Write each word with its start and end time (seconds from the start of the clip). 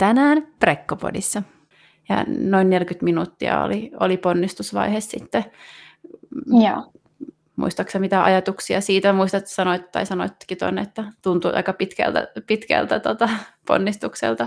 tänään 0.00 0.46
Prekkopodissa. 0.58 1.42
Ja 2.08 2.24
noin 2.28 2.70
40 2.70 3.04
minuuttia 3.04 3.62
oli, 3.62 3.90
oli 4.00 4.16
ponnistusvaihe 4.16 5.00
sitten. 5.00 5.44
Joo. 6.46 6.92
Muistaaksä 7.56 7.98
mitä 7.98 8.24
ajatuksia 8.24 8.80
siitä? 8.80 9.12
Muistat, 9.12 9.38
että 9.38 9.50
sanoit 9.50 9.92
tai 9.92 10.06
sanoitkin 10.06 10.58
tuonne, 10.58 10.80
että 10.80 11.04
tuntuu 11.22 11.50
aika 11.54 11.72
pitkältä, 11.72 12.28
pitkältä 12.46 13.00
tota, 13.00 13.28
ponnistukselta. 13.66 14.46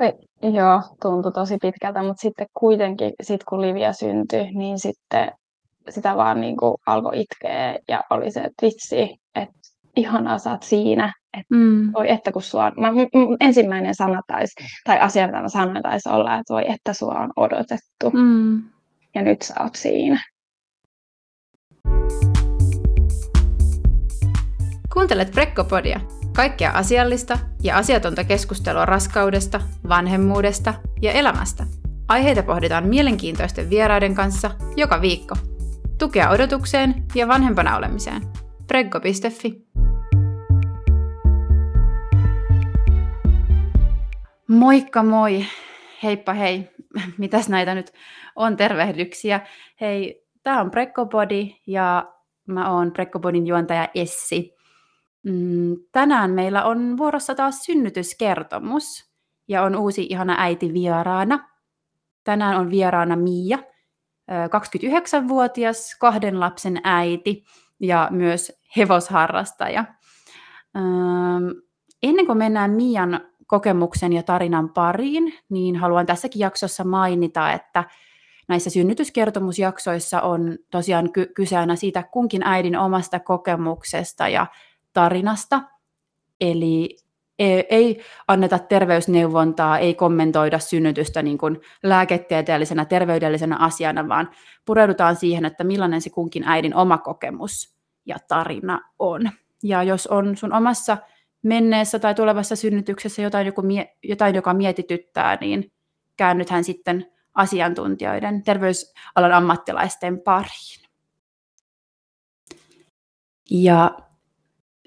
Ei, 0.00 0.12
joo, 0.54 0.82
tuntui 1.02 1.32
tosi 1.32 1.56
pitkältä, 1.62 2.02
mutta 2.02 2.20
sitten 2.20 2.46
kuitenkin, 2.54 3.12
sit 3.22 3.44
kun 3.44 3.60
Livia 3.60 3.92
syntyi, 3.92 4.50
niin 4.54 4.78
sitten 4.78 5.32
sitä 5.88 6.16
vaan 6.16 6.40
niin 6.40 6.56
kuin 6.56 6.74
alkoi 6.86 7.20
itkeä 7.20 7.78
ja 7.88 8.04
oli 8.10 8.30
se, 8.30 8.40
että 8.40 8.66
vitsi, 8.66 9.20
että 9.34 9.65
ihanaa 9.96 10.38
sä 10.38 10.50
oot 10.50 10.62
siinä, 10.62 11.12
että 11.38 11.54
mm. 11.54 11.92
voi 11.92 12.10
että 12.10 12.32
kun 12.32 12.42
sua 12.42 12.72
mä, 12.80 12.92
m- 12.92 13.36
ensimmäinen 13.40 13.94
sana 13.94 14.22
taisi, 14.26 14.54
tai 14.84 15.00
asia, 15.00 15.26
mitä 15.26 15.42
mä 15.42 15.48
sanoin, 15.48 15.82
taisi 15.82 16.08
olla, 16.08 16.34
että 16.34 16.54
voi 16.54 16.70
että 16.70 16.92
sua 16.92 17.14
on 17.14 17.32
odotettu. 17.36 18.10
Mm. 18.12 18.62
Ja 19.14 19.22
nyt 19.22 19.42
sä 19.42 19.54
oot 19.60 19.74
siinä. 19.74 20.20
Kuuntelet 24.92 25.30
Prekkopodia, 25.30 26.00
kaikkea 26.36 26.70
asiallista 26.70 27.38
ja 27.62 27.76
asiatonta 27.76 28.24
keskustelua 28.24 28.86
raskaudesta, 28.86 29.60
vanhemmuudesta 29.88 30.74
ja 31.02 31.12
elämästä. 31.12 31.66
Aiheita 32.08 32.42
pohditaan 32.42 32.86
mielenkiintoisten 32.86 33.70
vieraiden 33.70 34.14
kanssa 34.14 34.50
joka 34.76 35.00
viikko. 35.00 35.34
Tukea 35.98 36.30
odotukseen 36.30 36.94
ja 37.14 37.28
vanhempana 37.28 37.76
olemiseen. 37.76 38.22
Preggo.fi 38.66 39.66
Moikka 44.48 45.02
moi! 45.02 45.44
Heippa 46.02 46.32
hei! 46.32 46.70
Mitäs 47.18 47.48
näitä 47.48 47.74
nyt 47.74 47.92
on 48.36 48.56
tervehdyksiä? 48.56 49.40
Hei, 49.80 50.26
tämä 50.42 50.60
on 50.60 50.70
Prekkopodi 50.70 51.56
ja 51.66 52.12
mä 52.46 52.72
oon 52.72 52.92
Prekkopodin 52.92 53.46
juontaja 53.46 53.88
Essi. 53.94 54.54
Mm, 55.22 55.76
tänään 55.92 56.30
meillä 56.30 56.64
on 56.64 56.96
vuorossa 56.96 57.34
taas 57.34 57.64
synnytyskertomus 57.64 59.10
ja 59.48 59.62
on 59.62 59.76
uusi 59.76 60.06
ihana 60.10 60.34
äiti 60.38 60.72
vieraana. 60.72 61.48
Tänään 62.24 62.56
on 62.56 62.70
vieraana 62.70 63.16
Miia, 63.16 63.58
29-vuotias, 64.28 65.96
kahden 66.00 66.40
lapsen 66.40 66.80
äiti 66.84 67.44
ja 67.80 68.08
myös 68.10 68.52
hevosharrastaja. 68.76 69.84
Ennen 72.02 72.26
kuin 72.26 72.38
mennään 72.38 72.70
Mian 72.70 73.20
kokemuksen 73.46 74.12
ja 74.12 74.22
tarinan 74.22 74.68
pariin, 74.68 75.34
niin 75.48 75.76
haluan 75.76 76.06
tässäkin 76.06 76.40
jaksossa 76.40 76.84
mainita, 76.84 77.52
että 77.52 77.84
näissä 78.48 78.70
synnytyskertomusjaksoissa 78.70 80.20
on 80.20 80.58
tosiaan 80.70 81.12
ky- 81.12 81.26
kyse 81.34 81.56
aina 81.56 81.76
siitä 81.76 82.02
kunkin 82.02 82.42
äidin 82.42 82.78
omasta 82.78 83.20
kokemuksesta 83.20 84.28
ja 84.28 84.46
tarinasta. 84.92 85.62
Eli 86.40 86.96
ei, 87.38 87.66
ei 87.70 88.00
anneta 88.28 88.58
terveysneuvontaa, 88.58 89.78
ei 89.78 89.94
kommentoida 89.94 90.58
synnytystä 90.58 91.22
niin 91.22 91.38
kuin 91.38 91.60
lääketieteellisenä, 91.82 92.84
terveydellisenä 92.84 93.56
asiana, 93.56 94.08
vaan 94.08 94.30
pureudutaan 94.64 95.16
siihen, 95.16 95.44
että 95.44 95.64
millainen 95.64 96.00
se 96.00 96.10
kunkin 96.10 96.44
äidin 96.46 96.74
oma 96.74 96.98
kokemus 96.98 97.76
ja 98.06 98.16
tarina 98.28 98.80
on. 98.98 99.30
Ja 99.62 99.82
jos 99.82 100.06
on 100.06 100.36
sun 100.36 100.52
omassa 100.52 100.98
menneessä 101.42 101.98
tai 101.98 102.14
tulevassa 102.14 102.56
synnytyksessä 102.56 103.22
jotain, 103.22 103.46
joku, 103.46 103.62
jotain 104.02 104.34
joka 104.34 104.54
mietityttää, 104.54 105.38
niin 105.40 105.72
käännythän 106.16 106.64
sitten 106.64 107.06
asiantuntijoiden, 107.34 108.42
terveysalan 108.42 109.32
ammattilaisten 109.32 110.20
pariin. 110.20 110.86
Ja 113.50 113.98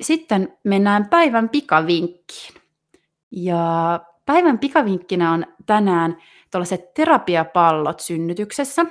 sitten 0.02 0.58
mennään 0.64 1.10
päivän 1.10 1.50
pikavinkkiin. 1.50 2.54
Ja 3.32 4.00
päivän 4.26 4.60
pikavinkkinä 4.60 5.32
on 5.32 5.46
tänään 5.66 6.18
tuollaiset 6.52 6.94
terapiapallot 6.94 8.00
synnytyksessä. 8.00 8.86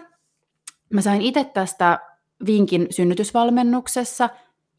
Mä 0.92 1.00
sain 1.00 1.22
itse 1.22 1.44
tästä 1.44 1.98
vinkin 2.46 2.86
synnytysvalmennuksessa 2.90 4.28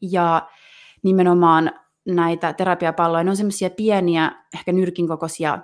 ja 0.00 0.48
nimenomaan 1.02 1.72
näitä 2.04 2.52
terapiapalloja, 2.52 3.24
ne 3.24 3.30
on 3.30 3.36
semmoisia 3.36 3.70
pieniä, 3.70 4.32
ehkä 4.54 4.72
nyrkin 4.72 5.08
kokoisia 5.08 5.58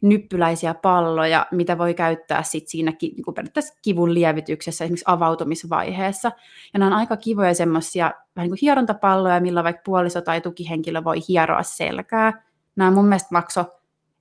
nyppyläisiä 0.00 0.74
palloja, 0.74 1.46
mitä 1.50 1.78
voi 1.78 1.94
käyttää 1.94 2.42
sit 2.42 2.68
siinä 2.68 2.92
niin 3.00 3.24
kuin 3.24 3.36
kivun 3.82 4.14
lievityksessä, 4.14 4.84
esimerkiksi 4.84 5.04
avautumisvaiheessa. 5.08 6.32
Ja 6.72 6.78
nämä 6.78 6.86
on 6.86 6.98
aika 6.98 7.16
kivoja 7.16 7.54
semmoisia 7.54 8.04
vähän 8.04 8.44
niin 8.44 8.50
kuin 8.50 8.58
hierontapalloja, 8.62 9.40
millä 9.40 9.64
vaikka 9.64 9.82
puoliso 9.84 10.20
tai 10.20 10.40
tukihenkilö 10.40 11.04
voi 11.04 11.16
hieroa 11.28 11.62
selkää. 11.62 12.44
Nämä 12.76 12.90
mun 12.90 13.04
mielestä 13.04 13.28
makso 13.32 13.64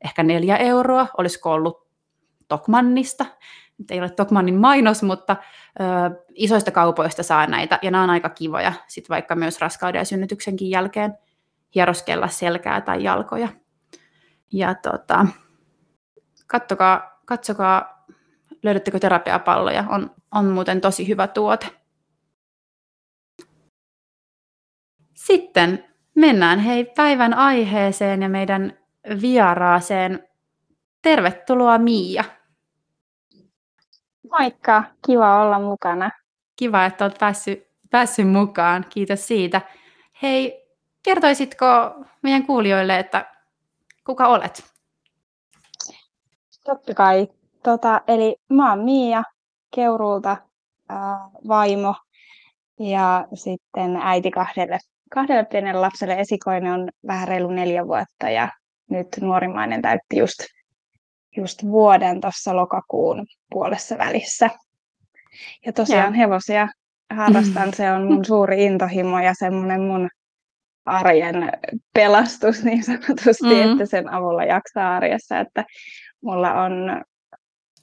ehkä 0.03 0.23
neljä 0.23 0.57
euroa, 0.57 1.07
olisiko 1.17 1.51
ollut 1.51 1.87
Tokmannista. 2.47 3.25
Nyt 3.77 3.91
ei 3.91 3.99
ole 3.99 4.09
Tokmannin 4.09 4.55
mainos, 4.55 5.03
mutta 5.03 5.35
ö, 5.79 5.83
isoista 6.33 6.71
kaupoista 6.71 7.23
saa 7.23 7.47
näitä, 7.47 7.79
ja 7.81 7.91
nämä 7.91 8.03
on 8.03 8.09
aika 8.09 8.29
kivoja, 8.29 8.73
sit 8.87 9.09
vaikka 9.09 9.35
myös 9.35 9.61
raskauden 9.61 9.99
ja 9.99 10.05
synnytyksenkin 10.05 10.69
jälkeen 10.69 11.13
hieroskella 11.75 12.27
selkää 12.27 12.81
tai 12.81 13.03
jalkoja. 13.03 13.47
Ja 14.53 14.75
tota, 14.75 15.27
katsokaa, 16.47 17.21
katsokaa, 17.25 18.05
löydättekö 18.63 18.99
terapiapalloja, 18.99 19.85
on, 19.89 20.15
on 20.31 20.45
muuten 20.45 20.81
tosi 20.81 21.07
hyvä 21.07 21.27
tuote. 21.27 21.67
Sitten 25.13 25.85
mennään 26.15 26.59
hei 26.59 26.85
päivän 26.85 27.33
aiheeseen 27.33 28.21
ja 28.21 28.29
meidän 28.29 28.77
vieraaseen. 29.21 30.27
Tervetuloa 31.01 31.77
Miia. 31.77 32.23
Moikka, 34.31 34.83
kiva 35.07 35.41
olla 35.41 35.59
mukana. 35.59 36.11
Kiva, 36.55 36.85
että 36.85 37.05
olet 37.05 37.17
päässyt, 37.19 37.67
päässyt 37.89 38.29
mukaan. 38.29 38.85
Kiitos 38.89 39.27
siitä. 39.27 39.61
Hei, 40.21 40.67
kertoisitko 41.03 41.65
meidän 42.21 42.45
kuulijoille, 42.45 42.99
että 42.99 43.25
kuka 44.09 44.27
olet? 44.27 44.63
Totta 46.65 46.93
kai. 46.93 47.27
Tota, 47.63 48.01
eli 48.07 48.35
mä 48.49 48.69
oon 48.69 48.83
Miia 48.83 49.23
Keurulta, 49.75 50.37
ää, 50.89 51.19
vaimo 51.47 51.95
ja 52.79 53.27
sitten 53.33 53.95
äiti 53.95 54.31
kahdelle, 54.31 54.79
kahdelle 55.13 55.45
pienelle 55.45 55.81
lapselle. 55.81 56.19
Esikoinen 56.19 56.73
on 56.73 56.89
vähän 57.07 57.27
reilu 57.27 57.51
neljä 57.51 57.87
vuotta 57.87 58.29
ja 58.29 58.49
nyt 58.89 59.07
nuorimmainen 59.21 59.81
täytti 59.81 60.17
just, 60.17 60.39
just 61.37 61.63
vuoden 61.63 62.21
tuossa 62.21 62.55
lokakuun 62.55 63.27
puolessa 63.51 63.97
välissä. 63.97 64.49
Ja 65.65 65.73
tosiaan 65.73 66.13
ja. 66.13 66.17
hevosia 66.17 66.67
harrastan, 67.13 67.73
se 67.77 67.91
on 67.91 68.07
mun 68.07 68.25
suuri 68.25 68.65
intohimo 68.65 69.19
ja 69.19 69.33
semmoinen 69.39 69.81
mun 69.81 70.09
arjen 70.85 71.51
pelastus 71.93 72.63
niin 72.63 72.83
sanotusti, 72.83 73.65
mm. 73.65 73.71
että 73.71 73.85
sen 73.85 74.13
avulla 74.13 74.43
jaksaa 74.43 74.95
arjessa. 74.95 75.39
Että 75.39 75.65
mulla 76.21 76.63
on, 76.63 76.73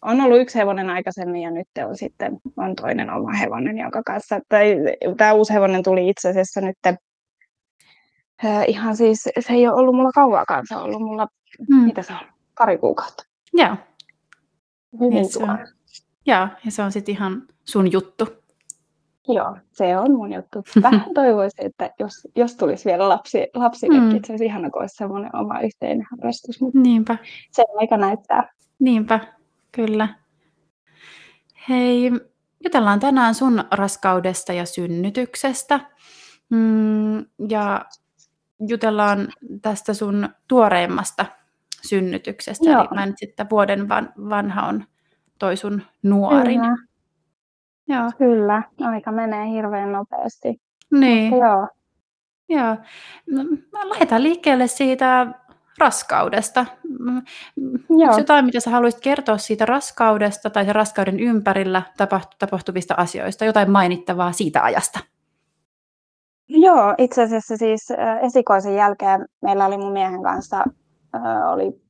on 0.02 0.20
ollut 0.20 0.40
yksi 0.40 0.58
hevonen 0.58 0.90
aikaisemmin 0.90 1.42
ja 1.42 1.50
nyt 1.50 1.68
on 1.88 1.96
sitten 1.96 2.38
on 2.56 2.76
toinen 2.76 3.10
oma 3.10 3.32
hevonen, 3.32 3.78
jonka 3.78 4.02
kanssa, 4.06 4.40
tai 4.48 4.76
tämä 5.16 5.32
uusi 5.32 5.52
hevonen 5.52 5.82
tuli 5.82 6.08
itse 6.08 6.28
asiassa 6.28 6.60
nyt 6.60 6.76
äh, 8.44 8.64
ihan 8.68 8.96
siis, 8.96 9.22
se 9.40 9.52
ei 9.52 9.68
ole 9.68 9.76
ollut 9.76 9.94
mulla 9.94 10.12
kauaakaan, 10.12 10.64
se 10.68 10.76
on 10.76 10.82
ollut 10.82 11.02
mulla, 11.02 11.28
mm. 11.68 11.76
mitä 11.76 12.02
se 12.02 12.12
on, 12.12 12.28
pari 12.58 12.78
kuukautta. 12.78 13.24
Joo. 13.52 13.76
On, 15.42 15.58
joo, 16.26 16.48
ja 16.64 16.70
se 16.70 16.82
on 16.82 16.92
sitten 16.92 17.14
ihan 17.14 17.42
sun 17.64 17.92
juttu. 17.92 18.45
Joo, 19.28 19.56
se 19.72 19.98
on 19.98 20.12
mun 20.12 20.32
juttu. 20.32 20.64
Vähän 20.82 21.14
toivoisin, 21.14 21.66
että 21.66 21.90
jos, 21.98 22.28
jos 22.36 22.56
tulisi 22.56 22.84
vielä 22.84 23.08
lapsi, 23.08 23.46
lapsillekin, 23.54 24.12
mm. 24.12 24.20
se 24.24 24.32
olisi 24.32 24.44
ihana, 24.44 24.70
kun 24.70 24.82
olisi 24.82 24.96
semmoinen 24.96 25.36
oma 25.36 25.60
yhteinen 25.60 26.06
harrastus. 26.10 26.60
Mutta 26.60 26.78
Niinpä. 26.78 27.18
Se 27.50 27.64
aika 27.76 27.96
näyttää. 27.96 28.52
Niinpä, 28.78 29.20
kyllä. 29.72 30.08
Hei, 31.68 32.10
jutellaan 32.64 33.00
tänään 33.00 33.34
sun 33.34 33.64
raskaudesta 33.70 34.52
ja 34.52 34.66
synnytyksestä. 34.66 35.80
Mm, 36.50 37.18
ja 37.48 37.84
jutellaan 38.68 39.28
tästä 39.62 39.94
sun 39.94 40.28
tuoreimmasta 40.48 41.26
synnytyksestä. 41.88 42.70
Joo. 42.70 42.80
Eli 42.80 42.88
mainitsit, 42.94 43.30
että 43.30 43.46
vuoden 43.50 43.88
van, 43.88 44.12
vanha 44.16 44.66
on 44.66 44.84
toi 45.38 45.56
sun 45.56 45.82
nuorin. 46.02 46.60
Kyllä. 46.60 46.76
Joo. 47.88 48.10
Kyllä, 48.18 48.62
aika 48.80 49.12
menee 49.12 49.50
hirveän 49.50 49.92
nopeasti. 49.92 50.60
Niin. 50.92 51.30
Mutta 51.30 51.46
joo. 51.46 51.68
Joo. 52.48 52.76
No, 53.30 53.44
lähdetään 53.88 54.22
liikkeelle 54.22 54.66
siitä 54.66 55.26
raskaudesta. 55.78 56.66
Onko 57.90 58.18
jotain, 58.18 58.44
mitä 58.44 58.60
sä 58.60 58.70
haluaisit 58.70 59.00
kertoa 59.00 59.38
siitä 59.38 59.66
raskaudesta 59.66 60.50
tai 60.50 60.72
raskauden 60.72 61.20
ympärillä 61.20 61.82
tapahtuvista 62.38 62.94
asioista? 62.96 63.44
Jotain 63.44 63.70
mainittavaa 63.70 64.32
siitä 64.32 64.62
ajasta? 64.62 64.98
Joo, 66.48 66.94
itse 66.98 67.22
asiassa 67.22 67.56
siis 67.56 67.88
esikoisen 68.22 68.74
jälkeen 68.74 69.26
meillä 69.42 69.66
oli 69.66 69.78
mun 69.78 69.92
miehen 69.92 70.22
kanssa 70.22 70.64
oli 71.52 71.85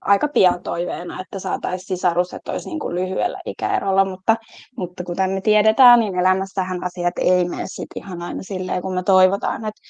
aika 0.00 0.28
pian 0.28 0.62
toiveena, 0.62 1.20
että 1.20 1.38
saataisiin 1.38 1.86
sisarus, 1.86 2.34
että 2.34 2.52
olisi 2.52 2.68
niin 2.68 2.78
kuin 2.78 2.94
lyhyellä 2.94 3.40
ikäerolla, 3.46 4.04
mutta, 4.04 4.36
mutta 4.76 5.04
kuten 5.04 5.30
me 5.30 5.40
tiedetään, 5.40 6.00
niin 6.00 6.18
elämässähän 6.18 6.84
asiat 6.84 7.14
ei 7.18 7.48
mene 7.48 7.64
sit 7.66 7.88
ihan 7.96 8.22
aina 8.22 8.42
silleen, 8.42 8.82
kun 8.82 8.94
me 8.94 9.02
toivotaan, 9.02 9.64
että 9.64 9.80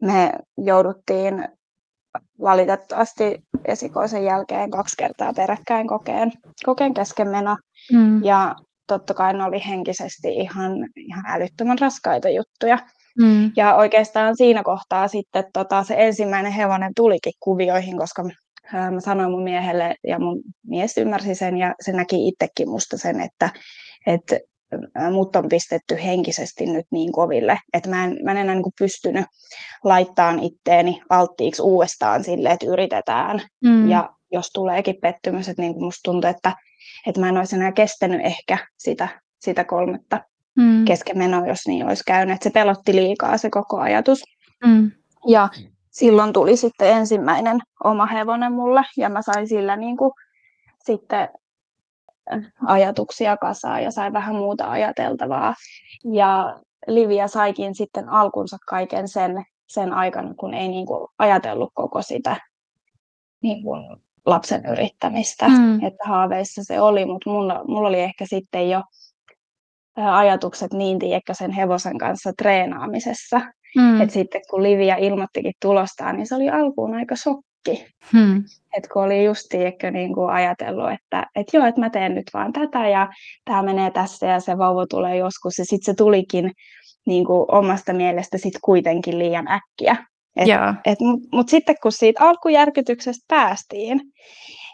me 0.00 0.32
jouduttiin 0.58 1.48
valitettavasti 2.40 3.42
esikoisen 3.64 4.24
jälkeen 4.24 4.70
kaksi 4.70 4.96
kertaa 4.98 5.32
peräkkäin 5.32 5.88
kokeen, 5.88 6.32
kokeen 6.64 6.94
keskenmeno. 6.94 7.56
Mm. 7.92 8.24
Ja 8.24 8.54
totta 8.86 9.14
kai 9.14 9.34
ne 9.34 9.44
oli 9.44 9.62
henkisesti 9.68 10.28
ihan, 10.34 10.72
ihan 10.96 11.24
älyttömän 11.28 11.78
raskaita 11.78 12.28
juttuja. 12.28 12.78
Mm. 13.18 13.52
Ja 13.56 13.74
oikeastaan 13.74 14.36
siinä 14.36 14.62
kohtaa 14.62 15.08
sitten 15.08 15.44
tota, 15.52 15.82
se 15.84 15.94
ensimmäinen 15.98 16.52
hevonen 16.52 16.92
tulikin 16.96 17.32
kuvioihin, 17.40 17.98
koska 17.98 18.22
mä 18.72 19.00
sanoin 19.00 19.30
mun 19.30 19.42
miehelle 19.42 19.94
ja 20.06 20.18
mun 20.18 20.42
mies 20.66 20.98
ymmärsi 20.98 21.34
sen 21.34 21.56
ja 21.56 21.74
se 21.80 21.92
näki 21.92 22.28
itsekin 22.28 22.68
musta 22.68 22.98
sen, 22.98 23.20
että, 23.20 23.50
että 24.06 24.40
mut 25.10 25.36
on 25.36 25.48
pistetty 25.48 25.98
henkisesti 26.04 26.66
nyt 26.66 26.86
niin 26.90 27.12
koville, 27.12 27.58
että 27.72 27.90
mä 27.90 28.04
en, 28.04 28.18
mä 28.24 28.30
en 28.30 28.36
enää 28.36 28.54
niin 28.54 28.64
pystynyt 28.78 29.26
laittamaan 29.84 30.38
itteeni 30.42 31.02
alttiiksi 31.08 31.62
uudestaan 31.62 32.24
sille, 32.24 32.50
että 32.50 32.66
yritetään. 32.66 33.42
Mm. 33.64 33.90
Ja 33.90 34.10
jos 34.32 34.50
tuleekin 34.54 34.96
pettymys, 35.02 35.48
että 35.48 35.62
niin 35.62 35.84
musta 35.84 36.00
tuntuu, 36.04 36.30
että, 36.30 36.56
että 37.06 37.20
mä 37.20 37.28
en 37.28 37.36
olisi 37.36 37.56
enää 37.56 37.72
kestänyt 37.72 38.20
ehkä 38.24 38.58
sitä, 38.78 39.08
sitä 39.40 39.64
kolmetta 39.64 40.20
mm. 40.56 40.84
keskenmenoa, 40.84 41.46
jos 41.46 41.66
niin 41.66 41.86
olisi 41.86 42.04
käynyt. 42.06 42.34
Että 42.34 42.48
se 42.48 42.52
pelotti 42.52 42.94
liikaa 42.94 43.38
se 43.38 43.50
koko 43.50 43.80
ajatus. 43.80 44.22
Mm. 44.66 44.90
Ja 45.28 45.48
silloin 45.90 46.32
tuli 46.32 46.56
sitten 46.56 46.90
ensimmäinen 46.90 47.58
oma 47.84 48.06
hevonen 48.06 48.52
mulle 48.52 48.82
ja 48.96 49.08
mä 49.08 49.22
sain 49.22 49.48
sillä 49.48 49.76
niin 49.76 49.96
kuin 49.96 50.12
sitten 50.84 51.28
ajatuksia 52.66 53.36
kasaan 53.36 53.82
ja 53.82 53.90
sain 53.90 54.12
vähän 54.12 54.34
muuta 54.34 54.70
ajateltavaa. 54.70 55.54
Ja 56.12 56.60
Livia 56.86 57.28
saikin 57.28 57.74
sitten 57.74 58.08
alkunsa 58.08 58.56
kaiken 58.68 59.08
sen, 59.08 59.44
sen 59.68 59.92
aikana, 59.92 60.34
kun 60.34 60.54
ei 60.54 60.68
niin 60.68 60.86
kuin 60.86 61.08
ajatellut 61.18 61.70
koko 61.74 62.02
sitä 62.02 62.36
niin 63.42 63.62
kuin 63.62 63.96
lapsen 64.26 64.66
yrittämistä. 64.66 65.48
Mm. 65.48 65.84
Että 65.84 66.08
haaveissa 66.08 66.64
se 66.64 66.80
oli, 66.80 67.04
mutta 67.04 67.30
mulla, 67.30 67.64
mulla 67.64 67.88
oli 67.88 68.00
ehkä 68.00 68.26
sitten 68.26 68.70
jo 68.70 68.82
ajatukset 70.08 70.72
niin 70.72 70.98
tiedätkö, 70.98 71.34
sen 71.34 71.50
hevosen 71.50 71.98
kanssa 71.98 72.32
treenaamisessa. 72.38 73.40
Mm. 73.76 74.00
Että 74.00 74.12
sitten 74.12 74.40
kun 74.50 74.62
Livia 74.62 74.96
ilmoittikin 74.96 75.52
tulostaan, 75.62 76.16
niin 76.16 76.26
se 76.26 76.34
oli 76.34 76.50
alkuun 76.50 76.94
aika 76.94 77.16
shokki. 77.16 77.86
Mm. 78.12 78.44
Että 78.76 78.88
kun 78.92 79.04
oli 79.04 79.24
just 79.24 79.46
tiedätkö, 79.48 79.90
niin 79.90 80.14
kuin 80.14 80.30
ajatellut, 80.30 80.90
että, 80.90 81.26
että 81.34 81.56
joo, 81.56 81.66
että 81.66 81.80
mä 81.80 81.90
teen 81.90 82.14
nyt 82.14 82.30
vaan 82.34 82.52
tätä 82.52 82.88
ja 82.88 83.08
tämä 83.44 83.62
menee 83.62 83.90
tässä 83.90 84.26
ja 84.26 84.40
se 84.40 84.58
vauva 84.58 84.86
tulee 84.86 85.16
joskus. 85.16 85.58
Ja 85.58 85.64
sitten 85.64 85.94
se 85.94 85.94
tulikin 85.94 86.52
niin 87.06 87.24
kuin 87.24 87.46
omasta 87.48 87.92
mielestä 87.92 88.38
sit 88.38 88.54
kuitenkin 88.62 89.18
liian 89.18 89.48
äkkiä. 89.48 89.96
Mutta 90.88 91.36
mut 91.36 91.48
sitten 91.48 91.76
kun 91.82 91.92
siitä 91.92 92.24
alkujärkytyksestä 92.24 93.24
päästiin, 93.28 94.00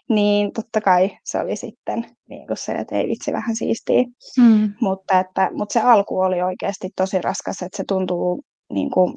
niin 0.08 0.52
totta 0.52 0.80
kai 0.80 1.18
se 1.24 1.40
oli 1.40 1.56
sitten 1.56 2.06
niin 2.28 2.46
kuin 2.46 2.56
se, 2.56 2.72
että 2.72 2.96
ei 2.96 3.08
vitsi 3.08 3.32
vähän 3.32 3.56
siistiä. 3.56 4.04
Mm. 4.38 4.72
Mutta, 4.80 5.20
että, 5.20 5.50
mutta 5.54 5.72
se 5.72 5.80
alku 5.80 6.20
oli 6.20 6.42
oikeasti 6.42 6.88
tosi 6.96 7.22
raskas, 7.22 7.62
että 7.62 7.76
se 7.76 7.84
tuntuu, 7.88 8.42
niin 8.72 8.90
kuin, 8.90 9.14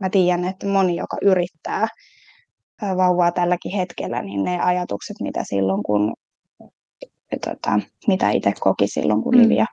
mä 0.00 0.10
tiedän, 0.10 0.44
että 0.44 0.66
moni, 0.66 0.96
joka 0.96 1.16
yrittää 1.22 1.88
vauvaa 2.82 3.32
tälläkin 3.32 3.72
hetkellä, 3.72 4.22
niin 4.22 4.44
ne 4.44 4.60
ajatukset, 4.60 5.16
mitä 5.20 5.44
silloin, 5.44 5.82
kun 5.82 6.14
tota, 7.44 7.80
mitä 8.08 8.30
itse 8.30 8.52
koki 8.60 8.88
silloin, 8.88 9.22
kun 9.22 9.34
mm. 9.34 9.42
Livia 9.42 9.66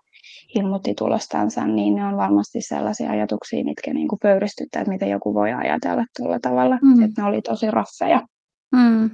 ilmoitti 0.56 0.94
tulostansa, 0.94 1.68
niin 1.68 1.96
ne 1.96 2.06
on 2.06 2.18
varmasti 2.18 2.62
sellaisia 2.62 3.12
ajatuksia, 3.12 3.64
mitkä 3.64 3.94
niin 3.94 4.08
kuin 4.08 4.20
pöyristyttää, 4.20 4.82
että 4.82 4.92
miten 4.92 5.10
joku 5.10 5.34
voi 5.34 5.54
ajatella 5.54 6.06
tuolla 6.18 6.40
tavalla. 6.40 6.78
Mm. 6.82 7.04
Että 7.04 7.22
ne 7.22 7.28
oli 7.28 7.42
tosi 7.42 7.72
raffeja. 7.72 8.22
Mm. 8.76 9.10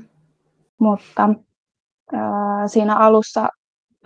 Mutta 0.80 1.30
äh, 2.14 2.20
siinä 2.68 2.96
alussa 2.96 3.50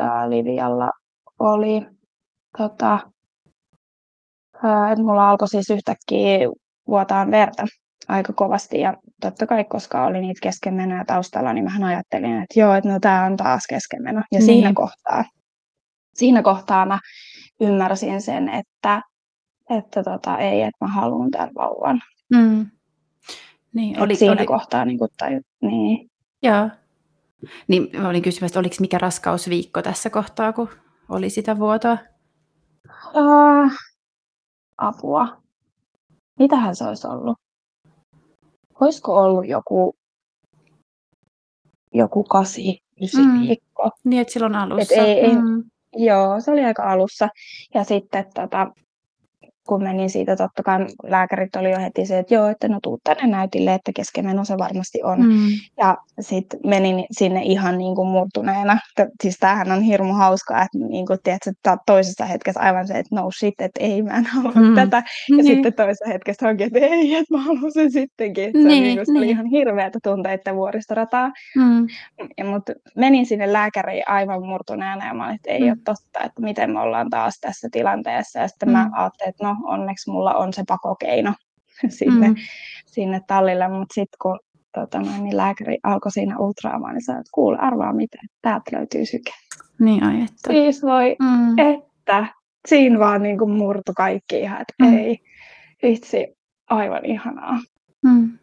äh, 0.02 0.30
Livialla 0.30 0.92
oli, 1.40 1.86
tota, 2.58 2.94
äh, 4.66 4.92
että 4.92 5.04
mulla 5.04 5.30
alkoi 5.30 5.48
siis 5.48 5.70
yhtäkkiä 5.70 6.40
vuotaan 6.88 7.32
verta 7.32 7.64
aika 8.08 8.34
kovasti 8.34 8.80
ja 8.80 8.94
totta 9.22 9.48
kai, 9.48 9.64
koska 9.64 10.06
oli 10.06 10.22
niitä 10.22 10.40
keskenmenoja 10.44 11.06
taustalla, 11.06 11.54
niin 11.54 11.64
mä 11.64 11.88
ajattelin, 11.88 12.42
että 12.42 12.60
joo, 12.60 12.74
että 12.74 12.90
no 12.90 13.00
tämä 13.00 13.26
on 13.26 13.38
taas 13.38 13.64
keskenmeno. 13.70 14.22
Ja 14.32 14.40
niin. 14.40 14.46
siinä 14.46 14.74
kohtaa, 14.74 15.24
siinä 16.14 16.42
kohtaa 16.42 16.86
mä 16.86 17.00
ymmärsin 17.62 18.22
sen, 18.22 18.50
että, 18.50 19.02
että 19.70 20.04
tota, 20.04 20.38
ei, 20.38 20.62
että 20.62 20.86
mä 20.86 20.88
haluan 20.88 21.32
tämän 21.32 21.50
vauvan. 21.56 22.02
Mm. 22.34 22.66
Niin, 23.74 24.02
oli, 24.02 24.16
siinä 24.16 24.34
oli... 24.34 24.46
kohtaa 24.46 24.86
niin 24.86 25.00
kuin, 25.00 25.10
tai, 25.18 25.40
niin. 25.62 26.11
Joo. 26.44 26.70
Niin 27.68 28.02
mä 28.02 28.10
olin 28.10 28.22
kysymässä, 28.22 28.60
oliko 28.60 28.76
mikä 28.80 28.98
raskausviikko 28.98 29.82
tässä 29.82 30.10
kohtaa, 30.10 30.54
kun 30.54 30.70
oli 31.10 31.30
sitä 31.30 31.58
vuotoa? 31.58 31.98
Uh, 33.16 33.72
apua. 34.78 35.42
Mitähän 36.40 36.76
se 36.76 36.84
olisi 36.84 37.08
ollut? 37.08 37.38
Olisiko 38.80 39.22
ollut 39.24 39.48
joku, 39.48 39.96
joku 41.94 42.24
kasi, 42.24 42.80
ysi 43.02 43.18
mm. 43.18 43.42
viikko? 43.42 43.90
Niin, 44.04 44.22
että 44.22 44.34
silloin 44.34 44.56
alussa. 44.56 44.94
Et 44.94 45.02
ei, 45.02 45.20
ei, 45.20 45.36
mm. 45.36 45.64
Joo, 45.96 46.40
se 46.40 46.52
oli 46.52 46.66
aika 46.66 46.92
alussa. 46.92 47.30
Ja 47.74 47.84
sitten 47.84 48.26
tota, 48.34 48.72
kun 49.72 49.84
menin 49.84 50.10
siitä, 50.10 50.36
totta 50.36 50.64
kai 50.64 50.86
lääkärit 51.04 51.56
oli 51.56 51.72
jo 51.72 51.80
heti 51.80 52.06
se, 52.06 52.20
että 52.20 52.34
joo, 52.34 52.48
että 52.48 52.68
no 52.68 52.80
tuu 52.84 53.00
tänne 53.04 53.28
näytille, 53.28 53.74
että 53.74 53.92
keskenmeno 53.96 54.46
se 54.46 54.58
varmasti 54.58 55.04
on. 55.04 55.22
Mm. 55.22 55.48
Ja 55.78 55.98
sitten 56.20 56.60
menin 56.66 57.06
sinne 57.12 57.42
ihan 57.44 57.78
niin 57.78 57.96
kuin 57.96 58.08
murtuneena. 58.08 58.78
Siis 59.24 59.38
tämähän 59.40 59.72
on 59.72 59.82
hirmu 59.82 60.14
hauskaa, 60.14 60.62
että 60.62 60.78
niin 60.78 61.06
kuin, 61.06 61.20
tiedät, 61.24 61.48
että 61.48 61.78
toisessa 61.86 62.26
hetkessä 62.26 62.60
aivan 62.60 62.88
se, 62.88 62.94
että 62.94 63.16
no 63.16 63.32
shit, 63.40 63.62
että 63.62 63.80
ei, 63.84 64.02
mä 64.02 64.18
en 64.18 64.26
halua 64.26 64.52
mm. 64.52 64.76
tätä. 64.76 64.98
Ja 64.98 65.36
niin. 65.36 65.46
sitten 65.46 65.74
toisessa 65.74 66.08
hetkessä 66.08 66.48
onkin, 66.48 66.68
että 66.68 66.80
ei, 66.80 67.16
että 67.16 67.34
mä 67.34 67.42
haluan 67.42 67.72
sen 67.72 67.92
sittenkin. 67.92 68.52
Se, 68.52 68.68
niin, 68.68 68.84
niin 68.84 68.98
kuin, 68.98 69.06
se 69.06 69.12
niin. 69.12 69.18
oli 69.18 69.30
ihan 69.30 69.46
hirveätä 69.46 70.00
tunteita 70.04 70.56
vuoristorataa. 70.56 71.32
Mm. 71.56 71.88
Ja, 72.38 72.46
mutta 72.46 72.74
menin 72.96 73.26
sinne 73.26 73.54
lääkäriin 73.54 74.10
aivan 74.10 74.46
murtuneena 74.46 75.08
ja 75.08 75.14
mä 75.14 75.26
olin, 75.26 75.36
että 75.36 75.52
ei 75.52 75.62
mm. 75.62 75.68
ole 75.68 75.78
totta, 75.86 76.20
että 76.20 76.42
miten 76.42 76.72
me 76.72 76.80
ollaan 76.80 77.10
taas 77.10 77.40
tässä 77.42 77.68
tilanteessa. 77.72 78.40
Ja 78.40 78.48
sitten 78.48 78.70
mm. 78.70 78.74
mä 78.74 78.90
ajattelin, 78.94 79.30
että 79.30 79.48
no 79.48 79.56
onneksi 79.66 80.12
mulla 80.12 80.34
on 80.34 80.54
se 80.54 80.64
pakokeino 80.68 81.34
sinne, 82.00 82.28
mm. 82.30 82.36
sinne 82.86 83.22
tallille, 83.28 83.68
mutta 83.68 83.94
sitten 83.94 84.18
kun 84.22 84.40
tota, 84.74 85.00
niin 85.00 85.38
lääkäri 85.38 85.78
alkoi 85.84 86.12
siinä 86.12 86.40
ultraamaan, 86.40 86.94
niin 86.94 87.06
sanoi, 87.06 87.20
että 87.20 87.32
kuule, 87.34 87.58
arvaa 87.58 87.94
mitä, 87.94 88.18
täältä 88.42 88.78
löytyy 88.78 89.06
syke. 89.06 89.32
Niin 89.80 90.04
ai 90.04 90.22
että. 90.22 90.50
Siis 90.50 90.84
voi, 90.84 91.16
mm. 91.20 91.60
että 91.60 92.26
siinä 92.68 93.00
vaan 93.00 93.24
niin 93.24 93.38
kuin 93.38 93.52
murtu 93.52 93.92
kaikki 93.98 94.40
ihan, 94.40 94.62
että 94.62 94.74
mm. 94.82 94.98
ei, 94.98 95.20
vitsi, 95.84 96.38
aivan 96.70 97.06
ihanaa. 97.06 97.60
Mm. 98.06 98.38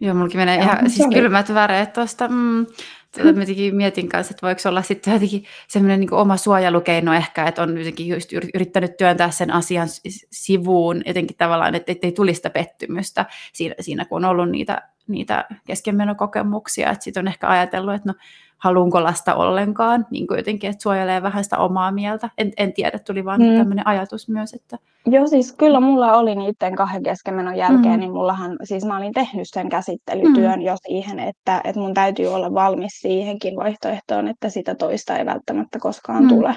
Joo, 0.00 0.14
mullakin 0.14 0.40
menee 0.40 0.56
ja, 0.56 0.62
ihan 0.62 0.90
siis 0.90 1.06
oli... 1.06 1.14
kylmät 1.14 1.54
väreet 1.54 1.92
tuosta. 1.92 2.28
Mm. 2.28 2.66
Tätä 3.12 3.32
mietin 3.72 4.08
kanssa, 4.08 4.32
että 4.32 4.46
voiko 4.46 4.60
olla 4.68 4.82
sitten 4.82 5.12
jotenkin 5.12 5.44
semmoinen 5.68 6.00
niin 6.00 6.14
oma 6.14 6.36
suojelukeino 6.36 7.14
ehkä, 7.14 7.46
että 7.46 7.62
on 7.62 7.78
jotenkin 7.78 8.08
just 8.08 8.32
yrittänyt 8.54 8.96
työntää 8.96 9.30
sen 9.30 9.50
asian 9.50 9.88
sivuun 10.30 11.02
jotenkin 11.06 11.36
tavallaan, 11.36 11.74
että 11.74 11.92
ei 12.02 12.12
tulisi 12.12 12.36
sitä 12.36 12.50
pettymystä 12.50 13.26
siinä, 13.52 13.74
siinä 13.80 14.04
kun 14.04 14.24
on 14.24 14.30
ollut 14.30 14.50
niitä, 14.50 14.82
niitä 15.08 15.44
keskenmenokokemuksia, 15.66 16.90
että 16.90 17.04
sitten 17.04 17.20
on 17.20 17.28
ehkä 17.28 17.48
ajatellut, 17.48 17.94
että 17.94 18.08
no 18.08 18.14
haluanko 18.62 19.02
lasta 19.02 19.34
ollenkaan, 19.34 20.06
niin 20.10 20.26
kuin 20.26 20.38
jotenkin, 20.38 20.70
että 20.70 20.82
suojelee 20.82 21.22
vähän 21.22 21.44
sitä 21.44 21.58
omaa 21.58 21.92
mieltä. 21.92 22.30
En, 22.38 22.52
en 22.56 22.72
tiedä, 22.72 22.98
tuli 22.98 23.24
vaan 23.24 23.40
mm. 23.40 23.56
tämmöinen 23.56 23.86
ajatus 23.86 24.28
myös. 24.28 24.54
Että... 24.54 24.78
Joo, 25.06 25.26
siis 25.26 25.52
kyllä 25.52 25.80
mulla 25.80 26.16
oli 26.16 26.34
niiden 26.34 26.76
kahden 26.76 27.02
keskenmenon 27.02 27.56
jälkeen, 27.56 27.94
mm. 27.94 28.00
niin 28.00 28.12
mullahan, 28.12 28.56
siis 28.64 28.84
mä 28.84 28.96
olin 28.96 29.12
tehnyt 29.12 29.46
sen 29.48 29.68
käsittelytyön 29.68 30.58
mm. 30.58 30.66
jo 30.66 30.76
siihen, 30.86 31.18
että, 31.18 31.60
että 31.64 31.80
mun 31.80 31.94
täytyy 31.94 32.26
olla 32.26 32.54
valmis 32.54 33.00
siihenkin 33.00 33.56
vaihtoehtoon, 33.56 34.28
että 34.28 34.48
sitä 34.48 34.74
toista 34.74 35.16
ei 35.16 35.26
välttämättä 35.26 35.78
koskaan 35.78 36.22
mm. 36.22 36.28
tule. 36.28 36.56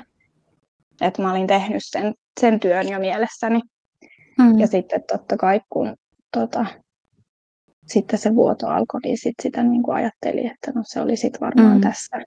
Että 1.01 1.21
mä 1.21 1.31
olin 1.31 1.47
tehnyt 1.47 1.83
sen, 1.85 2.13
sen 2.41 2.59
työn 2.59 2.89
jo 2.89 2.99
mielessäni. 2.99 3.59
Mm. 4.39 4.59
Ja 4.59 4.67
sitten 4.67 5.03
totta 5.11 5.37
kai 5.37 5.61
kun 5.69 5.95
tota, 6.31 6.65
sitten 7.85 8.19
se 8.19 8.35
vuoto 8.35 8.67
alkoi, 8.67 8.99
niin 9.03 9.17
sit 9.17 9.35
sitä 9.41 9.63
niin 9.63 9.83
kuin 9.83 9.95
ajatteli, 9.95 10.47
että 10.47 10.71
no 10.75 10.81
se 10.85 11.01
oli 11.01 11.15
sitten 11.15 11.41
varmaan 11.41 11.77
mm. 11.77 11.81
tässä. 11.81 12.21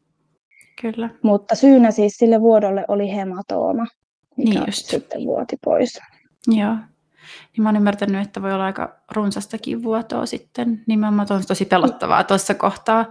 Kyllä. 0.80 1.10
Mutta 1.22 1.54
syynä 1.54 1.90
siis 1.90 2.16
sille 2.16 2.40
vuodolle 2.40 2.84
oli 2.88 3.16
hematooma, 3.16 3.86
mikä 4.36 4.50
niin 4.50 4.66
just. 4.66 4.86
sitten 4.86 5.24
vuoti 5.24 5.56
pois. 5.64 5.98
Joo. 6.46 6.76
Niin 7.52 7.62
mä 7.62 7.68
oon 7.68 7.76
ymmärtänyt, 7.76 8.26
että 8.26 8.42
voi 8.42 8.52
olla 8.52 8.64
aika 8.64 8.96
runsastakin 9.14 9.82
vuotoa 9.82 10.26
sitten. 10.26 10.80
Nimenomaan 10.86 11.28
on 11.30 11.42
tosi 11.48 11.64
pelottavaa 11.64 12.24
tuossa 12.24 12.54
kohtaa. 12.54 13.04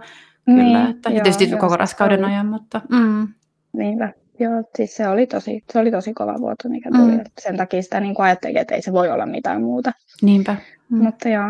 Kyllä, 0.44 0.62
niin, 0.62 0.90
että 0.90 1.10
joo, 1.10 1.22
tietysti 1.22 1.50
joo, 1.50 1.60
koko 1.60 1.76
raskauden 1.76 2.24
oli. 2.24 2.32
ajan, 2.32 2.46
mutta... 2.46 2.80
Mm. 2.90 3.28
Niinpä. 3.72 4.12
Joo, 4.40 4.62
siis 4.76 4.96
se 4.96 5.08
oli 5.08 5.26
tosi, 5.26 5.64
se 5.72 5.78
oli 5.78 5.90
tosi 5.90 6.14
kova 6.14 6.34
vuoto, 6.40 6.68
mikä 6.68 6.90
tuli. 6.90 7.16
Mm. 7.16 7.24
Sen 7.38 7.56
takia 7.56 7.82
sitä 7.82 8.00
niin 8.00 8.14
ajattelin, 8.18 8.56
että 8.56 8.74
ei 8.74 8.82
se 8.82 8.92
voi 8.92 9.10
olla 9.10 9.26
mitään 9.26 9.62
muuta. 9.62 9.92
Niinpä. 10.22 10.56
Mm. 10.88 11.04
Mutta 11.04 11.28
joo, 11.28 11.44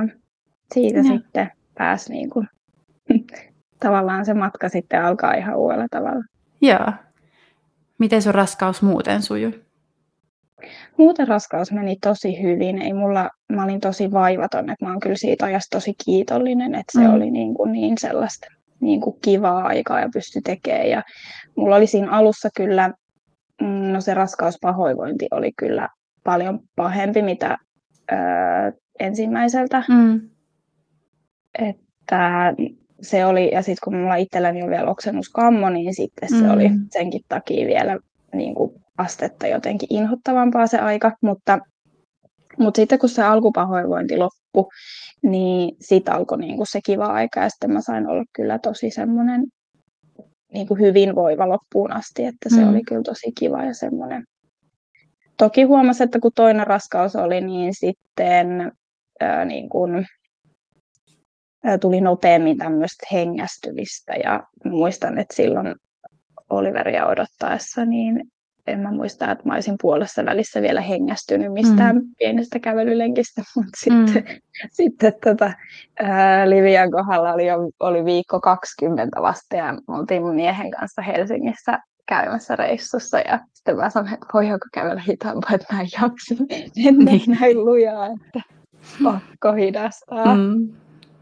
siitä 0.74 0.98
ja. 0.98 1.04
sitten 1.04 1.50
pääsi 1.74 2.12
niin 2.12 2.30
kuin, 2.30 2.48
tavallaan 3.80 4.24
se 4.24 4.34
matka 4.34 4.68
sitten 4.68 5.04
alkaa 5.04 5.34
ihan 5.34 5.56
uudella 5.56 5.86
tavalla. 5.90 6.24
Joo. 6.60 6.92
Miten 7.98 8.22
sun 8.22 8.34
raskaus 8.34 8.82
muuten 8.82 9.22
sujui? 9.22 9.64
Muuten 10.96 11.28
raskaus 11.28 11.72
meni 11.72 11.96
tosi 11.96 12.42
hyvin. 12.42 12.82
Ei 12.82 12.92
mulla, 12.92 13.30
mä 13.52 13.64
olin 13.64 13.80
tosi 13.80 14.12
vaivaton, 14.12 14.70
että 14.70 14.84
mä 14.84 14.90
oon 14.90 15.00
kyllä 15.00 15.16
siitä 15.16 15.46
ajasta 15.46 15.76
tosi 15.76 15.94
kiitollinen, 16.04 16.74
että 16.74 16.98
se 16.98 17.08
mm. 17.08 17.14
oli 17.14 17.30
niin, 17.30 17.54
kuin 17.54 17.72
niin 17.72 17.98
sellaista 17.98 18.46
niin 18.80 19.00
kuin 19.00 19.16
kivaa 19.22 19.62
aikaa 19.62 20.00
ja 20.00 20.08
pystyi 20.12 20.42
tekemään. 20.42 20.88
Ja 20.88 21.02
mulla 21.56 21.76
oli 21.76 21.86
siinä 21.86 22.10
alussa 22.10 22.48
kyllä, 22.56 22.88
mm, 23.60 23.92
no 23.92 24.00
se 24.00 24.14
raskauspahoinvointi 24.14 25.26
oli 25.30 25.52
kyllä 25.56 25.88
paljon 26.24 26.60
pahempi, 26.76 27.22
mitä 27.22 27.58
öö, 28.12 28.18
ensimmäiseltä. 29.00 29.84
Mm. 29.88 30.20
Että 31.58 32.54
se 33.02 33.26
oli, 33.26 33.50
ja 33.52 33.62
sitten 33.62 33.84
kun 33.84 33.96
mulla 33.96 34.16
itselläni 34.16 34.62
on 34.62 34.70
vielä 34.70 34.90
oksennuskammo, 34.90 35.70
niin 35.70 35.94
sitten 35.94 36.28
se 36.28 36.44
mm. 36.44 36.50
oli 36.50 36.70
senkin 36.92 37.20
takia 37.28 37.66
vielä 37.66 37.98
niin 38.34 38.54
kuin 38.54 38.72
astetta 38.98 39.46
jotenkin 39.46 39.88
inhottavampaa 39.90 40.66
se 40.66 40.78
aika, 40.78 41.12
mutta, 41.22 41.58
mutta 42.58 42.80
sitten 42.80 42.98
kun 42.98 43.08
se 43.08 43.22
alkupahoinvointi 43.22 44.16
loppui, 44.16 44.72
niin 45.22 45.76
siitä 45.80 46.14
alkoi 46.14 46.38
niin 46.38 46.56
kuin 46.56 46.66
se 46.66 46.80
kiva 46.84 47.06
aika 47.06 47.40
ja 47.40 47.48
sitten 47.48 47.72
mä 47.72 47.80
sain 47.80 48.06
olla 48.06 48.24
kyllä 48.32 48.58
tosi 48.58 48.90
semmoinen 48.90 49.44
niin 50.52 50.68
kuin 50.68 50.80
hyvinvoiva 50.80 51.48
loppuun 51.48 51.92
asti, 51.92 52.24
että 52.24 52.48
se 52.48 52.60
mm. 52.60 52.68
oli 52.68 52.82
kyllä 52.82 53.02
tosi 53.02 53.32
kiva 53.38 53.64
ja 53.64 53.74
semmoinen. 53.74 54.24
Toki 55.36 55.62
huomasin, 55.62 56.04
että 56.04 56.20
kun 56.20 56.32
toinen 56.34 56.66
raskaus 56.66 57.16
oli, 57.16 57.40
niin 57.40 57.74
sitten 57.74 58.72
ää, 59.20 59.44
niin 59.44 59.68
kuin, 59.68 60.06
tuli 61.80 62.00
nopeammin 62.00 62.58
tämmöistä 62.58 63.06
hengästymistä 63.12 64.12
ja 64.24 64.42
muistan, 64.64 65.18
että 65.18 65.36
silloin 65.36 65.74
Oliveria 66.50 67.06
odottaessa, 67.06 67.84
niin 67.84 68.30
en 68.66 68.80
mä 68.80 68.92
muista, 68.92 69.30
että 69.30 69.44
mä 69.46 69.54
olisin 69.54 69.74
puolessa 69.80 70.24
välissä 70.24 70.62
vielä 70.62 70.80
hengästynyt 70.80 71.52
mistään 71.52 71.96
mm. 71.96 72.02
pienestä 72.18 72.58
kävelylenkistä, 72.58 73.42
mutta 73.56 73.78
mm. 73.90 74.06
sitten, 74.06 74.40
sitten 74.70 75.12
tota, 75.24 75.52
ää, 76.00 76.50
Livian 76.50 76.90
kohdalla 76.90 77.32
oli, 77.32 77.46
jo, 77.46 77.56
oli 77.80 78.04
viikko 78.04 78.40
20 78.40 79.22
vasta 79.22 79.56
ja 79.56 79.72
me 79.72 79.98
oltiin 79.98 80.22
mun 80.22 80.34
miehen 80.34 80.70
kanssa 80.70 81.02
Helsingissä 81.02 81.78
käymässä 82.08 82.56
reissussa 82.56 83.18
ja 83.18 83.40
sitten 83.52 83.76
mä 83.76 83.90
sanoin, 83.90 84.14
että 84.14 84.26
voidaanko 84.34 84.66
kävellä 84.74 85.02
hitaampaa, 85.08 85.54
että 85.54 85.74
mä 85.74 85.80
en 85.80 85.88
jaksa 86.02 86.44
mennä 86.84 87.10
niin. 87.10 87.36
näin 87.40 87.64
lujaa, 87.64 88.06
että 88.06 88.40
pakko 89.04 89.52
hidastaa. 89.52 90.34
Mm. 90.34 90.68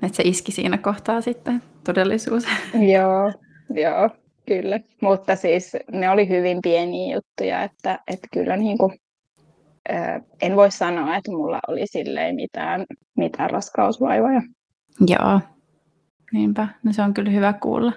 Että 0.03 0.17
se 0.17 0.23
iski 0.23 0.53
siinä 0.53 0.79
kohtaa 0.79 1.21
sitten 1.21 1.63
todellisuus. 1.85 2.45
joo, 2.95 3.33
joo. 3.75 4.11
Kyllä, 4.47 4.81
mutta 5.03 5.37
siis 5.37 5.77
ne 5.93 6.11
oli 6.11 6.29
hyvin 6.29 6.59
pieniä 6.63 7.17
juttuja, 7.17 7.63
että, 7.63 7.99
että 8.09 8.29
kyllä 8.33 8.57
niin 8.57 8.79
kuin, 8.79 8.93
en 10.43 10.57
voi 10.57 10.71
sanoa, 10.71 11.17
että 11.17 11.31
mulla 11.31 11.61
oli 11.69 11.87
silleen 11.87 12.35
mitään, 12.35 12.85
mitään 13.17 13.51
raskausvaivoja. 13.51 14.43
Joo, 15.07 15.41
niinpä. 16.33 16.69
No 16.83 16.93
se 16.93 17.03
on 17.03 17.15
kyllä 17.15 17.31
hyvä 17.31 17.53
kuulla. 17.53 17.93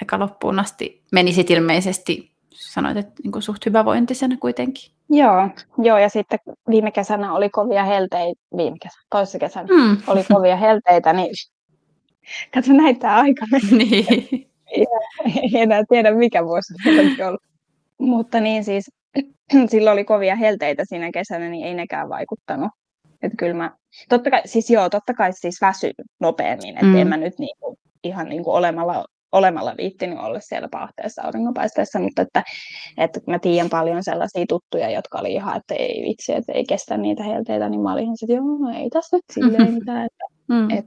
Aika 0.00 0.18
loppuun 0.18 0.58
asti 0.58 1.02
menisit 1.12 1.50
ilmeisesti, 1.50 2.33
sanoit, 2.54 2.96
että 2.96 3.14
niin 3.22 3.32
kuin 3.32 3.42
suht 3.42 3.66
hyvävointisena 3.66 4.36
kuitenkin. 4.40 4.92
Joo, 5.10 5.48
joo, 5.78 5.98
ja 5.98 6.08
sitten 6.08 6.38
viime 6.70 6.90
kesänä 6.90 7.34
oli 7.34 7.50
kovia 7.50 7.84
helteitä, 7.84 8.40
viime 8.56 8.76
kesä, 8.82 8.98
toisessa 9.10 9.38
kesänä 9.38 9.68
mm. 9.74 9.96
oli 10.06 10.24
kovia 10.32 10.56
helteitä, 10.56 11.12
niin 11.12 11.34
katso 12.54 12.72
näitä 12.72 13.16
aika. 13.16 13.46
niin 13.78 14.06
ei 14.74 14.86
enää 15.62 15.82
tiedä 15.88 16.14
mikä 16.14 16.44
vuosi 16.44 16.74
se 17.16 17.26
ollut. 17.26 17.42
Mutta 17.98 18.40
niin 18.40 18.64
siis, 18.64 18.90
silloin 19.70 19.92
oli 19.92 20.04
kovia 20.04 20.36
helteitä 20.36 20.82
siinä 20.88 21.10
kesänä, 21.12 21.48
niin 21.48 21.66
ei 21.66 21.74
nekään 21.74 22.08
vaikuttanut. 22.08 22.70
Että 23.22 23.36
kyllä 23.36 23.54
mä, 23.54 23.70
totta 24.08 24.30
kai, 24.30 24.42
siis 24.44 24.70
joo, 24.70 24.90
totta 24.90 25.14
kai 25.14 25.32
siis 25.32 25.60
väsy 25.60 25.90
nopeammin, 26.20 26.74
että 26.74 26.86
mm. 26.86 26.96
en 26.96 27.08
mä 27.08 27.16
nyt 27.16 27.38
niinku, 27.38 27.78
ihan 28.04 28.28
niinku 28.28 28.50
olemalla, 28.50 29.04
olemalla 29.34 29.74
viittinyt 29.78 30.18
olla 30.18 30.40
siellä 30.40 30.68
pahteessa 30.70 31.22
auringonpaisteessa, 31.22 31.98
mutta 31.98 32.22
että, 32.22 32.42
että 32.98 33.20
mä 33.26 33.38
tiedän 33.38 33.70
paljon 33.70 34.04
sellaisia 34.04 34.44
tuttuja, 34.48 34.90
jotka 34.90 35.18
oli 35.18 35.32
ihan, 35.32 35.56
että 35.56 35.74
ei 35.74 36.02
vitsi, 36.08 36.32
että 36.32 36.52
ei 36.52 36.64
kestä 36.64 36.96
niitä 36.96 37.22
helteitä, 37.22 37.68
niin 37.68 37.80
mä 37.80 37.92
olin 37.92 38.04
ihan, 38.04 38.16
että 38.22 38.32
joo, 38.32 38.58
no 38.58 38.78
ei 38.78 38.90
tässä 38.90 39.16
nyt 39.16 39.24
silleen 39.32 39.74
mitään. 39.74 40.06
Että, 40.06 40.24
mm. 40.48 40.70
et, 40.70 40.86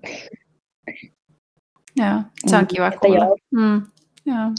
Joo, 1.97 2.21
se 2.47 2.55
on 2.55 2.61
mm, 2.61 2.67
kiva 2.67 2.87
että 2.87 2.99
kuulla. 2.99 3.25
Joo. 3.25 3.37
Mm, 3.51 3.81
joo. 4.25 4.51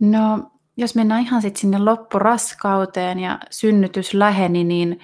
No, 0.00 0.50
jos 0.76 0.94
mennään 0.94 1.22
ihan 1.22 1.42
sitten 1.42 1.60
sinne 1.60 1.78
loppuraskauteen 1.78 3.18
ja 3.18 3.38
synnytys 3.50 4.14
läheni, 4.14 4.64
niin, 4.64 5.00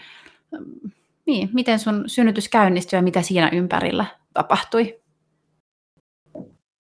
niin 1.26 1.50
miten 1.52 1.78
sun 1.78 2.04
synnytys 2.06 2.48
käynnistyi 2.48 2.96
ja 2.96 3.02
mitä 3.02 3.22
siinä 3.22 3.50
ympärillä 3.52 4.04
tapahtui? 4.34 5.05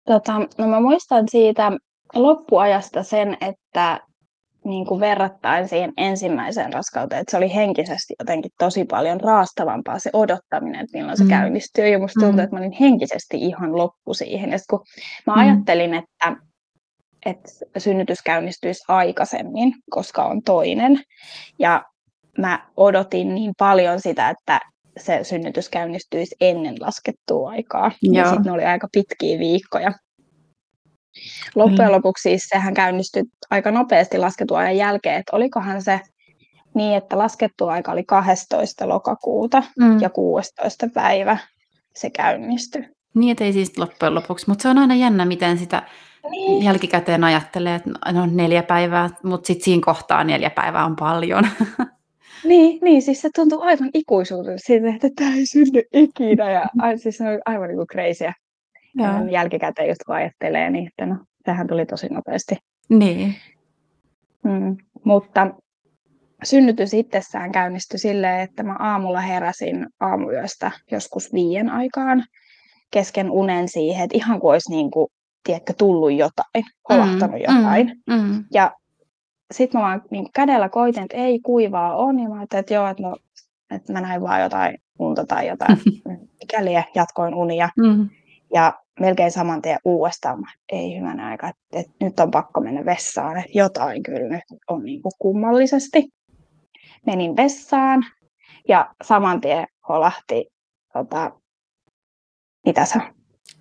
Tota, 0.08 0.34
no 0.58 0.68
mä 0.68 0.80
muistan 0.80 1.26
siitä 1.30 1.72
loppuajasta 2.16 3.04
sen, 3.04 3.38
että 3.42 4.00
niin 4.66 4.86
kuin 4.86 5.00
verrattain 5.00 5.68
siihen 5.68 5.94
ensimmäiseen 5.98 6.74
raskauteen, 6.74 7.22
että 7.22 7.32
se 7.32 7.38
oli 7.38 7.56
henkisesti 7.56 8.14
jotenkin 8.20 8.52
tosi 8.60 8.86
paljon 8.86 9.22
raastavampaa 9.22 10.00
se 10.00 10.10
odottaminen, 10.14 10.82
että 10.82 10.98
milloin 10.98 11.18
se 11.18 11.24
mm. 11.24 11.30
käynnistyy. 11.30 11.88
Ja 11.88 12.00
musta 12.00 12.20
tuntuu, 12.20 12.38
mm. 12.38 12.44
että 12.44 12.56
mä 12.56 12.60
olin 12.60 12.78
henkisesti 12.80 13.38
ihan 13.38 13.78
loppu 13.78 14.14
siihen. 14.14 14.52
Ja 14.52 14.58
kun 14.70 14.80
mä 15.28 15.36
mm. 15.36 15.42
ajattelin, 15.42 15.94
että, 15.94 16.36
että 17.26 17.52
synnytys 17.78 18.22
käynnistyisi 18.22 18.84
aikaisemmin, 18.88 19.74
koska 19.90 20.26
on 20.26 20.42
toinen, 20.42 21.00
ja 21.60 21.84
mä 22.38 22.68
odotin 22.78 23.36
niin 23.36 23.54
paljon 23.60 24.02
sitä, 24.02 24.30
että 24.30 24.60
se 24.98 25.20
synnytys 25.24 25.70
käynnistyisi 25.70 26.36
ennen 26.42 26.76
laskettua 26.80 27.50
aikaa. 27.50 27.92
Joo. 28.02 28.16
Ja 28.16 28.26
sitten 28.26 28.44
ne 28.44 28.52
oli 28.52 28.66
aika 28.66 28.88
pitkiä 28.92 29.40
viikkoja. 29.40 29.92
Loppujen 31.56 31.90
mm. 31.90 31.96
lopuksi 31.96 32.22
siis 32.22 32.48
sehän 32.50 32.74
käynnistyi 32.74 33.24
aika 33.50 33.72
nopeasti 33.72 34.18
lasketuajan 34.18 34.78
jälkeen, 34.78 35.20
että 35.20 35.36
olikohan 35.36 35.82
se 35.82 36.00
niin, 36.76 36.98
että 36.98 37.18
laskettu 37.18 37.68
aika 37.68 37.92
oli 37.92 38.04
12. 38.04 38.90
lokakuuta 38.90 39.64
mm. 39.80 40.02
ja 40.02 40.10
16. 40.10 40.88
päivä 40.94 41.38
se 41.96 42.10
käynnistyi. 42.10 42.86
Niin, 43.14 43.36
ei 43.40 43.54
siis 43.54 43.78
loppujen 43.78 44.16
lopuksi, 44.16 44.46
mutta 44.48 44.62
se 44.62 44.70
on 44.70 44.78
aina 44.78 44.96
jännä, 44.96 45.26
miten 45.26 45.58
sitä 45.58 45.84
niin. 46.30 46.64
jälkikäteen 46.64 47.24
ajattelee, 47.24 47.76
että 47.76 47.90
no 48.12 48.26
neljä 48.26 48.64
päivää, 48.64 49.10
mutta 49.24 49.48
sitten 49.48 49.66
siinä 49.66 49.82
kohtaa 49.86 50.24
neljä 50.24 50.50
päivää 50.50 50.86
on 50.86 50.96
paljon. 50.96 51.48
Niin, 52.44 52.80
niin 52.82 53.02
siis 53.02 53.22
se 53.22 53.30
tuntuu 53.36 53.62
aivan 53.62 53.90
ikuisuudelta 53.94 54.64
siitä, 54.66 54.88
että 54.96 55.10
tämä 55.16 55.36
ei 55.36 55.46
synny 55.46 55.82
ikinä 55.94 56.52
ja 56.52 56.68
siis 56.98 57.18
se 57.18 57.24
on 57.30 57.40
aivan 57.46 57.68
niin 57.68 57.78
kuin. 57.78 58.34
Ja. 58.98 59.32
jälkikäteen 59.32 59.88
just 59.88 60.04
kun 60.06 60.16
ajattelee, 60.16 60.70
niin 60.70 60.88
että 60.88 61.06
no, 61.06 61.18
tähän 61.44 61.68
tuli 61.68 61.86
tosi 61.86 62.08
nopeasti. 62.08 62.56
Niin. 62.90 63.36
Mm, 64.44 64.78
mutta 65.04 65.48
synnytys 66.44 66.94
itsessään 66.94 67.52
käynnistyi 67.52 68.00
silleen, 68.00 68.40
että 68.40 68.64
mä 68.64 68.76
aamulla 68.80 69.22
heräsin 69.22 69.88
aamuyöstä 70.00 70.72
joskus 70.92 71.34
viien 71.34 71.70
aikaan 71.70 72.24
kesken 72.92 73.32
unen 73.32 73.70
siihen, 73.70 74.04
että 74.04 74.18
ihan 74.18 74.40
kuin 74.40 74.52
olisi 74.52 74.72
niin 74.72 74.92
kuin, 74.92 75.08
tiedätkö, 75.44 75.74
tullut 75.78 76.12
jotain, 76.12 76.66
kolahtanut 76.84 77.36
mm, 77.36 77.56
jotain. 77.56 78.02
Mm, 78.08 78.16
mm. 78.16 78.46
Ja 78.54 78.72
sitten 79.52 79.82
mä 79.82 79.88
vaan 79.88 80.02
niin 80.12 80.28
kädellä 80.34 80.70
koitin, 80.70 81.04
että 81.04 81.18
ei 81.18 81.40
kuivaa 81.40 81.96
on, 81.96 82.20
ja 82.20 82.30
mä 82.30 82.36
ajattelin, 82.36 82.60
että 82.60 82.74
joo, 82.74 82.88
että, 82.88 83.04
no, 83.04 83.16
että 83.72 83.94
mä 83.94 84.02
näin 84.02 84.22
vaan 84.22 84.42
jotain 84.42 84.78
unta 85.00 85.26
tai 85.26 85.48
jotain, 85.48 85.78
mikäli 86.42 86.72
jatkoin 86.96 87.34
unia. 87.34 87.70
Mm. 87.78 88.10
Ja 88.54 88.74
melkein 89.00 89.32
saman 89.32 89.62
tien 89.62 89.80
uudestaan, 89.86 90.44
ei 90.72 91.00
hyvänä 91.00 91.28
aika, 91.28 91.48
että, 91.48 91.62
että 91.74 91.92
nyt 92.02 92.20
on 92.20 92.32
pakko 92.32 92.62
mennä 92.62 92.86
vessaan, 92.86 93.38
että 93.38 93.52
jotain 93.54 94.04
kyllä 94.04 94.30
nyt 94.30 94.44
on 94.70 94.84
niin 94.84 95.02
kuin 95.02 95.14
kummallisesti. 95.20 96.10
Menin 97.06 97.36
vessaan 97.36 98.06
ja 98.68 98.96
saman 99.04 99.42
tien 99.42 99.68
holahti 99.90 100.46
tota, 100.94 101.32
Mitä 102.66 102.86
se 102.86 103.00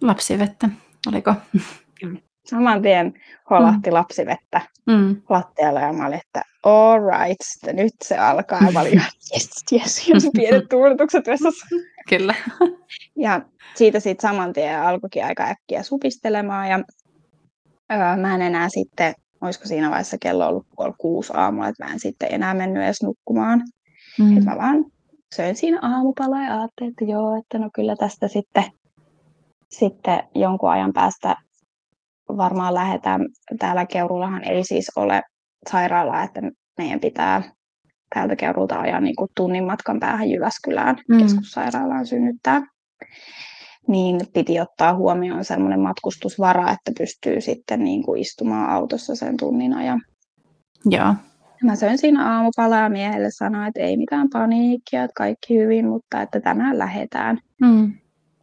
Lapsivettä, 0.03 0.69
oliko? 1.09 1.35
Saman 2.47 2.83
tien 2.83 3.15
holahti 3.51 3.91
mm. 3.91 3.95
lapsivettä 3.95 4.61
mm. 4.87 5.23
lattialle 5.29 5.81
ja 5.81 5.93
mä 5.93 6.07
olin, 6.07 6.21
että 6.27 6.43
all 6.63 7.01
right, 7.01 7.77
nyt 7.77 7.93
se 8.05 8.19
alkaa. 8.19 8.61
Ja 8.67 8.73
mä 8.73 8.81
olin 8.81 8.93
yes, 9.33 9.51
yes, 9.73 10.09
yes, 10.09 10.29
pienet 10.35 10.69
tuuletukset 10.71 11.27
vessassa. 11.27 11.67
Kyllä. 12.09 12.35
Ja 13.19 13.41
siitä 13.75 14.01
sitten 14.01 14.31
saman 14.31 14.53
tien 14.53 14.83
alkoikin 14.83 15.25
aika 15.25 15.45
äkkiä 15.45 15.83
supistelemaan 15.83 16.69
ja 16.69 16.81
öö, 17.93 18.17
mä 18.17 18.35
en 18.35 18.43
enää 18.43 18.69
sitten, 18.69 19.15
olisiko 19.41 19.67
siinä 19.67 19.91
vaiheessa 19.91 20.17
kello 20.21 20.49
ollut 20.49 20.67
puoli 20.77 20.93
kuusi 20.99 21.33
aamulla, 21.37 21.69
että 21.69 21.85
mä 21.85 21.93
en 21.93 22.01
sitten 22.01 22.29
enää 22.33 22.55
mennyt 22.55 22.83
edes 22.83 23.03
nukkumaan. 23.03 23.63
Mm. 24.19 24.39
Että 24.39 24.51
mä 24.51 24.57
vaan 24.57 24.85
söin 25.35 25.57
siinä 25.57 25.79
aamupalaa 25.83 26.45
ja 26.45 26.59
ajattelin, 26.61 26.91
että 26.91 27.05
joo, 27.05 27.39
että 27.39 27.59
no 27.59 27.71
kyllä 27.75 27.97
tästä 27.97 28.29
sitten, 28.29 28.65
sitten 29.71 30.23
jonkun 30.35 30.71
ajan 30.71 30.93
päästä 30.93 31.37
varmaan 32.29 32.75
lähdetään. 32.75 33.21
Täällä 33.59 33.87
Keurullahan 33.87 34.45
ei 34.45 34.65
siis 34.65 34.91
ole 34.97 35.23
sairaalaa, 35.71 36.23
että 36.23 36.41
meidän 36.79 37.01
pitää 37.01 37.43
täältä 38.15 38.37
Keurulta 38.37 38.81
ajaa 38.81 39.01
niin 39.01 39.17
kuin 39.17 39.31
tunnin 39.37 39.65
matkan 39.65 40.01
päähän 40.01 40.31
Jyväskylään 40.31 40.97
mm. 41.09 41.19
keskussairaalaan 41.19 42.07
synnyttää. 42.07 42.63
Niin 43.89 44.21
piti 44.33 44.61
ottaa 44.61 44.95
huomioon 44.95 45.45
sellainen 45.45 45.81
matkustusvara, 45.81 46.71
että 46.71 46.93
pystyy 46.99 47.41
sitten 47.41 47.85
niin 47.85 48.03
kuin 48.03 48.21
istumaan 48.21 48.71
autossa 48.71 49.17
sen 49.17 49.37
tunnin 49.37 49.75
ajan. 49.75 50.01
Joo. 50.85 51.15
Mä 51.63 51.77
söin 51.77 51.99
siinä 51.99 52.35
aamupalaa 52.35 52.81
ja 52.81 52.89
miehelle 52.89 53.29
sanoin, 53.31 53.69
että 53.69 53.81
ei 53.81 53.97
mitään 53.97 54.29
paniikkia, 54.33 55.05
että 55.05 55.15
kaikki 55.17 55.59
hyvin, 55.59 55.89
mutta 55.89 56.23
että 56.23 56.41
tänään 56.41 56.79
lähdetään. 56.79 57.39
Mm. 57.61 57.93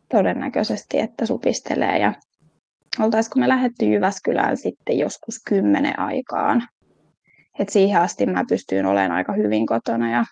Todennäköisesti, 0.10 1.00
että 1.00 1.26
supistelee. 1.26 2.00
Ja 2.00 2.14
oltaisiko 3.00 3.40
me 3.40 3.48
lähdetty 3.48 3.86
Jyväskylään 3.86 4.58
sitten 4.58 4.98
joskus 4.98 5.40
kymmenen 5.50 6.00
aikaan. 6.00 6.68
Et 7.60 7.70
siihen 7.70 8.02
asti 8.02 8.26
mä 8.26 8.44
pystyin 8.50 8.86
olemaan 8.86 9.12
aika 9.12 9.34
hyvin 9.34 9.66
kotona 9.66 10.12
ja, 10.12 10.24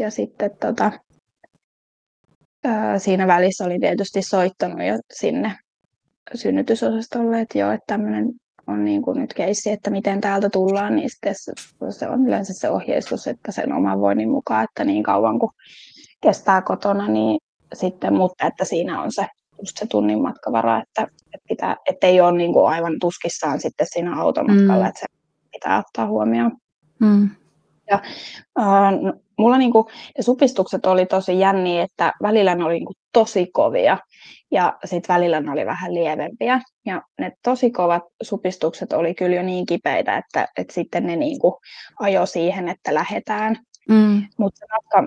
ja 0.00 0.10
sitten 0.10 0.50
tota, 0.60 0.92
ää, 2.64 2.98
siinä 2.98 3.26
välissä 3.26 3.64
olin 3.64 3.80
tietysti 3.80 4.22
soittanut 4.22 4.86
jo 4.86 4.98
sinne 5.14 5.56
synnytysosastolle, 6.34 7.40
että 7.40 7.58
joo, 7.58 7.70
että 7.70 7.84
tämmöinen 7.86 8.32
on 8.66 8.84
niin 8.84 9.02
kuin 9.02 9.20
nyt 9.20 9.34
keissi, 9.34 9.70
että 9.70 9.90
miten 9.90 10.20
täältä 10.20 10.50
tullaan, 10.50 10.96
niin 10.96 11.10
sitten 11.10 11.34
se 11.90 12.08
on 12.08 12.26
yleensä 12.26 12.52
se 12.52 12.70
ohjeistus, 12.70 13.26
että 13.26 13.52
sen 13.52 13.72
oman 13.72 14.00
voinnin 14.00 14.30
mukaan, 14.30 14.64
että 14.64 14.84
niin 14.84 15.02
kauan 15.02 15.38
kuin 15.38 15.52
kestää 16.22 16.62
kotona, 16.62 17.08
niin 17.08 17.40
sitten, 17.74 18.14
mutta 18.14 18.46
että 18.46 18.64
siinä 18.64 19.02
on 19.02 19.12
se 19.12 19.26
just 19.58 19.76
se 19.76 19.86
tunnin 19.86 20.22
matkavara, 20.22 20.82
että, 20.82 21.06
että 21.34 21.48
pitää, 21.48 21.76
ettei 21.90 22.20
ole 22.20 22.32
niin 22.32 22.52
kuin 22.52 22.68
aivan 22.68 22.94
tuskissaan 23.00 23.60
sitten 23.60 23.86
siinä 23.90 24.20
automatkalla, 24.20 24.84
mm. 24.84 24.88
että 24.88 25.00
se 25.00 25.06
pitää 25.52 25.78
ottaa 25.78 26.06
huomioon. 26.06 26.52
Mm. 27.00 27.30
Ja, 27.90 28.00
äh, 28.60 28.92
mulla 29.38 29.58
niin 29.58 29.72
kuin, 29.72 29.84
ne 30.18 30.22
supistukset 30.22 30.86
oli 30.86 31.06
tosi 31.06 31.38
jänniä, 31.38 31.82
että 31.82 32.12
välillä 32.22 32.54
ne 32.54 32.64
oli 32.64 32.74
niin 32.74 32.86
kuin, 32.86 32.96
tosi 33.12 33.46
kovia 33.52 33.98
ja 34.50 34.78
sitten 34.84 35.14
välillä 35.14 35.40
ne 35.40 35.50
oli 35.50 35.66
vähän 35.66 35.94
lievempiä. 35.94 36.60
Ja 36.86 37.02
ne 37.20 37.32
tosi 37.44 37.70
kovat 37.70 38.02
supistukset 38.22 38.92
oli 38.92 39.14
kyllä 39.14 39.36
jo 39.36 39.42
niin 39.42 39.66
kipeitä, 39.66 40.16
että, 40.16 40.48
että 40.56 40.74
sitten 40.74 41.06
ne 41.06 41.16
niin 41.16 41.38
kuin, 41.38 41.54
ajo 42.00 42.26
siihen, 42.26 42.68
että 42.68 42.94
lähdetään. 42.94 43.56
Mm. 43.88 44.22
Mutta 44.38 44.58
se 44.58 44.66
matka 44.72 45.02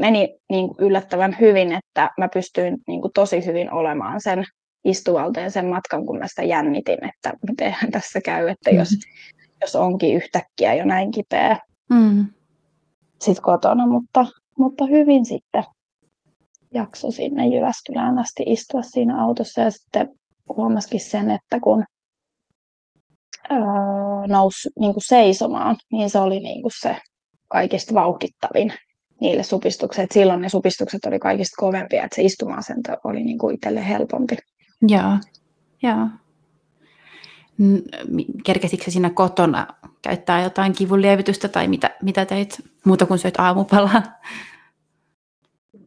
meni 0.00 0.38
niin 0.50 0.68
kuin 0.68 0.86
yllättävän 0.86 1.36
hyvin, 1.40 1.72
että 1.72 2.10
mä 2.18 2.28
pystyin 2.28 2.78
niin 2.86 3.00
kuin 3.00 3.12
tosi 3.12 3.46
hyvin 3.46 3.72
olemaan 3.72 4.20
sen 4.20 4.44
istuvalteen 4.84 5.50
sen 5.50 5.66
matkan, 5.66 6.06
kun 6.06 6.18
mä 6.18 6.28
sitä 6.28 6.42
jännitin, 6.42 6.98
että 7.08 7.32
miten 7.48 7.74
tässä 7.92 8.20
käy, 8.20 8.48
että 8.48 8.70
jos, 8.70 8.90
mm. 8.90 9.46
jos 9.60 9.76
onkin 9.76 10.14
yhtäkkiä 10.16 10.74
jo 10.74 10.84
näin 10.84 11.10
kipeä 11.10 11.58
mm. 11.90 12.26
sit 13.22 13.40
kotona, 13.40 13.86
mutta, 13.86 14.26
mutta 14.58 14.86
hyvin 14.86 15.26
sitten 15.26 15.64
jakso 16.74 17.10
sinne 17.10 17.46
Jyväskylään 17.46 18.18
asti 18.18 18.42
istua 18.46 18.82
siinä 18.82 19.22
autossa 19.22 19.60
ja 19.60 19.70
sitten 19.70 20.08
huomasikin 20.56 21.00
sen, 21.00 21.30
että 21.30 21.60
kun 21.60 21.84
öö, 23.50 23.58
nousi 24.28 24.68
niin 24.80 24.92
kuin 24.92 25.04
seisomaan, 25.06 25.76
niin 25.92 26.10
se 26.10 26.18
oli 26.18 26.40
niin 26.40 26.62
kuin 26.62 26.72
se 26.80 26.96
kaikista 27.48 27.94
vauhdittavin 27.94 28.72
niille 29.20 29.42
supistuksille. 29.42 30.06
Silloin 30.12 30.40
ne 30.40 30.48
supistukset 30.48 31.04
oli 31.04 31.18
kaikista 31.18 31.54
kovempia, 31.58 32.04
että 32.04 32.16
se 32.16 32.22
istuma-asento 32.22 32.96
oli 33.04 33.22
niin 33.22 33.38
kuin 33.38 33.54
itselle 33.54 33.88
helpompi. 33.88 34.36
Joo, 34.82 35.18
joo. 35.82 36.08
Kerkesitkö 38.44 38.90
sinä 38.90 39.10
kotona 39.10 39.66
käyttää 40.02 40.42
jotain 40.42 40.72
kivunlievitystä 40.72 41.48
tai 41.48 41.68
mitä, 41.68 41.90
mitä 42.02 42.26
teit 42.26 42.70
muuta 42.84 43.06
kuin 43.06 43.18
söit 43.18 43.40
aamupalaa? 43.40 44.02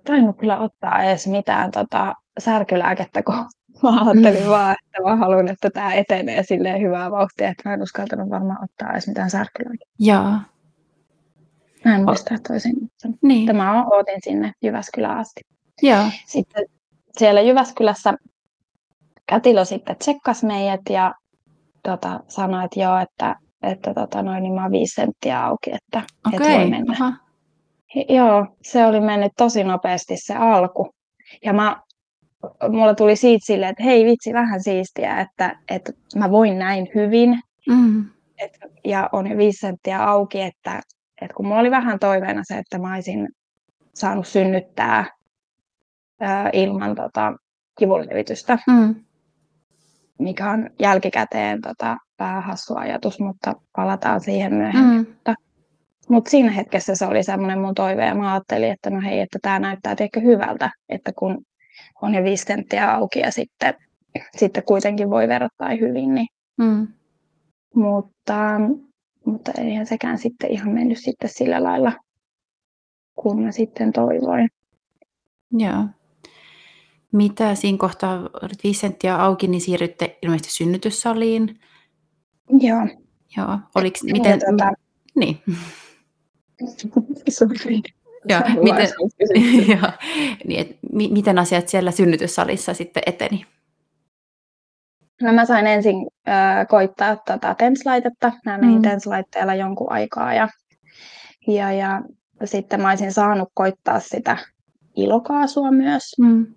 Tainnut 0.03 0.37
kyllä 0.37 0.59
ottaa 0.59 1.03
edes 1.03 1.27
mitään 1.27 1.71
tota, 1.71 2.15
särkylääkettä, 2.39 3.23
kun 3.23 3.35
mä 3.83 4.01
ajattelin 4.01 4.43
mm. 4.43 4.49
vaan, 4.49 4.75
että 4.85 5.09
mä 5.09 5.15
haluan, 5.15 5.47
että 5.47 5.69
tämä 5.69 5.93
etenee 5.93 6.43
silleen 6.43 6.81
hyvää 6.81 7.11
vauhtia, 7.11 7.49
että 7.49 7.69
mä 7.69 7.73
en 7.73 7.83
uskaltanut 7.83 8.29
varmaan 8.29 8.63
ottaa 8.63 8.91
edes 8.91 9.07
mitään 9.07 9.29
särkylääkettä. 9.29 9.95
Joo, 9.99 10.31
Mä 11.85 11.95
en 11.95 12.05
muista, 12.05 12.35
että 12.35 12.53
olisin 12.53 12.75
niin. 13.21 13.47
Tämä 13.47 13.85
otin 13.85 14.21
sinne 14.23 14.53
Jyväskylään 14.61 15.17
asti. 15.17 15.41
Joo. 15.81 16.03
Sitten 16.25 16.65
siellä 17.17 17.41
Jyväskylässä 17.41 18.13
kätilö 19.29 19.65
sitten 19.65 19.95
tsekkasi 19.95 20.45
meidät 20.45 20.81
ja 20.89 21.13
tota, 21.83 22.19
sanoi, 22.27 22.65
että 22.65 22.79
joo, 22.79 22.97
että, 22.97 23.35
että 23.63 23.93
tota, 23.93 24.23
noin, 24.23 24.43
niin 24.43 24.53
mä 24.53 24.61
oon 24.61 24.71
viisi 24.71 24.93
senttiä 24.93 25.45
auki, 25.45 25.71
että, 25.73 26.03
okay. 26.27 26.39
että 26.47 26.59
voi 26.59 26.69
mennä. 26.69 26.93
Aha. 26.93 27.13
Joo, 28.09 28.45
se 28.61 28.85
oli 28.85 28.99
mennyt 28.99 29.31
tosi 29.37 29.63
nopeasti 29.63 30.17
se 30.17 30.35
alku. 30.35 30.89
Ja 31.45 31.53
mä, 31.53 31.81
mulla 32.69 32.95
tuli 32.95 33.15
siitä 33.15 33.45
silleen, 33.45 33.69
että 33.69 33.83
hei 33.83 34.05
vitsi, 34.05 34.33
vähän 34.33 34.63
siistiä, 34.63 35.21
että, 35.21 35.59
että 35.69 35.91
mä 36.15 36.31
voin 36.31 36.59
näin 36.59 36.87
hyvin. 36.95 37.39
Mm. 37.69 38.05
Et, 38.37 38.57
ja 38.85 39.09
on 39.11 39.27
jo 39.27 39.37
viisi 39.37 39.59
senttiä 39.59 40.03
auki, 40.03 40.41
että, 40.41 40.81
et 41.21 41.33
kun 41.33 41.47
mulla 41.47 41.59
oli 41.59 41.71
vähän 41.71 41.99
toiveena 41.99 42.41
se, 42.43 42.57
että 42.57 42.79
mä 42.79 42.93
olisin 42.93 43.27
saanut 43.93 44.27
synnyttää 44.27 45.05
ää, 46.19 46.49
ilman 46.53 46.95
tota, 46.95 47.33
kivunlevitystä, 47.79 48.59
mm. 48.67 48.95
Mikä 50.19 50.51
on 50.51 50.69
jälkikäteen 50.79 51.61
tota, 51.61 51.97
vähän 52.19 52.43
hassu 52.43 52.75
ajatus, 52.75 53.19
mutta 53.19 53.53
palataan 53.75 54.21
siihen 54.21 54.53
myöhemmin. 54.53 54.97
Mm. 54.99 55.07
Mutta, 55.07 55.35
mutta 56.09 56.29
siinä 56.29 56.51
hetkessä 56.51 56.95
se 56.95 57.05
oli 57.05 57.23
semmoinen 57.23 57.59
mun 57.59 57.75
toive 57.75 58.05
ja 58.05 58.15
mä 58.15 58.33
ajattelin, 58.33 58.71
että 58.71 58.89
no 58.89 59.01
hei, 59.01 59.19
että 59.19 59.39
tämä 59.41 59.59
näyttää 59.59 59.95
ehkä 59.99 60.19
hyvältä, 60.19 60.69
että 60.89 61.11
kun 61.19 61.45
on 62.01 62.13
jo 62.13 62.23
viisi 62.23 62.45
senttiä 62.45 62.93
auki 62.93 63.19
ja 63.19 63.31
sitten, 63.31 63.73
sitten 64.37 64.63
kuitenkin 64.63 65.09
voi 65.09 65.27
verrattain 65.27 65.79
hyvin, 65.79 66.15
niin 66.15 66.27
mm. 66.57 66.87
Mutta 67.75 68.59
mutta 69.27 69.51
eihän 69.57 69.85
sekään 69.85 70.17
sitten 70.17 70.51
ihan 70.51 70.69
mennyt 70.69 70.97
sitten 70.97 71.29
sillä 71.29 71.63
lailla, 71.63 71.93
kun 73.15 73.41
mä 73.41 73.51
sitten 73.51 73.91
toivoin. 73.93 74.49
Joo. 75.51 75.85
Mitä 77.11 77.55
siinä 77.55 77.77
kohtaa, 77.77 78.19
olit 78.19 78.63
viisi 78.63 78.79
senttiä 78.79 79.15
auki, 79.15 79.47
niin 79.47 79.61
siirrytte 79.61 80.17
ilmeisesti 80.21 80.53
synnytyssaliin. 80.53 81.59
Joo. 82.59 82.87
Joo. 83.37 83.59
Oliko, 83.75 83.99
miten, 84.03 84.39
tuota... 84.39 84.71
niin. 85.15 85.41
Joo, 88.29 88.41
miten, 88.63 88.87
joo, 89.81 89.91
niin, 90.45 90.59
et, 90.59 90.77
mi, 90.93 91.09
miten 91.11 91.39
asiat 91.39 91.67
siellä 91.67 91.91
synnytyssalissa 91.91 92.73
sitten 92.73 93.03
eteni? 93.05 93.45
No 95.21 95.33
mä 95.33 95.45
sain 95.45 95.67
ensin 95.67 96.07
äh, 96.27 96.67
koittaa 96.67 97.15
tota 97.15 97.55
TENS-laitetta. 97.55 98.31
Mä 98.45 98.57
menin 98.57 98.75
mm. 98.75 98.81
TENS-laitteella 98.81 99.55
jonkun 99.55 99.91
aikaa 99.91 100.33
ja, 100.33 100.49
ja, 101.47 101.71
ja 101.71 102.01
sitten 102.45 102.81
mä 102.81 102.89
olisin 102.89 103.13
saanut 103.13 103.49
koittaa 103.53 103.99
sitä 103.99 104.37
ilokaasua 104.95 105.71
myös. 105.71 106.03
Mm. 106.19 106.47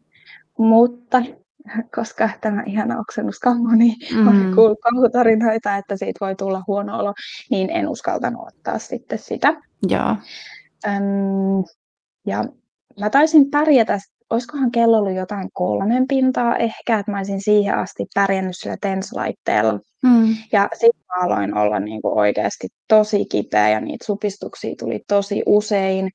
Mutta 0.61 1.23
koska 1.97 2.31
tämä 2.41 2.63
ihana 2.67 3.01
oksennuskammo, 3.01 3.75
niin 3.77 3.95
mm. 4.15 4.29
on 4.29 4.55
kuullut 4.55 4.79
kauhutarinoita, 4.81 5.77
että 5.77 5.97
siitä 5.97 6.25
voi 6.25 6.35
tulla 6.37 6.63
huono 6.67 6.99
olo, 6.99 7.15
niin 7.51 7.71
en 7.71 7.89
uskaltanut 7.89 8.47
ottaa 8.47 8.79
sitten 8.79 9.19
sitä. 9.19 9.55
Joo. 9.89 10.17
Öm, 10.87 11.65
ja 12.27 12.45
mä 13.01 13.11
taisin 13.11 13.51
pärjätä 13.51 13.99
olisikohan 14.31 14.71
kello 14.71 14.99
ollut 14.99 15.15
jotain 15.15 15.49
kolmen 15.53 16.09
pintaa 16.09 16.57
ehkä, 16.57 16.99
että 16.99 17.13
mä 17.13 17.19
olisin 17.19 17.43
siihen 17.43 17.75
asti 17.75 18.07
pärjännyt 18.15 18.57
sillä 18.57 18.77
tenslaitteella. 18.81 19.81
Mm. 20.03 20.37
Ja 20.53 20.69
sitten 20.73 21.03
mä 21.07 21.25
aloin 21.25 21.57
olla 21.57 21.81
niin 21.81 22.03
kuin 22.03 22.19
oikeasti 22.19 22.69
tosi 22.89 23.25
kipeä 23.25 23.69
ja 23.69 23.81
niitä 23.81 24.05
supistuksia 24.05 24.75
tuli 24.79 25.01
tosi 25.09 25.43
usein. 25.47 26.11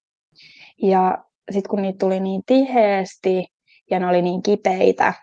Ja 0.82 1.18
sitten 1.52 1.70
kun 1.70 1.82
niitä 1.82 1.98
tuli 1.98 2.20
niin 2.20 2.42
tiheesti 2.46 3.46
ja 3.92 4.00
ne 4.00 4.08
oli 4.08 4.22
niin 4.22 4.44
kipeitä, 4.44 5.14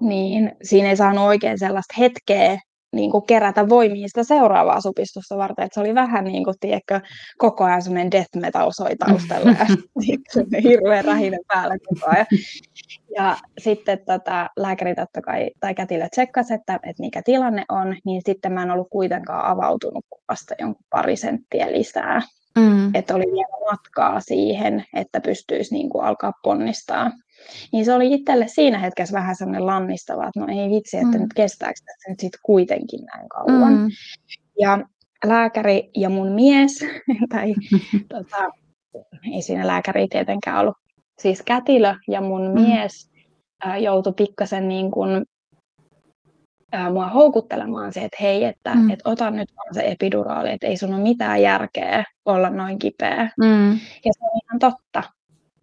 niin 0.00 0.52
siinä 0.62 0.88
ei 0.88 0.96
saanut 0.96 1.24
oikein 1.24 1.58
sellaista 1.58 1.94
hetkeä 1.98 2.58
niin 2.92 3.10
kuin 3.10 3.26
kerätä 3.26 3.68
voimia 3.68 4.08
sitä 4.08 4.24
seuraavaa 4.24 4.80
supistusta 4.80 5.36
varten. 5.36 5.64
Että 5.64 5.74
se 5.74 5.80
oli 5.80 5.94
vähän 5.94 6.24
niin 6.24 6.44
kuin, 6.44 6.54
tiedätkö, 6.60 7.00
koko 7.38 7.64
ajan 7.64 7.82
semmoinen 7.82 8.10
death 8.10 8.36
metal 8.36 8.70
soi 8.70 8.96
taustalla 8.96 9.50
ja 9.50 9.66
hirveä 10.62 11.02
rähinen 11.02 11.40
päällä 11.48 11.76
koko 11.88 12.10
ajan. 12.10 12.26
Ja 13.16 13.36
sitten 13.58 13.98
tota, 14.06 14.50
lääkäri 14.56 14.94
totta 14.94 15.20
kai, 15.20 15.50
tai 15.60 15.74
kätilö 15.74 16.08
tsekkasi, 16.08 16.54
että, 16.54 16.74
että 16.74 17.02
mikä 17.02 17.22
tilanne 17.24 17.64
on, 17.68 17.96
niin 18.04 18.22
sitten 18.26 18.52
mä 18.52 18.62
en 18.62 18.70
ollut 18.70 18.88
kuitenkaan 18.90 19.46
avautunut 19.46 20.04
vasta 20.28 20.54
jonkun 20.58 20.84
pari 20.90 21.16
senttiä 21.16 21.72
lisää. 21.72 22.22
Mm. 22.58 22.94
Että 22.94 23.14
oli 23.14 23.24
vielä 23.24 23.70
matkaa 23.70 24.20
siihen, 24.20 24.84
että 24.94 25.20
pystyisi 25.20 25.74
niin 25.74 25.90
kuin 25.90 26.04
alkaa 26.04 26.32
ponnistaa. 26.42 27.10
Niin 27.72 27.84
se 27.84 27.94
oli 27.94 28.14
itselle 28.14 28.48
siinä 28.48 28.78
hetkessä 28.78 29.14
vähän 29.14 29.36
sellainen 29.36 29.66
lannistava, 29.66 30.26
että 30.26 30.40
no 30.40 30.46
ei 30.48 30.70
vitsi, 30.70 30.96
että 30.96 31.16
mm. 31.16 31.22
nyt 31.22 31.34
kestääkö 31.36 31.80
tässä 31.86 32.10
nyt 32.10 32.20
sitten 32.20 32.40
kuitenkin 32.42 33.00
näin 33.04 33.28
kauan. 33.28 33.72
Mm. 33.72 33.88
Ja 34.60 34.78
lääkäri 35.24 35.90
ja 35.96 36.08
mun 36.08 36.32
mies, 36.32 36.78
tai 37.32 37.54
tota, 38.14 38.50
ei 39.34 39.42
siinä 39.42 39.66
lääkäri 39.66 40.08
tietenkään 40.08 40.58
ollut, 40.58 40.76
siis 41.18 41.42
kätilö 41.42 41.94
ja 42.08 42.20
mun 42.20 42.48
mm. 42.48 42.60
mies 42.60 43.10
joutui 43.80 44.12
pikkasen 44.12 44.68
niin 44.68 44.90
kuin, 44.90 45.24
äh, 46.74 46.92
mua 46.92 47.08
houkuttelemaan 47.08 47.92
se, 47.92 48.00
että 48.00 48.16
hei, 48.20 48.44
että 48.44 48.74
mm. 48.74 48.90
et 48.90 49.00
ota 49.04 49.30
nyt 49.30 49.48
vaan 49.56 49.74
se 49.74 49.80
epiduraali, 49.80 50.50
että 50.50 50.66
ei 50.66 50.76
sun 50.76 50.94
ole 50.94 51.02
mitään 51.02 51.42
järkeä 51.42 52.04
olla 52.24 52.50
noin 52.50 52.78
kipeä. 52.78 53.30
Mm. 53.40 53.70
Ja 54.04 54.12
se 54.12 54.24
on 54.24 54.40
ihan 54.44 54.58
totta. 54.58 55.02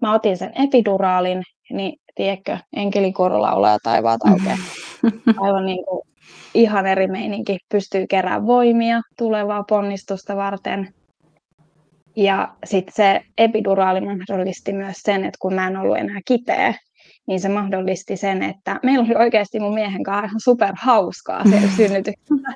Mä 0.01 0.13
otin 0.13 0.37
sen 0.37 0.51
epiduraalin 0.55 1.43
niin 1.69 1.99
tiedätkö, 2.15 2.57
enkelikoru 2.75 3.41
laulaa 3.41 3.77
taivaat 3.83 4.21
aukeaa. 4.25 4.57
Aivan 5.45 5.65
niin 5.65 5.85
kuin 5.85 6.01
ihan 6.53 6.87
eri 6.87 7.07
meininki, 7.07 7.57
pystyy 7.71 8.07
keräämään 8.07 8.47
voimia 8.47 9.01
tulevaa 9.17 9.63
ponnistusta 9.63 10.35
varten. 10.35 10.93
Ja 12.15 12.55
sitten 12.63 12.95
se 12.95 13.21
epiduraali 13.37 14.01
mahdollisti 14.01 14.73
myös 14.73 14.97
sen, 14.97 15.25
että 15.25 15.37
kun 15.41 15.53
mä 15.53 15.67
en 15.67 15.77
ollut 15.77 15.97
enää 15.97 16.19
kipeä, 16.25 16.73
niin 17.29 17.39
se 17.39 17.49
mahdollisti 17.49 18.17
sen, 18.17 18.43
että 18.43 18.79
meillä 18.83 19.03
oli 19.05 19.15
oikeasti 19.15 19.59
mun 19.59 19.73
miehen 19.73 20.03
kanssa 20.03 20.25
ihan 20.25 20.39
super 20.39 20.73
hauskaa 20.77 21.43
siellä 21.49 21.67
synnytyksessä. 21.77 22.53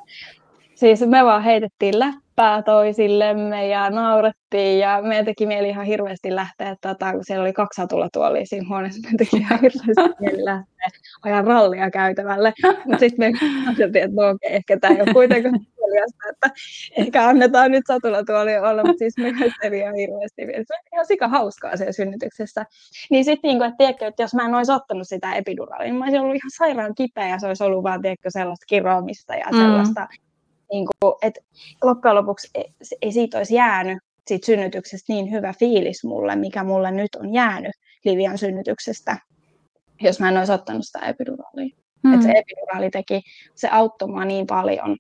Siis 0.84 1.02
me 1.08 1.26
vaan 1.26 1.44
heitettiin 1.44 2.00
läppää 2.00 2.62
toisillemme 2.62 3.68
ja 3.68 3.90
naurettiin 3.90 4.80
ja 4.80 5.02
me 5.02 5.24
teki 5.24 5.46
mieli 5.46 5.70
ihan 5.70 5.86
hirveästi 5.86 6.36
lähteä, 6.36 6.76
tota, 6.82 7.12
kun 7.12 7.26
siellä 7.26 7.42
oli 7.42 7.54
kaksi 7.54 7.82
satulatuolia 7.82 8.46
siinä 8.46 8.68
huoneessa, 8.70 9.10
me 9.12 9.18
teki 9.18 9.38
ihan 9.38 9.60
hirveästi 9.62 10.16
mieli 10.20 10.46
lähteä 10.46 10.88
ajan 11.24 11.48
rallia 11.48 11.92
käytävälle. 11.92 12.54
Mutta 12.64 13.00
sitten 13.00 13.34
me 13.34 13.40
ajateltiin, 13.68 14.04
että 14.04 14.22
no 14.22 14.30
okei, 14.30 14.48
okay, 14.48 14.56
ehkä 14.56 14.80
tämä 14.80 14.96
ei 14.96 15.02
ole 15.02 15.14
kuitenkaan 15.14 15.60
puoliasta, 15.76 16.30
että 16.30 16.50
ehkä 16.98 17.28
annetaan 17.28 17.72
nyt 17.72 17.84
satulatuolia 17.88 18.70
olla, 18.70 18.84
mutta 18.84 19.00
siis 19.00 19.18
me 19.18 19.34
käytiin 19.34 19.84
ihan 19.84 19.96
hirveästi. 19.96 20.42
Se 20.42 20.74
oli 20.74 20.90
ihan 20.94 21.06
sika 21.06 21.28
hauskaa 21.28 21.78
siellä 21.78 21.92
synnytyksessä. 21.92 22.66
Niin 23.10 23.26
sitten, 23.26 23.50
niin 23.50 23.64
että, 23.64 23.78
tiedätkö, 23.78 24.08
että 24.08 24.24
jos 24.24 24.34
mä 24.34 24.46
en 24.46 24.56
olisi 24.56 24.72
ottanut 24.72 25.08
sitä 25.08 25.34
epiduraalia, 25.34 25.86
niin 25.86 25.96
mä 25.96 26.06
olisin 26.06 26.22
ollut 26.22 26.36
ihan 26.36 26.52
sairaan 26.58 26.96
kipeä 26.96 27.28
ja 27.28 27.40
se 27.40 27.48
olisi 27.48 27.64
ollut 27.64 27.84
vaan 27.84 28.02
tiedätkö, 28.02 28.30
sellaista 28.30 28.66
kiroamista 28.68 29.36
ja 29.36 29.46
mm. 29.52 29.58
sellaista 29.58 30.02
mm 30.02 30.33
niin 30.74 30.88
kuin, 31.02 31.14
että 31.22 31.42
loppujen 31.84 32.16
lopuksi 32.16 32.50
ei, 32.56 32.74
ei 33.02 33.12
siitä 33.12 33.38
olisi 33.38 33.56
jäänyt 33.56 33.98
siitä 34.28 34.46
synnytyksestä 34.46 35.14
niin 35.14 35.32
hyvä 35.32 35.54
fiilis 35.60 36.04
mulle, 36.04 36.36
mikä 36.36 36.64
mulle 36.64 36.92
nyt 36.92 37.16
on 37.16 37.34
jäänyt 37.34 37.72
Livian 38.06 38.38
synnytyksestä, 38.38 39.18
jos 40.02 40.20
mä 40.20 40.30
en 40.30 40.38
olisi 40.38 40.52
ottanut 40.52 40.86
sitä 40.86 41.00
epiduraalia. 41.00 41.76
Mm. 42.04 42.14
Että 42.14 42.26
se 42.26 42.32
epiduraali 42.32 42.90
teki, 42.90 43.22
se 43.56 43.70
auttoi 43.72 44.08
mua 44.08 44.26
niin 44.26 44.48
paljon 44.48 44.98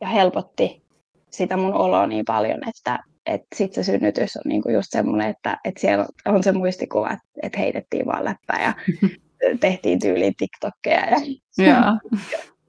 ja 0.00 0.08
helpotti 0.08 0.82
sitä 1.30 1.56
mun 1.56 1.74
oloa 1.74 2.06
niin 2.06 2.24
paljon, 2.24 2.68
että 2.68 2.98
että 3.26 3.46
sitten 3.54 3.84
se 3.84 3.92
synnytys 3.92 4.36
on 4.36 4.42
niinku 4.44 4.70
just 4.70 4.88
semmoinen, 4.90 5.28
että, 5.28 5.58
että 5.64 5.80
siellä 5.80 6.06
on 6.24 6.42
se 6.42 6.52
muistikuva, 6.52 7.10
että, 7.10 7.26
että 7.42 7.58
heitettiin 7.58 8.06
vaan 8.06 8.24
läppää 8.24 8.62
ja 8.62 8.74
tehtiin 9.60 10.00
tyyliin 10.00 10.34
TikTokkeja. 10.36 11.06
Ja... 11.10 11.18
Ja. 11.66 11.98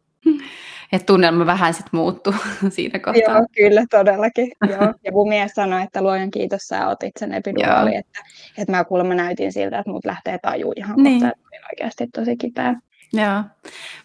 että 0.91 1.05
tunnelma 1.05 1.45
vähän 1.45 1.73
sitten 1.73 1.99
muuttuu 1.99 2.33
siinä 2.69 2.99
kohtaa. 2.99 3.35
Joo, 3.35 3.47
kyllä 3.55 3.85
todellakin. 3.89 4.51
Joo. 4.69 4.93
Ja 5.03 5.11
mun 5.11 5.29
mies 5.29 5.51
sanoi, 5.51 5.83
että 5.83 6.01
luojan 6.01 6.31
kiitos, 6.31 6.61
sä 6.61 6.87
otit 6.87 7.11
sen 7.19 7.33
epiduraali, 7.33 7.95
että, 7.95 8.19
että 8.57 8.71
mä 8.71 8.83
kuulemma 8.83 9.13
näytin 9.13 9.53
siltä, 9.53 9.79
että 9.79 9.91
mut 9.91 10.05
lähtee 10.05 10.37
taju 10.37 10.73
ihan 10.75 10.95
niin. 10.97 11.21
kohta, 11.21 11.27
että 11.27 11.67
oikeasti 11.71 12.07
tosi 12.07 12.37
kipeä. 12.37 12.75
Joo. 13.13 13.43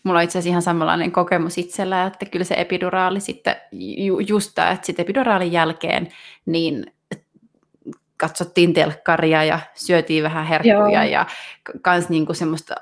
Mulla 0.02 0.18
on 0.18 0.24
itse 0.24 0.38
asiassa 0.38 0.50
ihan 0.50 0.62
samanlainen 0.62 1.12
kokemus 1.12 1.58
itsellä, 1.58 2.06
että 2.06 2.26
kyllä 2.26 2.44
se 2.44 2.54
epiduraali 2.58 3.20
sitten, 3.20 3.56
ju, 3.72 4.18
just 4.18 4.52
tämä, 4.54 4.70
että 4.70 4.86
sitten 4.86 5.02
epiduraalin 5.02 5.52
jälkeen, 5.52 6.08
niin 6.46 6.86
katsottiin 8.16 8.74
telkkaria 8.74 9.44
ja 9.44 9.60
syötiin 9.74 10.22
vähän 10.22 10.46
herkkuja 10.46 11.04
Joo. 11.04 11.12
ja 11.12 11.26
kans 11.82 12.08
niinku 12.08 12.34
semmoista, 12.34 12.74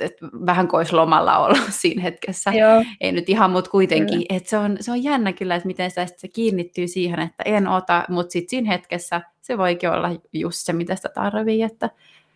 että 0.00 0.26
vähän 0.46 0.68
kuin 0.68 0.78
olisi 0.78 0.94
lomalla 0.94 1.38
ollut 1.38 1.68
siinä 1.80 2.02
hetkessä. 2.02 2.50
Joo. 2.50 2.84
Ei 3.00 3.12
nyt 3.12 3.28
ihan, 3.28 3.50
mutta 3.50 3.70
kuitenkin. 3.70 4.24
Että 4.28 4.50
se, 4.50 4.58
on, 4.58 4.76
se 4.80 4.90
on 4.90 5.02
jännä 5.02 5.32
kyllä, 5.32 5.54
että 5.54 5.66
miten 5.66 5.90
sitä 5.90 6.06
se 6.16 6.28
kiinnittyy 6.28 6.88
siihen, 6.88 7.20
että 7.20 7.42
en 7.44 7.68
ota, 7.68 8.04
mutta 8.08 8.32
sitten 8.32 8.50
siinä 8.50 8.72
hetkessä 8.72 9.20
se 9.42 9.58
voikin 9.58 9.90
olla 9.90 10.10
just 10.32 10.58
se, 10.58 10.72
mitä 10.72 10.96
sitä 10.96 11.08
tarvii. 11.08 11.62
Että, 11.62 11.90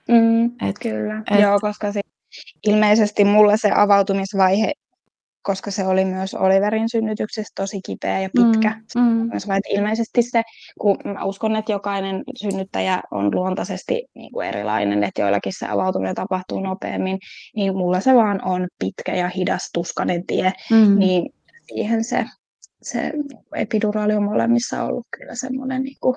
mm, 0.08 0.44
et, 0.44 0.78
kyllä, 0.82 1.22
et, 1.30 1.40
joo, 1.40 1.60
koska 1.60 1.92
se, 1.92 2.00
ilmeisesti 2.66 3.24
mulla 3.24 3.56
se 3.56 3.70
avautumisvaihe 3.74 4.72
koska 5.42 5.70
se 5.70 5.86
oli 5.86 6.04
myös 6.04 6.34
Oliverin 6.34 6.88
synnytyksestä 6.88 7.62
tosi 7.62 7.80
kipeä 7.86 8.20
ja 8.20 8.30
pitkä. 8.34 8.80
Mm, 8.94 9.02
mm. 9.02 9.30
ilmeisesti 9.68 10.22
se, 10.22 10.42
kun 10.80 10.96
mä 11.04 11.24
uskon, 11.24 11.56
että 11.56 11.72
jokainen 11.72 12.22
synnyttäjä 12.36 13.02
on 13.10 13.34
luontaisesti 13.34 14.04
niin 14.14 14.32
kuin 14.32 14.48
erilainen, 14.48 15.04
että 15.04 15.20
joillakin 15.22 15.52
se 15.58 15.66
avautuminen 15.66 16.14
tapahtuu 16.14 16.60
nopeammin, 16.60 17.18
niin 17.56 17.76
mulla 17.76 18.00
se 18.00 18.14
vaan 18.14 18.44
on 18.44 18.68
pitkä 18.78 19.14
ja 19.14 19.28
hidas 19.28 19.70
tuskainen 19.74 20.26
tie, 20.26 20.52
mm. 20.70 20.98
niin 20.98 21.32
siihen 21.66 22.04
se, 22.04 22.24
se 22.82 23.12
epiduraali 23.54 24.14
on 24.14 24.22
molemmissa 24.22 24.82
ollut 24.82 25.06
kyllä 25.18 25.34
semmoinen 25.34 25.82
niin 25.82 25.96
kuin 26.00 26.16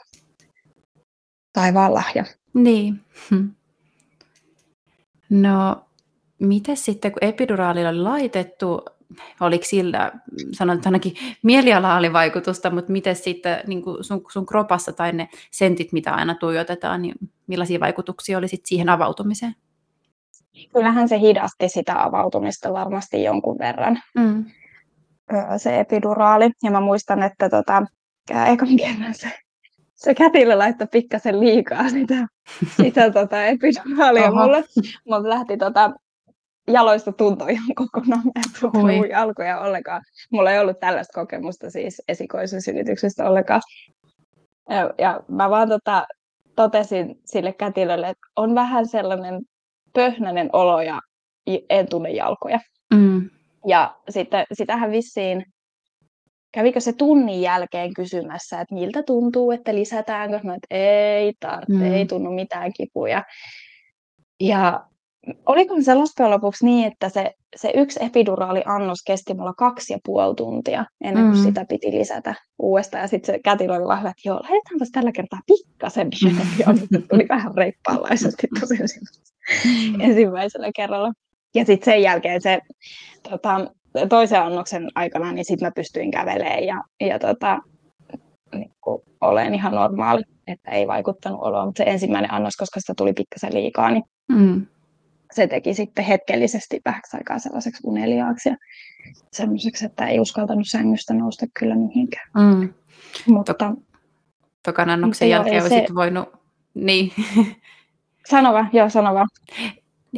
taivaan 1.53 1.93
lahja. 1.93 2.25
Niin. 2.53 3.01
No, 5.29 5.85
miten 6.39 6.77
sitten, 6.77 7.11
kun 7.11 7.23
epiduraalilla 7.29 7.89
oli 7.89 7.97
laitettu, 7.97 8.85
oliko 9.39 9.65
sillä, 9.65 10.11
sanon, 10.51 10.75
että 10.75 10.89
ainakin 10.89 11.13
mieliala 11.43 11.97
oli 11.97 12.13
vaikutusta, 12.13 12.69
mutta 12.69 12.91
miten 12.91 13.15
sitten 13.15 13.59
niin 13.67 13.83
sun, 14.01 14.21
sun 14.31 14.45
kropassa 14.45 14.93
tai 14.93 15.11
ne 15.11 15.29
sentit, 15.51 15.91
mitä 15.91 16.13
aina 16.13 16.35
tuijotetaan, 16.35 17.01
niin 17.01 17.15
millaisia 17.47 17.79
vaikutuksia 17.79 18.37
oli 18.37 18.47
sitten 18.47 18.67
siihen 18.67 18.89
avautumiseen? 18.89 19.55
Kyllähän 20.73 21.09
se 21.09 21.19
hidasti 21.19 21.69
sitä 21.69 22.03
avautumista 22.03 22.73
varmasti 22.73 23.23
jonkun 23.23 23.59
verran, 23.59 23.99
mm. 24.15 24.45
se 25.57 25.79
epiduraali. 25.79 26.49
Ja 26.63 26.71
mä 26.71 26.79
muistan, 26.79 27.23
että 27.23 27.49
tota, 27.49 27.85
ekan 28.29 28.75
kerran 28.77 29.13
se, 29.13 29.31
se 29.95 30.13
kätilö 30.13 30.57
laittoi 30.57 30.87
pikkasen 30.91 31.39
liikaa 31.39 31.89
sitä, 31.89 32.27
sitä 32.81 33.11
tota 33.11 33.45
epiduraalia 33.45 34.31
mulle. 34.31 34.63
Mulla 35.05 35.29
lähti 35.29 35.57
tota, 35.57 35.91
jaloista 36.67 37.11
tuntui 37.11 37.53
ihan 37.53 37.75
kokonaan, 37.75 38.23
että 38.35 38.79
mun 38.79 39.09
jalkoja 39.09 39.59
ollenkaan. 39.59 40.01
Mulla 40.31 40.51
ei 40.51 40.59
ollut 40.59 40.79
tällaista 40.79 41.21
kokemusta 41.21 41.69
siis 41.69 42.01
esikoisen 42.07 42.61
synnytyksestä 42.61 43.29
ollenkaan. 43.29 43.61
Ja, 44.69 44.93
ja 44.97 45.19
mä 45.27 45.49
vaan 45.49 45.69
tota, 45.69 46.05
totesin 46.55 47.19
sille 47.25 47.53
kätilölle, 47.53 48.09
että 48.09 48.27
on 48.35 48.55
vähän 48.55 48.87
sellainen 48.87 49.41
pöhnäinen 49.93 50.49
olo 50.53 50.81
ja 50.81 51.01
en 51.69 51.89
tunne 51.89 52.09
jalkoja. 52.09 52.59
Mm. 52.93 53.29
Ja 53.67 53.95
sitten 54.09 54.45
sitähän 54.53 54.91
vissiin, 54.91 55.45
kävikö 56.51 56.79
se 56.79 56.93
tunnin 56.93 57.41
jälkeen 57.41 57.93
kysymässä, 57.93 58.61
että 58.61 58.75
miltä 58.75 59.03
tuntuu, 59.03 59.51
että 59.51 59.75
lisätäänkö? 59.75 60.39
Mä 60.43 60.55
että 60.55 60.67
ei 60.69 61.33
tarvitse, 61.39 61.85
mm. 61.85 61.93
ei 61.93 62.05
tunnu 62.05 62.31
mitään 62.31 62.73
kipuja. 62.73 63.23
Ja 64.39 64.85
oliko 65.45 65.81
se 65.81 65.95
loppujen 65.95 66.31
lopuksi 66.31 66.65
niin, 66.65 66.87
että 66.87 67.09
se, 67.09 67.33
se 67.55 67.71
yksi 67.75 68.03
epiduraali-annos 68.03 69.03
kesti 69.05 69.33
mulla 69.33 69.53
kaksi 69.53 69.93
ja 69.93 69.99
puoli 70.05 70.35
tuntia 70.35 70.85
ennen 71.01 71.25
kuin 71.25 71.37
mm. 71.37 71.43
sitä 71.43 71.65
piti 71.69 71.91
lisätä 71.91 72.35
uudestaan. 72.59 73.01
Ja 73.01 73.07
sitten 73.07 73.35
se 73.35 73.39
kätilö 73.43 73.75
oli 73.75 73.85
vaan 73.85 73.97
että 73.99 74.21
joo, 74.25 74.35
laitetaanpas 74.35 74.89
tällä 74.91 75.11
kertaa 75.11 75.39
pikkasen 75.45 76.09
pienempi 76.19 76.63
on. 76.67 77.03
tuli 77.09 77.25
vähän 77.29 77.55
reippaanlaisesti 77.55 78.47
tosi 78.59 78.77
mm. 79.65 80.01
ensimmäisellä 80.01 80.71
kerralla. 80.75 81.13
Ja 81.55 81.65
sitten 81.65 81.93
sen 81.93 82.01
jälkeen 82.01 82.41
se 82.41 82.59
tota, 83.29 83.71
toisen 84.09 84.41
annoksen 84.41 84.87
aikana, 84.95 85.31
niin 85.31 85.45
sitten 85.45 85.67
mä 85.67 85.71
pystyin 85.75 86.11
kävelemään 86.11 86.63
ja, 86.63 86.83
ja 86.99 87.19
tota, 87.19 87.59
niin 88.55 88.71
olen 89.21 89.55
ihan 89.55 89.73
normaali, 89.73 90.23
että 90.47 90.71
ei 90.71 90.87
vaikuttanut 90.87 91.39
oloa, 91.41 91.65
mutta 91.65 91.83
se 91.83 91.89
ensimmäinen 91.89 92.33
annos, 92.33 92.57
koska 92.57 92.79
sitä 92.79 92.93
tuli 92.97 93.13
pikkasen 93.13 93.53
liikaa, 93.53 93.91
niin 93.91 94.03
mm 94.29 94.65
se 95.31 95.47
teki 95.47 95.73
sitten 95.73 96.05
hetkellisesti 96.05 96.81
vähäksi 96.85 97.17
aikaa 97.17 97.39
sellaiseksi 97.39 97.81
uneliaaksi 97.85 98.49
ja 98.49 98.55
semmoiseksi, 99.31 99.85
että 99.85 100.07
ei 100.07 100.19
uskaltanut 100.19 100.67
sängystä 100.67 101.13
nousta 101.13 101.45
kyllä 101.59 101.75
mihinkään. 101.75 102.29
Mm. 102.37 102.73
Mutta 103.27 103.53
Tokan 104.65 104.89
annoksen 104.89 105.29
jälkeen 105.29 105.55
ei 105.55 105.61
se- 105.69 105.75
olisit 105.75 105.95
voinut, 105.95 106.29
niin, 106.73 107.11
sano 108.29 108.53
vaan, 108.53 108.69
joo, 108.73 108.89
sano 108.89 109.13
vaan. 109.13 109.27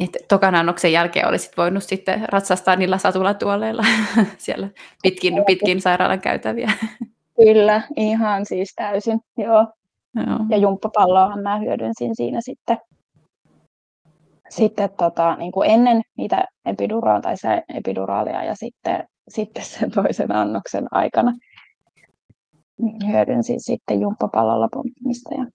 että 0.00 0.18
tokan 0.28 0.54
annoksen 0.54 0.92
jälkeen 0.92 1.28
olisit 1.28 1.56
voinut 1.56 1.82
sitten 1.82 2.24
ratsastaa 2.28 2.76
niillä 2.76 2.98
satulatuoleilla 2.98 3.84
siellä 4.38 4.68
pitkin, 5.02 5.34
pitkin 5.46 5.80
sairaalan 5.80 6.20
käytäviä. 6.20 6.72
Kyllä, 7.36 7.82
ihan 7.96 8.46
siis 8.46 8.72
täysin, 8.76 9.20
joo. 9.36 9.66
Joo. 10.14 10.38
Ja 10.48 10.56
jumppapalloahan 10.56 11.42
mä 11.42 11.58
hyödynsin 11.58 12.16
siinä 12.16 12.40
sitten, 12.40 12.78
sitten 14.50 14.90
tota, 14.98 15.36
niin 15.36 15.52
kuin 15.52 15.70
ennen 15.70 16.02
niitä 16.16 16.44
epiduraaleja 16.66 17.22
tai 17.22 17.36
se 17.36 17.62
epiduraalia 17.74 18.44
ja 18.44 18.54
sitten, 18.54 19.04
sitten 19.28 19.64
sen 19.64 19.90
toisen 19.90 20.32
annoksen 20.32 20.86
aikana 20.90 21.32
hyödynsin 23.06 23.60
sitten 23.60 24.00
jumppapallolla 24.00 24.68
pomppimista. 24.72 25.34
Ja... 25.34 25.46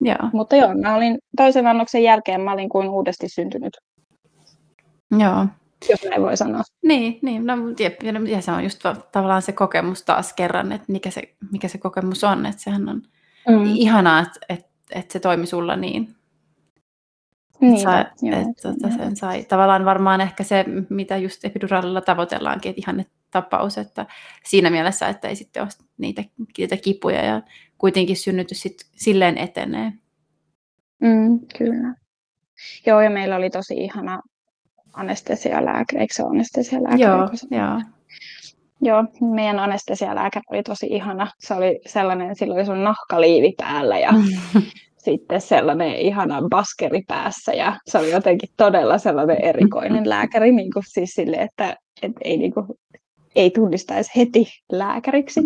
Joo. 0.00 0.30
Mutta 0.32 0.56
joo, 0.56 0.74
mä 0.74 0.94
olin 0.94 1.18
toisen 1.36 1.66
annoksen 1.66 2.02
jälkeen 2.02 2.40
mä 2.40 2.52
olin 2.52 2.68
kuin 2.68 2.88
uudesti 2.88 3.28
syntynyt, 3.28 3.76
Joo. 5.18 5.46
jos 5.90 6.04
näin 6.10 6.22
voi 6.22 6.36
sanoa. 6.36 6.62
Niin, 6.82 7.18
niin. 7.22 7.46
No, 7.46 7.54
jep, 7.78 8.02
ja, 8.28 8.42
se 8.42 8.52
on 8.52 8.64
just 8.64 8.84
va- 8.84 8.96
tavallaan 9.12 9.42
se 9.42 9.52
kokemus 9.52 10.02
taas 10.02 10.32
kerran, 10.32 10.72
että 10.72 10.92
mikä 10.92 11.10
se, 11.10 11.22
mikä 11.52 11.68
se 11.68 11.78
kokemus 11.78 12.24
on. 12.24 12.46
Että 12.46 12.62
sehän 12.62 12.88
on 12.88 13.02
Mm. 13.48 13.64
ihanaa, 13.64 14.20
että, 14.20 14.40
että, 14.48 14.70
että 14.90 15.12
se 15.12 15.20
toimi 15.20 15.46
sulla 15.46 15.76
niin. 15.76 16.14
Niin, 17.60 17.80
Sai, 17.80 18.04
joo, 18.22 18.40
et, 18.40 18.46
tota, 18.62 18.96
sen 18.96 19.16
sai. 19.16 19.44
Tavallaan 19.44 19.84
varmaan 19.84 20.20
ehkä 20.20 20.44
se, 20.44 20.64
mitä 20.88 21.16
just 21.16 21.44
epiduraalilla 21.44 22.00
tavoitellaankin, 22.00 22.70
että 22.70 22.80
ihanne 22.82 23.06
tapaus, 23.30 23.78
että 23.78 24.06
siinä 24.44 24.70
mielessä, 24.70 25.08
että 25.08 25.28
ei 25.28 25.36
sitten 25.36 25.62
ole 25.62 25.70
niitä, 25.98 26.24
niitä 26.58 26.76
kipuja 26.76 27.24
ja 27.24 27.42
kuitenkin 27.78 28.16
synnytys 28.16 28.60
sit 28.60 28.86
silleen 28.96 29.38
etenee. 29.38 29.92
Mm, 31.00 31.40
kyllä. 31.58 31.94
Joo, 32.86 33.00
ja 33.00 33.10
meillä 33.10 33.36
oli 33.36 33.50
tosi 33.50 33.74
ihana 33.74 34.22
anestesialääkäri, 34.92 36.00
eikö 36.00 36.14
se 36.14 36.22
ole 36.22 36.30
anestesialääkäri? 36.30 37.02
Joo, 37.02 37.28
joo. 37.50 37.80
Joo, 38.82 39.04
meidän 39.34 39.58
anestesialääkäri 39.58 40.44
oli 40.50 40.62
tosi 40.62 40.86
ihana. 40.86 41.30
Se 41.38 41.54
oli 41.54 41.80
sellainen, 41.86 42.36
sillä 42.36 42.54
oli 42.54 42.64
sellainen 42.64 42.84
nahkaliivi 42.84 43.54
päällä 43.56 43.98
ja 43.98 44.10
sitten 45.04 45.40
sellainen 45.40 45.96
ihana 45.96 46.42
baskeri 46.50 47.02
päässä 47.08 47.52
ja 47.52 47.76
se 47.86 47.98
oli 47.98 48.10
jotenkin 48.10 48.48
todella 48.56 48.98
sellainen 48.98 49.44
erikoinen 49.44 50.08
lääkäri, 50.08 50.52
niin 50.52 50.72
kuin 50.72 50.82
siis 50.88 51.10
sille, 51.10 51.36
että, 51.36 51.76
että 52.02 52.20
ei, 52.24 52.36
niin 52.36 52.54
kuin, 52.54 52.66
ei 53.34 53.50
tunnistaisi 53.50 54.10
heti 54.16 54.46
lääkäriksi. 54.72 55.40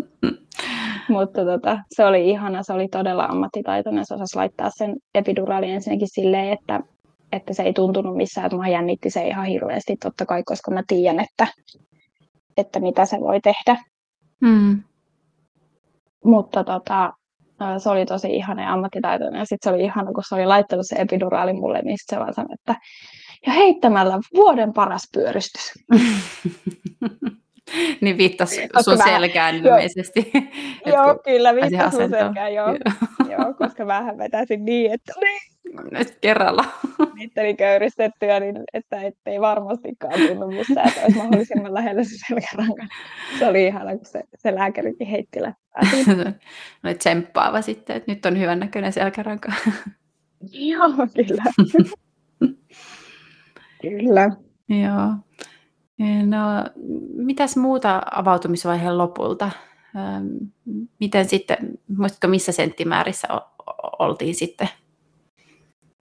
Mutta 1.09 1.45
tota, 1.45 1.79
se 1.91 2.05
oli 2.05 2.31
ihana, 2.31 2.63
se 2.63 2.73
oli 2.73 2.89
todella 2.89 3.25
ammattitaitoinen, 3.25 4.07
se 4.07 4.15
osasi 4.15 4.37
laittaa 4.37 4.71
sen 4.77 4.97
epiduraalin 5.15 5.71
ensinnäkin 5.71 6.09
silleen, 6.09 6.53
että, 6.53 6.81
että 7.33 7.55
se 7.55 7.63
ei 7.63 7.73
tuntunut 7.73 8.17
missään, 8.17 8.47
että 8.47 8.57
mua 8.57 8.69
jännitti 8.69 9.11
se 9.11 9.29
ihan 9.29 9.47
hirveästi 9.47 9.97
totta 9.97 10.27
kai, 10.27 10.43
koska 10.45 10.71
mä 10.71 10.83
tiedän, 10.87 11.21
että, 11.21 11.47
että 12.57 12.81
mitä 12.81 13.07
se 13.07 13.21
voi 13.21 13.41
tehdä. 13.41 13.81
Mm. 14.41 14.83
Mutta 16.25 16.65
tota, 16.65 17.13
se 17.79 17.91
oli 17.91 18.07
tosi 18.07 18.37
ihana 18.37 18.63
ja 18.63 18.73
ammattitaitoinen. 18.73 19.39
Ja 19.39 19.45
sitten 19.45 19.71
se 19.71 19.75
oli 19.75 19.85
ihana, 19.85 20.13
kun 20.13 20.25
se 20.29 20.35
oli 20.35 20.47
laittanut 20.47 20.87
se 20.89 20.97
epiduraali 20.97 21.53
mulle, 21.53 21.83
niin 21.83 21.99
sit 21.99 22.09
se 22.09 22.19
vaan 22.19 22.35
sanoi, 22.35 22.55
että 22.55 22.75
ja 23.47 23.53
heittämällä 23.53 24.19
vuoden 24.35 24.73
paras 24.73 25.09
pyöristys. 25.15 25.73
niin 28.01 28.19
viittas 28.19 28.51
Koska 28.51 28.83
sun 28.83 28.99
selkään 29.05 29.65
joo. 29.65 29.77
ilmeisesti. 29.77 30.33
Joo, 30.87 31.15
kun 31.15 31.21
kyllä, 31.25 31.55
pääsi 31.55 31.71
viittas 31.71 31.95
sun 31.95 32.11
selkään, 32.11 32.55
joo. 32.55 32.69
joo. 33.31 33.55
koska 33.59 33.87
vähän 33.87 34.19
vetäisin 34.19 34.65
niin, 34.65 34.93
että 34.93 35.13
Nyt 35.91 36.19
kerralla. 36.21 36.65
itteni 37.21 37.55
köyristettyä, 37.55 38.41
niin 38.41 38.57
että 38.73 39.03
ettei 39.03 39.41
varmastikaan 39.41 40.21
tunnu 40.29 40.47
missään, 40.47 40.89
että 40.89 41.01
olisi 41.03 41.19
mahdollisimman 41.19 41.75
lähellä 41.75 42.05
se 42.05 42.17
selkäranka. 42.29 42.87
Se 43.39 43.47
oli 43.47 43.67
ihana, 43.67 43.97
kun 43.97 44.07
se, 44.07 44.23
se 44.37 44.55
lääkärikin 44.55 45.07
heitti 45.07 45.43
läppää. 45.43 45.83
Oli 46.85 46.95
tsemppaava 46.95 47.63
sitten, 47.63 47.97
että 47.97 48.13
nyt 48.13 48.27
on 48.27 48.41
hyvän 48.41 48.61
näköinen 48.61 48.93
selkäranka. 48.93 49.53
Joo, 50.53 50.89
kyllä. 51.15 51.45
kyllä. 53.83 54.31
Joo. 54.69 55.11
No, 55.99 56.39
mitäs 57.17 57.57
muuta 57.57 58.03
avautumisvaiheen 58.13 58.99
lopulta? 58.99 59.51
Ähm, 59.97 60.27
Miten 61.01 61.25
sitten, 61.29 61.57
muistatko 61.97 62.29
missä 62.29 62.53
senttimäärissä 62.53 63.29
oltiin 63.99 64.35
sitten 64.35 64.69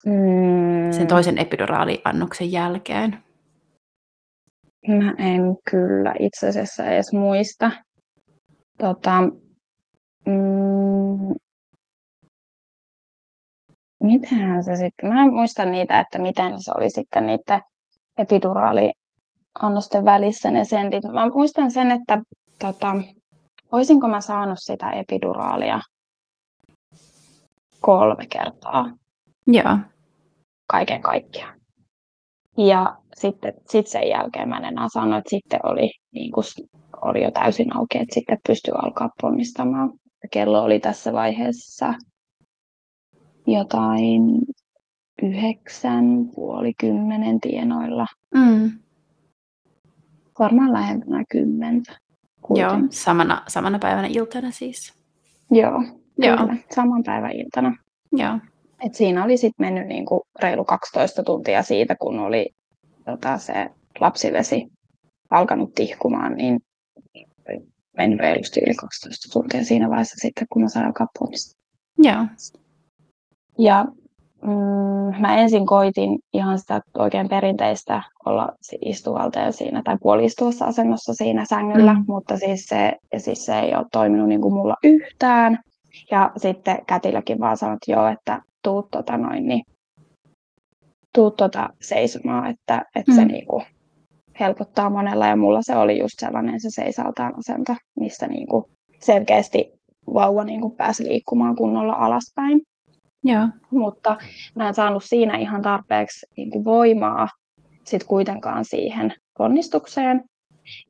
Mm. 0.07 0.93
sen 0.93 1.07
toisen 1.07 1.39
epiduraaliannoksen 1.39 2.53
jälkeen? 2.53 3.19
Mä 4.89 5.15
en 5.19 5.41
kyllä 5.71 6.15
itse 6.19 6.49
asiassa 6.49 6.85
edes 6.85 7.13
muista. 7.13 7.71
Tota, 8.79 9.21
mm, 10.27 11.35
mitähän 14.03 14.65
se 14.65 14.77
sitten, 14.77 15.13
mä 15.13 15.23
en 15.23 15.33
muista 15.35 15.65
niitä, 15.65 16.01
että 16.01 16.19
miten 16.19 16.63
se 16.63 16.73
oli 16.77 16.91
sitten 16.91 17.27
niiden 17.27 17.63
epiduraaliannosten 19.51 20.05
välissä 20.05 20.51
ne 20.51 20.65
sentit. 20.65 21.05
Mä 21.05 21.29
muistan 21.29 21.71
sen, 21.71 21.91
että 21.91 22.23
tota, 22.59 22.97
olisinko 23.73 24.09
mä 24.09 24.21
saanut 24.21 24.59
sitä 24.61 24.91
epiduraalia 24.91 25.81
kolme 27.81 28.27
kertaa 28.27 28.93
Joo. 29.47 29.79
kaiken 30.67 31.03
kaikkiaan. 31.03 31.61
Ja 32.59 32.97
sitten 33.15 33.55
sit 33.69 33.87
sen 33.87 34.09
jälkeen 34.09 34.49
mä 34.49 34.57
en 34.57 34.65
enää 34.65 34.87
sano, 34.93 35.19
että 35.19 35.31
sitten 35.31 35.61
oli, 35.63 35.91
niin 36.13 36.33
kuin, 36.33 36.45
oli 37.03 37.23
jo 37.23 37.31
täysin 37.31 37.77
auki, 37.77 37.99
että 37.99 38.15
sitten 38.15 38.39
pystyi 38.47 38.75
alkaa 38.75 39.11
ponnistamaan. 39.21 39.93
Kello 40.31 40.63
oli 40.63 40.81
tässä 40.81 41.13
vaiheessa 41.13 41.95
jotain 43.47 44.23
yhdeksän, 45.23 46.05
puoli 46.35 46.73
kymmenen 46.81 47.41
tienoilla. 47.41 48.07
Mm. 48.35 48.71
Varmaan 50.41 50.73
lähempänä 50.73 51.25
kymmentä. 51.31 51.93
Joo, 51.93 52.71
kuitenkin. 52.71 52.93
samana, 52.93 53.43
samana 53.49 53.79
päivänä 53.79 54.09
iltana 54.11 54.51
siis. 54.51 54.95
Joo, 55.51 55.83
Joo. 56.19 56.37
kyllä. 56.37 56.57
Saman 56.75 57.03
päivän 57.03 57.33
iltana. 57.33 57.77
Joo. 58.13 58.39
Et 58.87 58.95
siinä 58.95 59.25
oli 59.25 59.37
sitten 59.37 59.67
mennyt 59.67 59.87
niinku 59.87 60.23
reilu 60.43 60.65
12 60.65 61.23
tuntia 61.23 61.63
siitä, 61.63 61.97
kun 62.01 62.19
oli 62.19 62.51
tota, 63.05 63.39
se 63.39 63.71
lapsivesi 64.01 64.67
alkanut 65.31 65.75
tihkumaan, 65.75 66.35
niin 66.35 66.61
mennyt 67.97 68.21
reilusti 68.21 68.61
yli 68.67 68.75
12 68.75 69.33
tuntia 69.33 69.65
siinä 69.65 69.89
vaiheessa 69.89 70.17
sitten, 70.19 70.47
kun 70.53 70.63
mä 70.63 70.69
sain 70.69 70.87
alkaa 70.87 71.07
ponnistaa. 71.19 71.61
Joo. 71.99 72.27
Ja 73.59 73.87
mm, 74.43 75.21
mä 75.21 75.37
ensin 75.37 75.67
koitin 75.67 76.19
ihan 76.33 76.59
sitä 76.59 76.81
oikein 76.99 77.29
perinteistä 77.29 78.03
olla 78.27 78.49
istuvalteen 78.85 79.53
siinä 79.53 79.83
tai 79.85 79.97
puoliistuvassa 80.03 80.65
asennossa 80.65 81.15
siinä 81.15 81.45
sängyllä, 81.49 81.95
Mm. 81.95 82.05
mutta 82.09 82.37
siis 82.37 82.65
se, 82.67 82.93
siis 83.17 83.47
se 83.47 83.59
ei 83.59 83.75
ole 83.75 83.87
toiminut 83.93 84.29
niin 84.29 84.41
kuin 84.41 84.55
mulla 84.55 84.77
yhtään. 84.85 85.59
Ja 86.11 86.31
sitten 86.37 86.79
kätilökin 86.87 87.41
vaan 87.41 87.57
sanoi, 87.57 87.75
että 87.75 87.93
joo, 87.93 88.07
että 88.09 88.43
tuu 88.63 88.83
tota 88.91 89.17
noin, 89.17 89.49
niin 89.49 89.63
tuu 91.15 91.31
tota 91.31 91.69
seisomaan, 91.83 92.51
että, 92.51 92.83
että 92.97 93.15
se 93.15 93.21
Mm. 93.25 93.29
niin 93.29 93.47
kuin 93.47 93.65
helpottaa 94.41 94.91
monella. 94.91 95.27
Ja 95.27 95.37
mulla 95.37 95.59
se 95.63 95.77
oli 95.77 95.99
just 95.99 96.15
sellainen 96.19 96.61
se 96.61 96.69
seisaltaan 96.71 97.35
asento, 97.39 97.75
mistä 98.01 98.27
niin 98.27 98.47
kuin 98.49 98.65
selkeästi 99.01 99.73
vauva 100.15 100.45
niin 100.45 100.61
kuin 100.61 100.77
pääsi 100.77 101.05
liikkumaan 101.09 101.57
kunnolla 101.57 101.93
alaspäin 101.93 102.61
Joo. 103.25 103.49
mutta 103.71 104.17
mä 104.55 104.69
en 104.69 104.75
saanut 104.75 105.05
siinä 105.05 105.39
ihan 105.39 105.63
tarpeeksi 105.63 106.27
niin 106.37 106.51
kuin 106.51 106.65
voimaa 106.65 107.29
sit 107.85 108.05
kuitenkaan 108.05 108.65
siihen 108.65 109.15
ponnistukseen. 109.39 110.25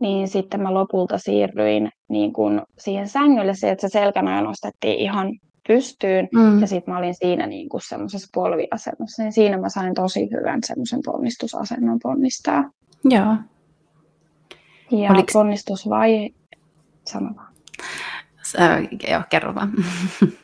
Niin 0.01 0.29
sitten 0.29 0.63
mä 0.63 0.75
lopulta 0.75 1.19
siirryin 1.19 1.91
niin 2.09 2.33
kuin 2.33 2.63
siihen 2.79 3.09
sängylle, 3.09 3.55
se, 3.55 3.71
että 3.71 3.89
se 3.89 3.93
selkänoja 3.93 4.43
nostettiin 4.43 4.99
ihan 4.99 5.29
pystyyn. 5.69 6.29
Mm. 6.35 6.61
Ja 6.61 6.67
sitten 6.67 6.95
mä 6.95 6.99
olin 6.99 7.15
siinä 7.15 7.47
niin 7.47 7.69
kuin 7.69 7.81
semmoisessa 7.89 8.29
polviasennossa, 8.35 9.23
niin 9.23 9.33
siinä 9.33 9.59
mä 9.59 9.69
sain 9.69 9.95
tosi 9.95 10.29
hyvän 10.31 10.61
semmoisen 10.65 11.01
ponnistusasennon 11.05 11.99
ponnistaa. 12.03 12.71
Joo. 13.05 13.37
Ja 14.91 15.11
Oliks- 15.11 15.33
ponnistusvaihe, 15.33 16.29
sano 17.07 17.31
vaan. 17.37 17.53
S- 18.43 18.57
äh, 18.57 18.89
joo, 19.11 19.23
kerro 19.31 19.55
vaan. 19.55 19.73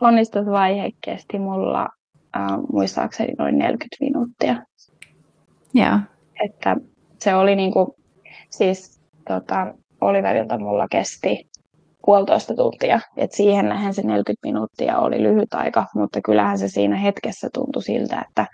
ponnistusvaihe 0.00 0.90
kesti 1.00 1.38
mulla 1.38 1.88
äh, 2.36 2.42
muistaakseni 2.72 3.32
noin 3.38 3.58
40 3.58 3.96
minuuttia. 4.00 4.62
Joo. 5.74 5.98
Että 6.44 6.76
se 7.18 7.34
oli 7.34 7.56
niin 7.56 7.72
kuin, 7.72 7.86
siis 8.50 9.00
tota, 9.28 9.74
Oliverilta 10.00 10.58
mulla 10.58 10.86
kesti 10.90 11.48
puolitoista 12.06 12.54
tuntia. 12.54 13.00
Et 13.16 13.32
siihen 13.32 13.68
nähen 13.68 13.94
se 13.94 14.02
40 14.02 14.32
minuuttia 14.42 14.98
oli 14.98 15.22
lyhyt 15.22 15.54
aika, 15.54 15.86
mutta 15.94 16.20
kyllähän 16.20 16.58
se 16.58 16.68
siinä 16.68 16.96
hetkessä 16.96 17.48
tuntui 17.54 17.82
siltä, 17.82 18.24
että 18.28 18.46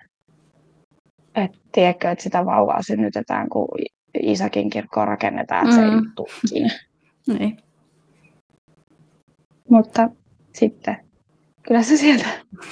et, 1.34 1.50
tiedätkö, 1.72 2.10
että 2.10 2.22
sitä 2.22 2.46
vauvaa 2.46 2.82
synnytetään, 2.82 3.48
kun 3.48 3.68
Isakin 4.20 4.70
kirkkoa 4.70 5.04
rakennetaan, 5.04 5.66
mm. 5.66 5.72
se 5.72 5.80
ei 5.82 5.90
Niin. 7.38 7.58
Mutta 9.70 10.08
sitten. 10.54 10.96
Kyllä 11.62 11.82
se 11.82 11.96
sieltä 11.96 12.26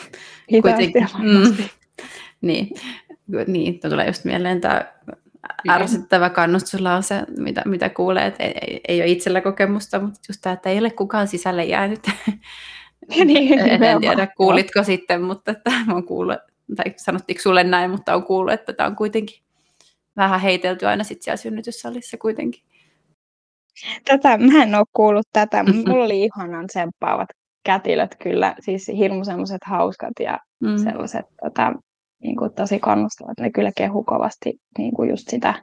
hitaasti 0.52 0.92
mm. 1.22 1.56
Niin, 2.40 2.68
niin 3.46 3.80
tulee 3.80 4.06
just 4.06 4.24
mieleen 4.24 4.60
tämä 4.60 4.92
ärsyttävä 5.68 6.30
kannustuslause, 6.30 7.22
mitä, 7.38 7.62
mitä 7.66 7.88
kuulee, 7.88 8.26
että 8.26 8.44
ei, 8.44 8.54
ei, 8.60 8.80
ei 8.88 9.00
ole 9.00 9.10
itsellä 9.10 9.40
kokemusta, 9.40 10.00
mutta 10.00 10.20
just 10.28 10.40
tämä, 10.42 10.52
että 10.52 10.70
ei 10.70 10.78
ole 10.78 10.90
kukaan 10.90 11.28
sisälle 11.28 11.64
jäänyt. 11.64 12.00
niin, 13.24 13.58
en, 13.58 13.82
en 13.82 14.00
tiedä, 14.00 14.26
kuulitko 14.26 14.84
sitten, 14.84 15.22
mutta 15.22 15.50
että 15.50 15.70
olen 15.92 16.04
kuullut, 16.04 16.38
tai 16.76 16.84
sanottiinko 16.96 17.42
sulle 17.42 17.64
näin, 17.64 17.90
mutta 17.90 18.14
on 18.14 18.24
kuullut, 18.24 18.52
että 18.52 18.72
tämä 18.72 18.86
on 18.86 18.96
kuitenkin 18.96 19.42
vähän 20.16 20.40
heitelty 20.40 20.86
aina 20.86 21.04
sitten 21.04 21.24
siellä 21.24 21.36
synnytyssalissa 21.36 22.16
kuitenkin. 22.16 22.62
Tätä, 24.04 24.38
mä 24.38 24.62
en 24.62 24.74
ole 24.74 24.84
kuullut 24.92 25.28
tätä, 25.32 25.62
mutta 25.62 25.90
mulla 25.90 26.04
oli 26.04 26.24
ihanan 26.24 26.66
tsemppaavat 26.66 27.28
kätilöt 27.68 28.16
kyllä, 28.22 28.54
siis 28.60 28.88
hirmu 28.88 29.24
semmoiset 29.24 29.64
hauskat 29.66 30.12
ja 30.20 30.38
mm. 30.60 30.76
sellaiset 30.76 31.26
tota, 31.42 31.72
niin 32.22 32.36
kuin 32.36 32.52
tosi 32.52 32.78
kannustavat. 32.78 33.40
Ne 33.40 33.50
kyllä 33.50 33.72
kehu 33.76 34.04
kovasti 34.04 34.54
niin 34.78 34.94
kuin 34.94 35.10
just 35.10 35.28
sitä 35.28 35.54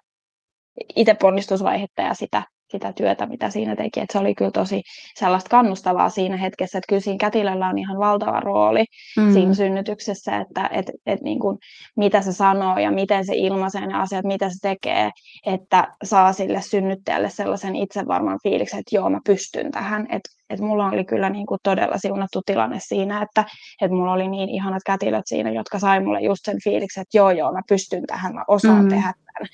itse 0.95 1.13
ponnistusvaihetta 1.13 2.01
ja 2.01 2.13
sitä 2.13 2.43
sitä 2.75 2.93
työtä, 2.93 3.25
mitä 3.25 3.49
siinä 3.49 3.75
teki. 3.75 3.99
Et 3.99 4.09
se 4.11 4.19
oli 4.19 4.35
kyllä 4.35 4.51
tosi 4.51 4.81
sellaista 5.15 5.49
kannustavaa 5.49 6.09
siinä 6.09 6.38
hetkessä, 6.38 6.77
että 6.77 6.89
kyllä 6.89 6.99
siinä 6.99 7.17
kätilöllä 7.17 7.67
on 7.67 7.77
ihan 7.77 7.99
valtava 7.99 8.39
rooli 8.39 8.85
mm. 9.17 9.33
siinä 9.33 9.53
synnytyksessä, 9.53 10.38
että 10.38 10.69
et, 10.71 10.91
et 11.05 11.21
niin 11.21 11.39
kuin, 11.39 11.57
mitä 11.97 12.21
se 12.21 12.33
sanoo 12.33 12.77
ja 12.77 12.91
miten 12.91 13.25
se 13.25 13.35
ilmaisee 13.35 13.88
ne 13.88 13.93
asiat, 13.93 14.25
mitä 14.25 14.49
se 14.49 14.55
tekee, 14.61 15.09
että 15.45 15.88
saa 16.03 16.33
sille 16.33 16.61
synnyttäjälle 16.61 17.29
sellaisen 17.29 17.75
itsevarman 17.75 18.39
fiiliksen, 18.43 18.79
että 18.79 18.95
joo, 18.95 19.09
mä 19.09 19.19
pystyn 19.25 19.71
tähän. 19.71 20.07
Että 20.09 20.29
et 20.49 20.59
mulla 20.59 20.88
oli 20.88 21.05
kyllä 21.05 21.29
niin 21.29 21.45
kuin 21.45 21.59
todella 21.63 21.97
siunattu 21.97 22.41
tilanne 22.45 22.77
siinä, 22.79 23.21
että 23.21 23.45
et 23.81 23.91
mulla 23.91 24.13
oli 24.13 24.27
niin 24.27 24.49
ihanat 24.49 24.81
kätilöt 24.85 25.27
siinä, 25.27 25.51
jotka 25.51 25.79
sai 25.79 25.99
mulle 25.99 26.21
just 26.21 26.45
sen 26.45 26.57
fiiliksen, 26.63 27.01
että 27.01 27.17
joo, 27.17 27.31
joo, 27.31 27.53
mä 27.53 27.61
pystyn 27.69 28.03
tähän, 28.07 28.35
mä 28.35 28.43
osaan 28.47 28.83
mm. 28.83 28.89
tehdä 28.89 29.13
tämän. 29.13 29.49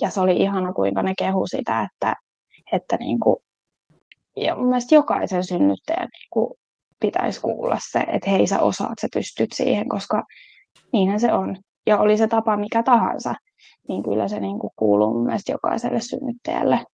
Ja 0.00 0.10
se 0.10 0.20
oli 0.20 0.36
ihana, 0.36 0.72
kuinka 0.72 1.02
ne 1.02 1.14
kehu 1.18 1.46
sitä, 1.46 1.82
että, 1.82 2.14
että 2.72 2.96
niin 2.96 3.20
kuin, 3.20 3.36
ja 4.36 4.56
mun 4.56 4.66
mielestä 4.66 4.94
jokaisen 4.94 5.44
synnyttäjän 5.44 6.08
niin 6.12 6.28
kuin 6.32 6.54
pitäisi 7.00 7.40
kuulla 7.40 7.78
se, 7.90 7.98
että 7.98 8.30
hei 8.30 8.46
sä 8.46 8.60
osaat, 8.60 8.98
sä 9.00 9.08
pystyt 9.14 9.52
siihen, 9.52 9.88
koska 9.88 10.22
niinhän 10.92 11.20
se 11.20 11.32
on. 11.32 11.56
Ja 11.86 11.98
oli 11.98 12.16
se 12.16 12.28
tapa 12.28 12.56
mikä 12.56 12.82
tahansa, 12.82 13.34
niin 13.88 14.02
kyllä 14.02 14.28
se 14.28 14.40
niin 14.40 14.58
kuin 14.58 14.70
kuuluu 14.76 15.14
mun 15.14 15.26
mielestä 15.26 15.52
jokaiselle 15.52 16.00
synnyttäjälle 16.00 16.84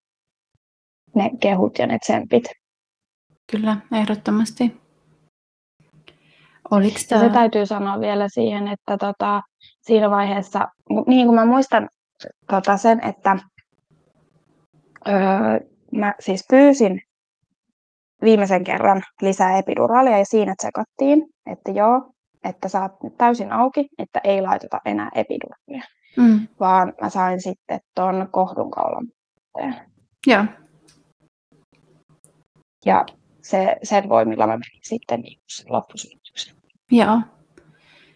ne 1.15 1.31
kehut 1.41 1.79
ja 1.79 1.87
ne 1.87 1.99
tsempit. 1.99 2.45
Kyllä, 3.53 3.77
ehdottomasti. 3.93 4.83
Oliko 6.71 6.97
tämä... 7.09 7.23
Se 7.23 7.29
täytyy 7.29 7.67
sanoa 7.67 8.01
vielä 8.01 8.29
siihen, 8.29 8.69
että 8.69 8.99
tota, 8.99 9.43
siinä 9.81 10.11
vaiheessa, 10.11 10.69
niin 11.07 11.27
kuin 11.27 11.35
mä 11.35 11.45
muistan 11.45 11.89
tota 12.51 12.77
sen, 12.77 13.05
että 13.05 13.37
öö, 15.09 15.61
mä 15.93 16.15
siis 16.21 16.45
pyysin 16.51 17.03
viimeisen 18.23 18.65
kerran 18.65 19.03
lisää 19.21 19.59
epiduraalia 19.59 20.19
ja 20.19 20.25
siinä 20.25 20.55
tsekattiin, 20.59 21.27
että 21.51 21.71
joo, 21.71 22.13
että 22.45 22.69
sä 22.69 22.83
oot 22.83 23.03
nyt 23.03 23.17
täysin 23.19 23.53
auki, 23.53 23.89
että 23.99 24.21
ei 24.25 24.43
laiteta 24.43 24.81
enää 24.85 25.11
epiduraalia. 25.15 25.83
Mm. 26.17 26.49
Vaan 26.61 26.93
mä 27.01 27.09
sain 27.09 27.41
sitten 27.41 27.81
ton 27.95 28.29
kohdunkaulan. 28.31 29.07
Joo. 30.27 30.45
Ja 32.87 33.05
se, 33.43 33.77
sen 33.83 34.09
voimilla 34.09 34.47
mä 34.47 34.53
menin 34.53 34.81
sitten 34.83 35.21
niin 35.21 35.41
sen 35.49 35.67
loppusynnytyksen. 35.73 36.57
Joo. 36.91 37.21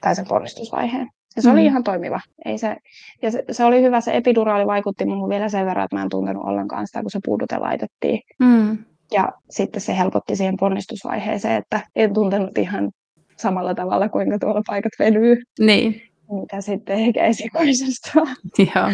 Tai 0.01 0.15
sen 0.17 0.27
ponnistusvaiheen. 0.29 1.09
Ja 1.37 1.43
se 1.43 1.49
mm. 1.49 1.53
oli 1.53 1.65
ihan 1.65 1.85
toimiva. 1.85 2.21
Ei 2.45 2.59
se, 2.59 2.77
ja 3.23 3.31
se, 3.31 3.45
se, 3.51 3.65
oli 3.65 3.83
hyvä, 3.83 4.01
se 4.01 4.17
epiduraali 4.17 4.67
vaikutti 4.67 5.05
minuun 5.05 5.29
vielä 5.29 5.49
sen 5.49 5.67
verran, 5.67 5.85
että 5.85 5.97
mä 5.97 6.03
en 6.03 6.09
tuntenut 6.09 6.45
ollenkaan 6.45 6.87
sitä, 6.87 7.03
kun 7.03 7.11
se 7.11 7.19
puudute 7.25 7.59
laitettiin. 7.59 8.21
Mm. 8.39 8.79
Ja 9.13 9.33
sitten 9.51 9.81
se 9.81 9.99
helpotti 9.99 10.37
siihen 10.37 10.57
ponnistusvaiheeseen, 10.57 11.57
että 11.57 11.81
en 11.97 12.15
tuntenut 12.15 12.59
ihan 12.59 12.91
samalla 13.37 13.75
tavalla, 13.75 14.09
kuinka 14.09 14.39
tuolla 14.39 14.63
paikat 14.67 14.93
venyy. 14.99 15.43
Niin. 15.59 16.03
Mitä 16.31 16.61
sitten 16.61 16.99
ehkä 16.99 17.25
esikoisesta. 17.25 18.11
Joo. 18.75 18.93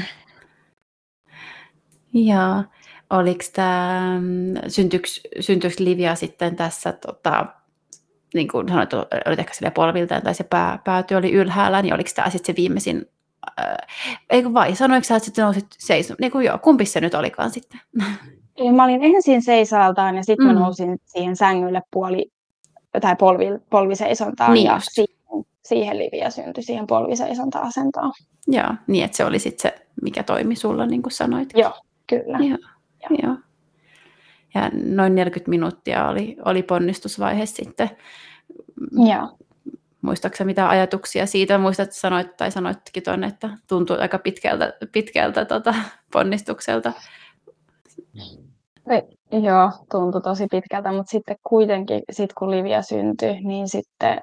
Joo. 2.12 2.64
Oliko 3.10 3.44
tämä, 3.52 4.18
mm, 4.20 4.54
syntyykö 5.40 5.68
Livia 5.78 6.14
sitten 6.14 6.56
tässä 6.56 6.92
tota, 6.92 7.46
niin 8.34 8.48
kuin 8.48 8.68
sanoit, 8.68 8.94
olit 9.26 9.38
ehkä 9.38 9.54
sille 9.54 9.70
polviltaan 9.70 10.22
tai 10.22 10.34
se 10.34 10.44
pää, 10.44 10.78
pääty 10.84 11.14
oli 11.14 11.32
ylhäällä, 11.32 11.82
niin 11.82 11.94
oliko 11.94 12.10
tämä 12.14 12.30
sitten 12.30 12.54
se 12.54 12.60
viimeisin, 12.60 13.06
äh, 13.60 13.76
eikö 14.30 14.52
vai, 14.52 14.76
sanoiko 14.76 15.04
sä, 15.04 15.16
että 15.16 15.24
sitten 15.24 15.44
nousit 15.44 15.66
seisomaan, 15.78 16.18
niin 16.20 16.32
kuin 16.32 16.46
joo, 16.46 16.58
kumpi 16.58 16.84
se 16.86 17.00
nyt 17.00 17.14
olikaan 17.14 17.50
sitten? 17.50 17.80
Mä 18.74 18.84
olin 18.84 19.02
ensin 19.02 19.42
seisaltaan 19.42 20.16
ja 20.16 20.24
sitten 20.24 20.46
mm. 20.46 20.54
mä 20.54 20.60
nousin 20.60 21.00
siihen 21.04 21.36
sängylle 21.36 21.82
puoli, 21.90 22.32
tai 23.00 23.16
polvi, 23.16 23.46
polviseisontaan 23.70 24.54
niin 24.54 24.66
ja 24.66 24.80
siihen, 24.82 25.44
siihen 25.64 25.98
liviä 25.98 26.30
syntyi 26.30 26.62
siihen 26.62 26.86
polviseisonta-asentoon. 26.86 28.12
Joo, 28.46 28.74
niin 28.86 29.04
että 29.04 29.16
se 29.16 29.24
oli 29.24 29.38
sitten 29.38 29.72
se, 29.72 29.86
mikä 30.02 30.22
toimi 30.22 30.56
sulla, 30.56 30.86
niin 30.86 31.02
kuin 31.02 31.12
sanoit. 31.12 31.48
Joo, 31.54 31.72
kyllä. 32.06 32.38
Joo, 32.38 32.58
joo. 33.10 33.18
joo 33.22 33.36
ja 34.54 34.70
noin 34.74 35.14
40 35.14 35.50
minuuttia 35.50 36.08
oli, 36.08 36.36
oli 36.44 36.62
ponnistusvaihe 36.62 37.46
sitten. 37.46 37.90
Joo. 39.06 39.38
Muistaakseni 40.02 40.46
mitä 40.46 40.68
ajatuksia 40.68 41.26
siitä? 41.26 41.58
Muistat, 41.58 41.84
että 41.84 41.96
sanoit, 41.96 42.36
tai 42.36 42.50
sanoitkin 42.50 43.02
tuonne, 43.02 43.26
että 43.26 43.50
tuntuu 43.68 43.96
aika 44.00 44.18
pitkältä, 44.18 44.72
pitkältä 44.92 45.44
tota, 45.44 45.74
ponnistukselta. 46.12 46.92
Joo, 49.42 49.70
tuntui 49.90 50.20
tosi 50.20 50.46
pitkältä, 50.50 50.92
mutta 50.92 51.10
sitten 51.10 51.36
kuitenkin, 51.42 52.02
sit 52.10 52.32
kun 52.32 52.50
Livia 52.50 52.82
syntyi, 52.82 53.40
niin 53.40 53.68
sitten 53.68 54.20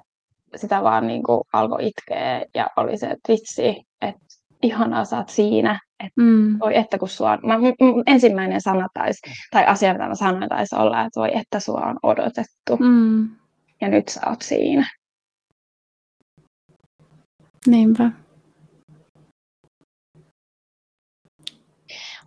sitä 0.56 0.84
vaan 0.84 1.08
niin 1.08 1.24
kuin 1.24 1.42
alkoi 1.54 1.88
itkeä 1.88 2.46
ja 2.56 2.68
oli 2.78 2.98
se, 2.98 3.08
että 3.08 3.34
vitsi, 3.34 3.86
että 4.02 4.22
ihanaa 4.63 5.06
sä 5.06 5.17
oot 5.17 5.30
siinä, 5.30 5.80
että 6.00 6.22
mm. 6.22 6.60
voi 6.60 6.78
että 6.78 6.98
kun 6.98 7.10
sua 7.10 7.32
on, 7.32 7.39
mä, 7.43 7.58
m- 7.58 8.04
ensimmäinen 8.08 8.62
sana 8.62 8.88
taisi, 8.93 9.19
tai 9.52 9.65
asia, 9.65 9.93
mitä 9.93 10.08
mä 10.08 10.15
sanoin, 10.15 10.50
taisi 10.50 10.76
olla, 10.76 11.02
että 11.02 11.19
voi 11.19 11.38
että 11.38 11.60
sua 11.60 11.82
on 11.82 11.98
odotettu. 12.04 12.78
Mm. 12.80 13.30
Ja 13.82 13.89
nyt 13.89 14.08
sä 14.10 14.22
oot 14.30 14.41
siinä. 14.41 14.89
Niinpä. 17.67 18.12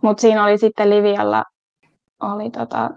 Mutta 0.01 0.21
siinä 0.21 0.43
oli 0.43 0.57
sitten 0.57 0.89
Livialla, 0.89 1.43
oli 2.21 2.49
tota, 2.49 2.89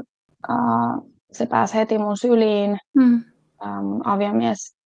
uh, 0.51 1.13
se 1.33 1.47
pääsi 1.47 1.75
heti 1.75 1.99
mun 1.99 2.17
syliin. 2.17 2.79
Mm. 2.97 3.25
Um, 3.65 4.01
aviomies 4.05 4.77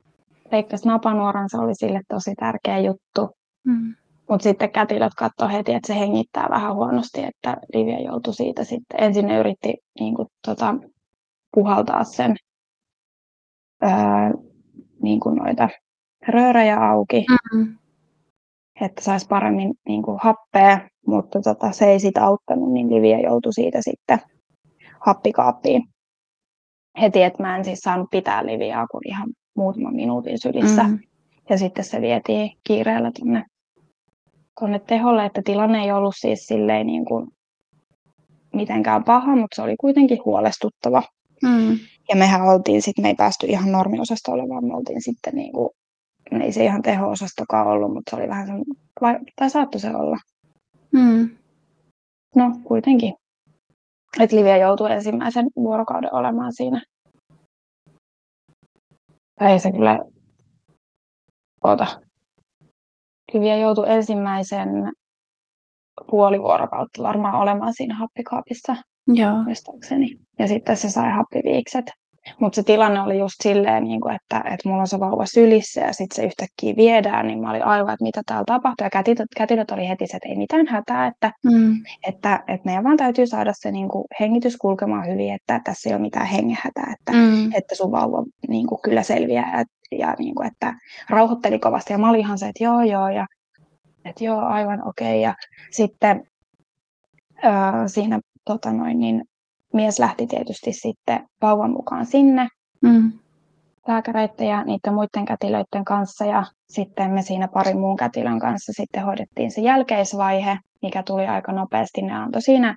leikkasi 0.53 0.89
napanuoran, 0.89 1.49
se 1.51 1.57
oli 1.59 1.75
sille 1.75 2.01
tosi 2.09 2.35
tärkeä 2.35 2.79
juttu. 2.79 3.37
Mm. 3.65 3.95
Mutta 4.31 4.43
sitten 4.43 4.73
kätilöt 4.73 5.13
katsoi 5.17 5.53
heti, 5.53 5.73
että 5.73 5.87
se 5.87 5.99
hengittää 5.99 6.47
vähän 6.51 6.75
huonosti, 6.75 7.25
että 7.25 7.57
Livia 7.75 8.01
joutui 8.01 8.35
siitä 8.35 8.65
sitten. 8.65 9.03
Ensin 9.03 9.27
ne 9.27 9.39
yritti 9.39 9.75
niin 10.01 10.15
kuin, 10.15 10.29
tota, 10.47 10.75
puhaltaa 11.55 12.05
sen 12.05 12.37
öö, 13.83 13.91
niin 15.03 15.21
kuin 15.21 15.37
noita 15.37 15.69
röörejä 16.29 16.91
auki, 16.91 17.25
mm-hmm. 17.31 17.79
että 18.81 19.05
saisi 19.05 19.27
paremmin 19.29 19.75
niin 19.89 20.03
kuin, 20.03 20.19
happea, 20.23 20.89
mutta 21.07 21.41
tota, 21.41 21.73
se 21.73 21.85
ei 21.85 22.01
sitä 22.01 22.25
auttanut, 22.25 22.73
niin 22.73 22.95
Livia 22.95 23.21
joutui 23.21 23.53
siitä 23.53 23.79
sitten 23.83 24.19
happikaappiin 25.01 25.83
heti, 27.01 27.23
että 27.23 27.43
mä 27.43 27.57
en 27.57 27.65
siis 27.65 27.79
saanut 27.79 28.09
pitää 28.11 28.47
Liviaa 28.47 28.87
kuin 28.87 29.09
ihan 29.09 29.29
muutaman 29.57 29.95
minuutin 29.95 30.39
sylissä. 30.39 30.83
Mm-hmm. 30.83 30.99
Ja 31.51 31.59
sitten 31.59 31.85
se 31.85 32.01
vietiin 32.01 32.51
kiireellä 32.67 33.11
tuonne 33.19 33.45
tuonne 34.61 34.79
teholle, 34.79 35.27
että 35.27 35.43
tilanne 35.45 35.83
ei 35.83 35.93
ollut 35.93 36.15
siis 36.19 36.47
silleen 36.47 36.87
niin 36.87 37.05
kuin 37.05 37.27
mitenkään 38.53 39.05
paha, 39.05 39.37
mutta 39.37 39.55
se 39.55 39.63
oli 39.63 39.75
kuitenkin 39.81 40.19
huolestuttava. 40.25 41.03
Mm. 41.43 41.79
Ja 42.09 42.17
mehän 42.17 42.43
oltiin 42.43 42.83
sitten, 42.83 43.03
me 43.03 43.09
ei 43.09 43.15
päästy 43.15 43.47
ihan 43.47 43.73
normiosastolle, 43.73 44.49
vaan 44.49 44.65
me 44.65 44.77
oltiin 44.77 45.03
sitten 45.03 45.35
niin 45.35 45.53
kuin 45.53 45.71
ei 46.41 46.53
se 46.53 46.65
ihan 46.65 46.83
teho-osastokaan 46.83 47.67
ollut, 47.67 47.95
mutta 47.95 48.11
se 48.11 48.17
oli 48.17 48.29
vähän 48.29 48.47
sen, 48.47 48.63
vai, 49.01 49.19
tai 49.37 49.51
saattoi 49.51 49.81
se 49.81 49.97
olla. 49.97 50.17
Mm. 50.93 51.31
No, 52.35 52.53
kuitenkin. 52.65 53.15
Että 54.21 54.37
Livia 54.37 54.57
joutui 54.57 54.93
ensimmäisen 54.93 55.47
vuorokauden 55.57 56.15
olemaan 56.15 56.53
siinä. 56.53 56.83
Tai 59.39 59.53
ei 59.53 59.59
se 59.59 59.73
kyllä... 59.73 59.99
Ota. 61.65 62.01
Livia 63.33 63.57
joutui 63.57 63.85
ensimmäisen 63.91 64.69
puoli 66.11 66.41
vuorokautta 66.43 67.03
varmaan 67.03 67.35
olemaan 67.35 67.75
siinä 67.75 67.95
happikaapissa, 67.95 68.77
Joo. 69.09 69.43
muistaakseni. 69.43 70.09
Ja 70.39 70.49
sitten 70.49 70.77
se 70.77 70.91
sai 70.91 71.11
happiviikset. 71.11 71.85
Mutta 72.41 72.57
se 72.57 72.63
tilanne 72.63 73.01
oli 73.01 73.19
just 73.19 73.35
silleen, 73.43 73.85
niin 73.85 74.01
kuin, 74.01 74.15
että, 74.15 74.39
että 74.39 74.69
mulla 74.69 74.81
on 74.81 74.87
se 74.87 75.01
vauva 75.01 75.27
sylissä 75.27 75.81
ja 75.81 75.93
sitten 75.93 76.17
se 76.17 76.25
yhtäkkiä 76.25 76.77
viedään, 76.77 77.27
niin 77.27 77.41
mä 77.41 77.51
olin 77.51 77.65
aivan, 77.65 77.93
että 77.95 78.03
mitä 78.05 78.23
täällä 78.27 78.45
tapahtuu. 78.47 78.85
Ja 78.85 78.91
kätilöt, 78.91 79.29
kätilöt 79.37 79.71
oli 79.71 79.89
heti 79.89 80.07
se, 80.07 80.17
että 80.17 80.29
ei 80.29 80.37
mitään 80.37 80.67
hätää, 80.67 81.07
että, 81.07 81.33
Mm. 81.45 81.75
että, 82.09 82.45
että 82.49 82.65
meidän 82.65 82.85
vaan 82.85 82.97
täytyy 82.97 83.27
saada 83.27 83.53
se 83.55 83.71
niin 83.73 83.89
kuin, 83.89 84.05
hengitys 84.21 84.57
kulkemaan 84.57 85.07
hyvin, 85.07 85.35
että 85.35 85.61
tässä 85.65 85.89
ei 85.89 85.95
ole 85.95 86.03
mitään 86.03 86.27
hengähätää, 86.27 86.95
että, 87.01 87.13
Mm. 87.13 87.53
että 87.55 87.75
sun 87.75 87.93
vauva 87.93 88.25
niin 88.49 88.67
kuin, 88.67 88.81
kyllä 88.85 89.03
selviää 89.03 89.59
ja, 89.61 89.65
ja 89.99 90.15
niin 90.19 90.35
kuin, 90.35 90.47
että 90.47 90.75
rauhoitteli 91.09 91.59
kovasti. 91.59 91.93
Ja 91.93 91.99
mä 91.99 92.11
olin 92.11 92.21
ihan 92.21 92.39
se, 92.39 92.49
että 92.49 92.65
joo 92.65 92.83
joo 92.83 93.09
ja 93.09 93.27
että 94.05 94.25
joo 94.25 94.41
aivan 94.41 94.89
okei. 94.89 95.09
Okay. 95.09 95.21
Ja 95.21 95.35
sitten 95.71 96.25
ää, 97.43 97.89
siinä 97.89 98.21
tota 98.45 98.73
noin, 98.73 98.99
niin 98.99 99.25
mies 99.73 99.99
lähti 99.99 100.27
tietysti 100.27 100.73
sitten 100.73 101.27
vauvan 101.43 101.71
mukaan 101.71 102.07
sinne 102.07 102.49
Mm. 102.83 103.13
lääkäreiden 103.89 104.47
ja 104.47 104.65
niiden 104.65 104.95
muiden 104.95 105.25
kätilöiden 105.25 105.85
kanssa 105.85 106.25
ja 106.25 106.45
sitten 106.69 107.11
me 107.11 107.23
siinä 107.23 107.49
parin 107.49 107.81
muun 107.81 107.97
kätilön 107.97 108.39
kanssa 108.39 108.73
sitten 108.73 109.05
hoidettiin 109.05 109.51
se 109.51 109.61
jälkeisvaihe, 109.61 110.59
mikä 110.83 111.03
tuli 111.03 111.27
aika 111.27 111.53
nopeasti. 111.53 112.03
Ne 112.03 112.13
antoi 112.13 112.43
siinä 112.43 112.77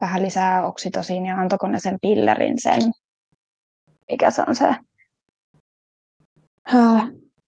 vähän 0.00 0.22
lisää 0.22 0.66
oksitosiinia, 0.66 1.36
antoiko 1.36 1.68
ne 1.68 1.80
sen 1.80 1.98
pillerin 2.02 2.54
sen, 2.62 2.80
mikä 4.10 4.30
se 4.30 4.42
on 4.48 4.54
se, 4.54 4.74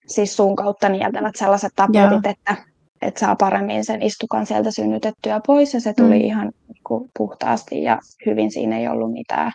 siis 0.07 0.37
suun 0.37 0.57
kautta 0.57 0.89
nieltävät 0.89 1.37
sellaiset 1.37 1.73
tabletit, 1.77 2.27
että, 2.27 2.57
että 3.03 3.21
saa 3.21 3.37
paremmin 3.37 3.85
sen 3.85 4.03
istukan 4.03 4.47
sieltä 4.47 4.71
synnytettyä 4.71 5.41
pois 5.47 5.75
ja 5.75 5.81
se 5.81 5.95
tuli 5.95 6.19
Mm. 6.19 6.25
ihan 6.25 6.53
niinku 6.69 7.11
puhtaasti 7.19 7.83
ja 7.83 7.99
hyvin, 8.27 8.51
siinä 8.51 8.79
ei 8.79 8.89
ollut 8.89 9.13
mitään 9.13 9.53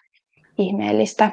ihmeellistä. 0.58 1.32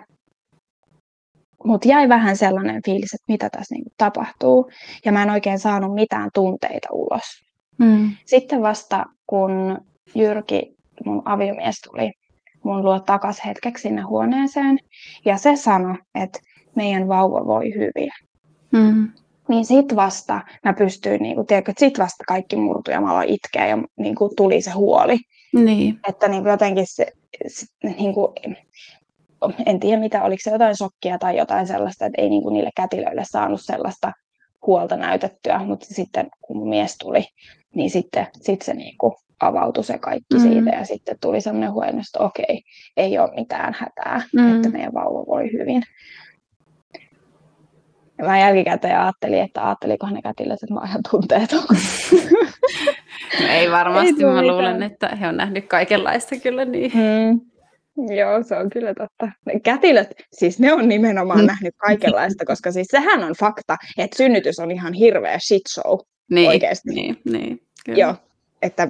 Mutta 1.64 1.88
jäi 1.88 2.08
vähän 2.08 2.36
sellainen 2.36 2.82
fiilis, 2.84 3.14
että 3.14 3.24
mitä 3.32 3.50
tässä 3.50 3.74
niinku 3.74 3.90
tapahtuu. 3.96 4.70
Ja 5.04 5.12
mä 5.12 5.22
en 5.22 5.30
oikein 5.30 5.58
saanut 5.58 5.94
mitään 5.94 6.30
tunteita 6.34 6.88
ulos. 6.92 7.22
Mm. 7.78 8.10
Sitten 8.26 8.62
vasta 8.62 9.04
kun 9.26 9.78
Jyrki, 10.14 10.76
mun 11.04 11.22
aviomies, 11.24 11.80
tuli 11.80 12.12
mun 12.64 12.84
luo 12.84 13.00
takas 13.00 13.44
hetkeksi 13.46 13.82
sinne 13.82 14.02
huoneeseen. 14.02 14.78
Ja 15.24 15.36
se 15.36 15.56
sanoi, 15.56 15.94
että 16.14 16.38
meidän 16.76 17.08
vauva 17.08 17.46
voi 17.46 17.74
hyvin. 17.74 18.10
Mm. 18.72 19.08
Niin 19.48 19.64
sit 19.64 19.96
vasta 19.96 20.40
mä 20.64 20.72
pystyin, 20.72 21.22
niinku, 21.22 21.44
tiedätkö, 21.44 21.70
että 21.70 21.80
sit 21.80 21.98
vasta 21.98 22.24
kaikki 22.28 22.56
murtui 22.56 22.94
ja 22.94 23.00
mä 23.00 23.10
aloin 23.10 23.28
itkeä 23.28 23.66
ja 23.66 23.78
niinku, 23.96 24.30
tuli 24.36 24.60
se 24.60 24.70
huoli. 24.70 25.18
Niin. 25.54 26.00
Että 26.08 26.28
niinku, 26.28 26.48
jotenkin 26.48 26.86
se, 26.86 27.06
se 27.46 27.66
niinku, 27.82 28.32
en 29.66 29.80
tiedä 29.80 30.00
mitä, 30.00 30.22
oliko 30.22 30.40
se 30.42 30.50
jotain 30.50 30.76
shokkia 30.76 31.18
tai 31.18 31.36
jotain 31.36 31.66
sellaista, 31.66 32.06
että 32.06 32.22
ei 32.22 32.28
niinku, 32.30 32.50
niille 32.50 32.70
kätilöille 32.76 33.22
saanut 33.24 33.60
sellaista 33.62 34.12
huolta 34.66 34.96
näytettyä, 34.96 35.58
mutta 35.58 35.86
sitten 35.88 36.28
kun 36.40 36.56
mun 36.56 36.68
mies 36.68 36.96
tuli, 36.98 37.24
niin 37.74 37.90
sitten 37.90 38.26
sit 38.40 38.62
se 38.62 38.74
niinku 38.74 39.16
avautui 39.40 39.84
se 39.84 39.98
kaikki 39.98 40.34
Mm. 40.34 40.40
siitä 40.40 40.70
ja 40.70 40.84
sitten 40.84 41.16
tuli 41.20 41.40
semmoinen 41.40 41.72
huojennus, 41.72 42.06
että 42.06 42.24
okei, 42.24 42.62
ei 42.96 43.18
ole 43.18 43.34
mitään 43.34 43.76
hätää, 43.78 44.22
Mm. 44.32 44.56
että 44.56 44.68
meidän 44.68 44.94
vauva 44.94 45.26
voi 45.26 45.52
hyvin. 45.52 45.82
Mä 48.22 48.38
jälkikäteen 48.40 49.00
ajattelin, 49.00 49.42
että 49.42 49.66
ajattelikohan 49.66 50.14
ne 50.14 50.22
kätilöt, 50.22 50.62
että 50.62 50.74
mä 50.74 50.80
oon 50.80 50.88
ihan 50.88 51.00
tunteeton. 51.10 51.62
No 53.40 53.46
ei 53.48 53.70
varmasti, 53.70 54.08
Ei 54.08 54.12
mä 54.24 54.30
mitään. 54.30 54.46
luulen, 54.46 54.82
että 54.82 55.08
he 55.08 55.28
on 55.28 55.36
nähnyt 55.36 55.66
kaikenlaista 55.68 56.36
kyllä 56.42 56.64
niin. 56.64 56.92
Mm. 56.94 57.40
Joo, 58.16 58.42
se 58.42 58.56
on 58.56 58.70
kyllä 58.70 58.94
totta. 58.94 59.28
Ne 59.46 59.60
kätilöt, 59.60 60.14
siis 60.32 60.58
ne 60.60 60.72
on 60.72 60.88
nimenomaan 60.88 61.40
Mm. 61.40 61.46
nähnyt 61.46 61.74
kaikenlaista, 61.76 62.44
koska 62.44 62.72
siis 62.72 62.86
sehän 62.90 63.24
on 63.24 63.34
fakta, 63.40 63.76
että 63.98 64.16
synnytys 64.16 64.58
on 64.58 64.70
ihan 64.70 64.92
hirveä 64.92 65.38
shit 65.38 65.62
show. 65.74 65.98
Niin, 66.30 66.48
Oikeesti. 66.48 66.90
Niin, 66.94 67.16
niin, 67.24 67.58
kyllä. 67.86 67.98
Joo, 67.98 68.14
että, 68.62 68.88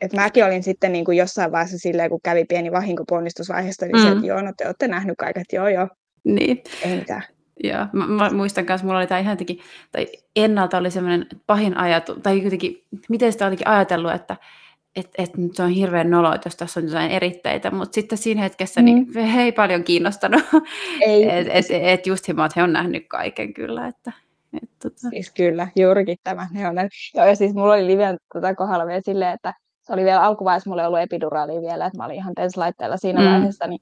että 0.00 0.16
mäkin 0.16 0.44
olin 0.44 0.62
sitten 0.62 0.92
niin 0.92 1.04
kuin 1.04 1.18
jossain 1.18 1.52
vaiheessa 1.52 1.78
silleen, 1.78 2.10
kun 2.10 2.20
kävi 2.24 2.44
pieni 2.44 2.72
vahinko 2.72 3.04
ponnistusvaiheesta, 3.08 3.86
niin 3.86 3.96
mm. 3.96 4.02
se, 4.02 4.08
että 4.12 4.26
joo, 4.26 4.42
no 4.42 4.52
te 4.56 4.66
olette 4.66 4.88
nähnyt 4.88 5.14
kaiket, 5.18 5.44
joo, 5.52 5.68
joo, 5.68 5.88
Niin. 6.24 6.62
ei 6.84 6.96
mitään. 6.96 7.22
Joo, 7.64 7.86
mä, 7.92 8.06
mä 8.06 8.30
muistan 8.30 8.66
kanssa, 8.66 8.86
mulla 8.86 8.98
oli 8.98 9.06
tämä 9.06 9.18
ihan 9.18 9.32
jotenkin, 9.32 9.60
tai 9.92 10.06
ennalta 10.36 10.78
oli 10.78 10.90
semmoinen 10.90 11.26
pahin 11.46 11.76
ajatus, 11.76 12.18
tai 12.22 12.42
jotenkin, 12.42 12.84
miten 13.08 13.32
sitä 13.32 13.46
olikin 13.46 13.68
ajatellut, 13.68 14.12
että 14.12 14.36
et, 14.96 15.08
et 15.18 15.36
nyt 15.36 15.56
se 15.56 15.62
on 15.62 15.70
hirveän 15.70 16.10
nolo, 16.10 16.34
että 16.34 16.46
jos 16.46 16.56
tässä 16.56 16.80
on 16.80 16.86
jotain 16.86 17.10
eritteitä, 17.10 17.70
mutta 17.70 17.94
sitten 17.94 18.18
siinä 18.18 18.40
hetkessä 18.40 18.82
niin 18.82 19.06
Mm. 19.14 19.20
he 19.20 19.42
ei 19.42 19.52
paljon 19.52 19.84
kiinnostanut, 19.84 20.42
että 21.00 21.52
et, 21.52 21.66
et 21.70 22.06
just 22.06 22.28
he, 22.28 22.34
he 22.56 22.62
on 22.62 22.72
nähnyt 22.72 23.04
kaiken 23.08 23.54
kyllä, 23.54 23.86
että 23.86 24.12
et, 24.62 24.70
tota, 24.82 25.10
Siis 25.10 25.30
kyllä, 25.30 25.68
juurikin 25.76 26.18
tämä. 26.24 26.48
Ne 26.52 26.68
on, 26.68 26.74
joo, 27.14 27.26
ja 27.26 27.34
siis 27.34 27.54
mulla 27.54 27.74
oli 27.74 27.86
Liven 27.86 28.18
tota 28.32 28.54
kohdalla 28.54 28.86
vielä 28.86 29.00
silleen, 29.04 29.34
että 29.34 29.54
se 29.82 29.92
oli 29.92 30.04
vielä 30.04 30.22
alkuvaiheessa, 30.22 30.70
mulla 30.70 30.82
ei 30.82 30.86
ollut 30.86 31.00
epiduraalia 31.00 31.60
vielä, 31.60 31.86
että 31.86 31.98
mä 31.98 32.04
olin 32.04 32.16
ihan 32.16 32.34
tenslaitteella 32.34 32.96
siinä 32.96 33.20
mm. 33.20 33.26
vaiheessa, 33.26 33.66
niin 33.66 33.80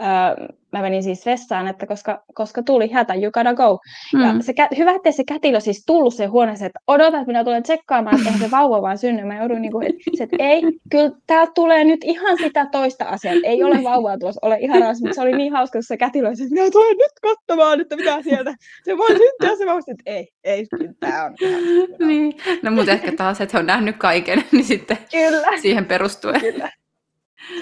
öö, 0.00 0.46
mä 0.72 0.82
menin 0.82 1.02
siis 1.02 1.26
vessaan, 1.26 1.68
että 1.68 1.86
koska, 1.86 2.24
koska 2.34 2.62
tuli 2.62 2.90
hätä, 2.92 3.14
you 3.14 3.30
gotta 3.30 3.54
go. 3.54 3.78
Mm. 4.14 4.20
Ja 4.20 4.34
se, 4.40 4.52
hyvä, 4.78 4.94
ettei 4.94 5.12
se 5.12 5.24
kätilö 5.24 5.60
siis 5.60 5.82
tullut 5.86 6.14
siihen 6.14 6.30
huoneeseen, 6.30 6.66
että 6.66 6.80
odota, 6.86 7.16
että 7.16 7.26
minä 7.26 7.44
tulen 7.44 7.62
tsekkaamaan, 7.62 8.16
että 8.16 8.38
se 8.38 8.50
vauva 8.50 8.82
vaan 8.82 8.98
synny. 8.98 9.24
Mä 9.24 9.38
joudun 9.38 9.62
niin 9.62 9.72
kuin, 9.72 9.86
että, 9.86 10.24
että 10.24 10.36
ei, 10.38 10.62
kyllä 10.90 11.10
täältä 11.26 11.52
tulee 11.54 11.84
nyt 11.84 12.04
ihan 12.04 12.38
sitä 12.38 12.66
toista 12.72 13.04
asiaa, 13.04 13.34
että 13.34 13.48
ei 13.48 13.62
ole 13.64 13.82
vauvaa 13.82 14.18
tuossa, 14.18 14.46
ole 14.46 14.58
ihan 14.60 14.80
rauhassa, 14.80 15.04
mutta 15.06 15.14
se 15.14 15.20
oli 15.20 15.36
niin 15.36 15.52
hauska, 15.52 15.76
kun 15.76 15.82
se 15.82 15.96
kätilö 15.96 16.28
että 16.28 16.44
minä 16.50 16.70
tulen 16.70 16.96
nyt 16.96 17.12
katsomaan, 17.22 17.80
että 17.80 17.96
mitä 17.96 18.22
sieltä, 18.22 18.54
se 18.84 18.96
voi 18.96 19.08
syntyä, 19.08 19.56
se 19.56 19.66
vauva, 19.66 19.80
että 19.88 20.02
ei, 20.06 20.28
ei, 20.44 20.66
kyllä 20.78 20.92
tämä 21.00 21.24
on 21.24 21.34
ihan, 21.40 21.60
niin. 22.08 22.34
No 22.62 22.70
mutta 22.70 22.92
ehkä 22.92 23.12
taas, 23.12 23.40
että 23.40 23.56
he 23.56 23.60
on 23.60 23.66
nähnyt 23.66 23.96
kaiken, 23.96 24.44
niin 24.52 24.64
sitten 24.64 24.98
kyllä, 25.12 25.60
siihen 25.60 25.84
perustuen. 25.84 26.40
kyllä. 26.40 26.70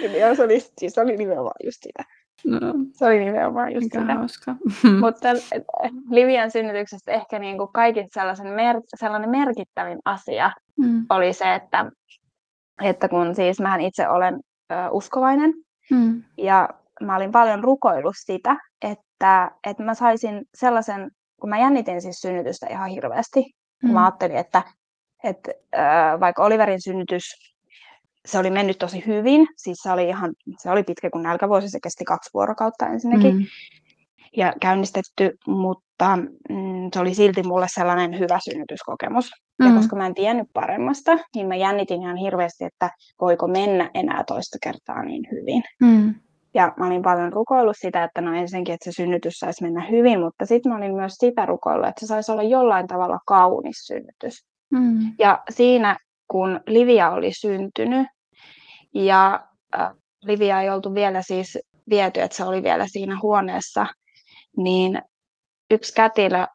Kyllä, 0.00 0.34
se 0.34 0.42
oli, 0.42 0.60
siis 0.78 0.92
se 0.94 1.00
oli 1.00 1.16
nimenomaan 1.16 1.54
just 1.64 1.82
sitä. 1.82 2.04
No, 2.46 2.60
Se 2.92 3.06
oli 3.06 3.24
nimenomaan 3.24 3.72
just 3.74 3.84
mikä 3.84 4.00
sitä. 4.00 4.14
hauska. 4.14 4.56
Mutta 5.00 5.28
Livian 6.10 6.50
synnytyksestä 6.50 7.12
ehkä 7.12 7.38
niin 7.38 7.58
kuin 7.58 7.72
kaikista 7.72 8.20
sellaisen 8.20 8.46
mer- 8.48 8.80
sellainen 8.96 9.30
merkittävin 9.30 9.98
asia 10.04 10.50
Mm, 10.78 11.06
oli 11.10 11.32
se, 11.32 11.54
että, 11.54 11.90
että 12.82 13.08
kun 13.08 13.34
siis 13.34 13.60
mähän 13.60 13.80
itse 13.80 14.08
olen 14.08 14.40
ö, 14.72 14.74
uskovainen 14.90 15.54
mm, 15.90 16.22
ja 16.38 16.68
mä 17.00 17.16
olin 17.16 17.32
paljon 17.32 17.64
rukoillut 17.64 18.14
sitä, 18.18 18.56
että, 18.82 19.50
että 19.66 19.82
mä 19.82 19.94
saisin 19.94 20.42
sellaisen, 20.54 21.10
kun 21.40 21.50
mä 21.50 21.58
jännitin 21.58 22.02
siis 22.02 22.16
synnytystä 22.20 22.66
ihan 22.70 22.88
hirveästi. 22.90 23.40
Mm. 23.82 23.88
mm, 23.88 23.92
Mä 23.94 24.04
ajattelin, 24.04 24.36
että, 24.36 24.62
että 25.24 25.50
ö, 25.74 25.80
vaikka 26.20 26.44
Oliverin 26.44 26.82
synnytys, 26.82 27.53
se 28.26 28.38
oli 28.38 28.50
mennyt 28.50 28.78
tosi 28.78 29.06
hyvin, 29.06 29.46
siis 29.56 29.78
se 29.82 29.90
oli, 29.92 30.08
ihan, 30.08 30.32
se 30.58 30.70
oli 30.70 30.82
pitkä 30.82 31.10
kuin 31.10 31.22
nälkävuosi, 31.22 31.68
se 31.68 31.78
kesti 31.82 32.04
kaksi 32.04 32.30
vuorokautta 32.34 32.86
ensinnäkin 32.86 33.36
mm, 33.36 33.44
ja 34.36 34.52
käynnistetty, 34.60 35.36
mutta 35.46 36.16
mm, 36.48 36.88
se 36.94 37.00
oli 37.00 37.14
silti 37.14 37.42
mulle 37.42 37.66
sellainen 37.74 38.18
hyvä 38.18 38.38
synnytyskokemus. 38.50 39.30
Ja 39.64 39.68
mm, 39.68 39.74
koska 39.74 39.96
mä 39.96 40.06
en 40.06 40.14
tiennyt 40.14 40.48
paremmasta, 40.52 41.18
niin 41.34 41.46
mä 41.48 41.56
jännitin 41.56 42.02
ihan 42.02 42.16
hirveästi, 42.16 42.64
että 42.64 42.90
voiko 43.20 43.48
mennä 43.48 43.90
enää 43.94 44.24
toista 44.26 44.58
kertaa 44.62 45.02
niin 45.02 45.22
hyvin. 45.32 45.62
mm, 45.82 46.14
Ja 46.54 46.72
mä 46.76 46.86
olin 46.86 47.02
paljon 47.02 47.32
rukoillut 47.32 47.76
sitä, 47.80 48.04
että 48.04 48.20
no 48.20 48.34
ensinnäkin, 48.34 48.74
että 48.74 48.90
se 48.90 48.92
synnytys 48.92 49.34
saisi 49.38 49.62
mennä 49.62 49.86
hyvin, 49.90 50.20
mutta 50.20 50.46
sitten 50.46 50.72
mä 50.72 50.78
olin 50.78 50.94
myös 50.94 51.12
sitä 51.14 51.46
rukoillut, 51.46 51.88
että 51.88 52.00
se 52.00 52.06
saisi 52.06 52.32
olla 52.32 52.42
jollain 52.42 52.86
tavalla 52.86 53.18
kaunis 53.26 53.76
synnytys. 53.86 54.46
mm, 54.72 54.98
Ja 55.18 55.42
siinä, 55.50 55.96
kun 56.30 56.60
Livia 56.66 57.10
oli 57.10 57.30
syntynyt, 57.32 58.06
ja 58.94 59.48
äh, 59.78 59.90
Livia 60.24 60.60
ei 60.60 60.70
oltu 60.70 60.94
vielä 60.94 61.22
siis 61.22 61.58
viety, 61.90 62.20
että 62.20 62.36
se 62.36 62.44
oli 62.44 62.62
vielä 62.62 62.88
siinä 62.88 63.18
huoneessa, 63.22 63.86
niin 64.56 65.02
yksi 65.70 65.94
kätilö 65.94 66.46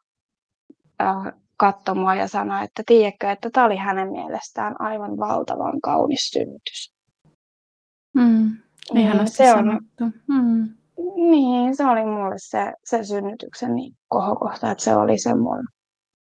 äh, 1.02 1.32
katsoi 1.56 1.94
mua 1.94 2.14
ja 2.14 2.28
sanoi, 2.28 2.64
että 2.64 2.82
tiedätkö, 2.86 3.30
että 3.30 3.50
tämä 3.50 3.66
oli 3.66 3.76
hänen 3.76 4.10
mielestään 4.12 4.80
aivan 4.80 5.16
valtavan 5.18 5.80
kaunis 5.80 6.30
synnytys. 6.30 6.94
mm. 8.14 8.56
Niin, 8.94 9.06
Ihanasti 9.06 9.36
se 9.36 9.52
on, 9.52 9.58
sanottu. 9.58 10.04
Mm. 10.28 10.68
niin, 11.30 11.76
se 11.76 11.84
oli 11.86 12.04
mulle 12.04 12.34
se, 12.36 12.72
se 12.84 13.04
synnytyksen 13.04 13.74
niin 13.74 13.92
kohokohta, 14.08 14.70
että 14.70 14.84
se 14.84 14.96
oli 14.96 15.18
se 15.18 15.34
mun 15.34 15.64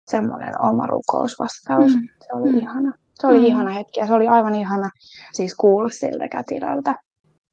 semmoinen 0.07 0.61
oma 0.61 0.85
rukousvastaus. 0.87 1.91
Mm. 1.95 2.01
Se 2.27 2.33
oli 2.33 2.51
Mm. 2.51 2.57
ihana. 2.57 2.93
Se 3.15 3.27
oli 3.27 3.39
Mm. 3.39 3.45
ihana 3.45 3.71
hetki 3.71 3.99
ja 3.99 4.07
se 4.07 4.13
oli 4.13 4.27
aivan 4.27 4.55
ihana 4.55 4.89
siis 5.33 5.55
kuulla 5.55 5.89
siltä 5.89 6.27
kätilöltä. 6.27 6.95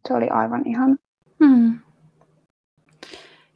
Se 0.08 0.14
oli 0.14 0.28
aivan 0.28 0.62
ihana. 0.66 0.96
Mm. 1.38 1.78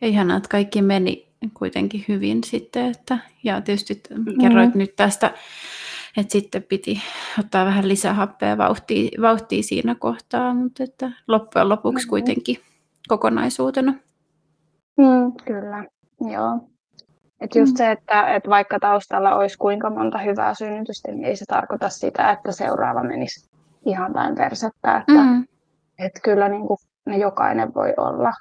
Ja 0.00 0.08
ihanaa, 0.08 0.36
että 0.36 0.48
kaikki 0.48 0.82
meni 0.82 1.28
kuitenkin 1.54 2.04
hyvin 2.08 2.44
sitten. 2.44 2.86
Että, 2.90 3.18
ja 3.44 3.60
tietysti 3.60 4.02
kerroit 4.40 4.74
Mm. 4.74 4.78
nyt 4.78 4.96
tästä, 4.96 5.34
että 6.16 6.32
sitten 6.32 6.62
piti 6.62 7.02
ottaa 7.40 7.64
vähän 7.66 7.88
lisää 7.88 8.14
happea 8.14 8.58
vauhtia, 8.58 9.10
vauhtia 9.22 9.62
siinä 9.62 9.94
kohtaa, 9.94 10.54
mutta 10.54 10.84
että 10.84 11.10
loppujen 11.28 11.68
lopuksi 11.68 12.06
Mm. 12.06 12.10
kuitenkin 12.10 12.56
kokonaisuutena. 13.08 13.94
Mm, 14.96 15.32
kyllä, 15.44 15.84
joo. 16.32 16.68
Et 17.40 17.54
just 17.54 17.72
Mm. 17.72 17.76
se, 17.76 17.90
että, 17.90 18.34
että 18.34 18.50
vaikka 18.50 18.78
taustalla 18.80 19.34
olisi 19.36 19.58
kuinka 19.58 19.90
monta 19.90 20.18
hyvää 20.18 20.54
synnytystä, 20.54 21.12
niin 21.12 21.24
ei 21.24 21.36
se 21.36 21.44
tarkoita 21.48 21.88
sitä, 21.88 22.30
että 22.30 22.52
seuraava 22.52 23.02
menisi 23.02 23.50
ihan 23.86 24.12
päin 24.12 24.34
persettä. 24.34 24.96
Että, 24.96 25.12
Mm. 25.24 25.44
että 25.98 26.20
kyllä 26.24 26.48
niin 26.48 26.66
kuin 26.66 26.78
ne 27.06 27.16
jokainen 27.18 27.74
voi 27.74 27.94
olla, 27.96 28.32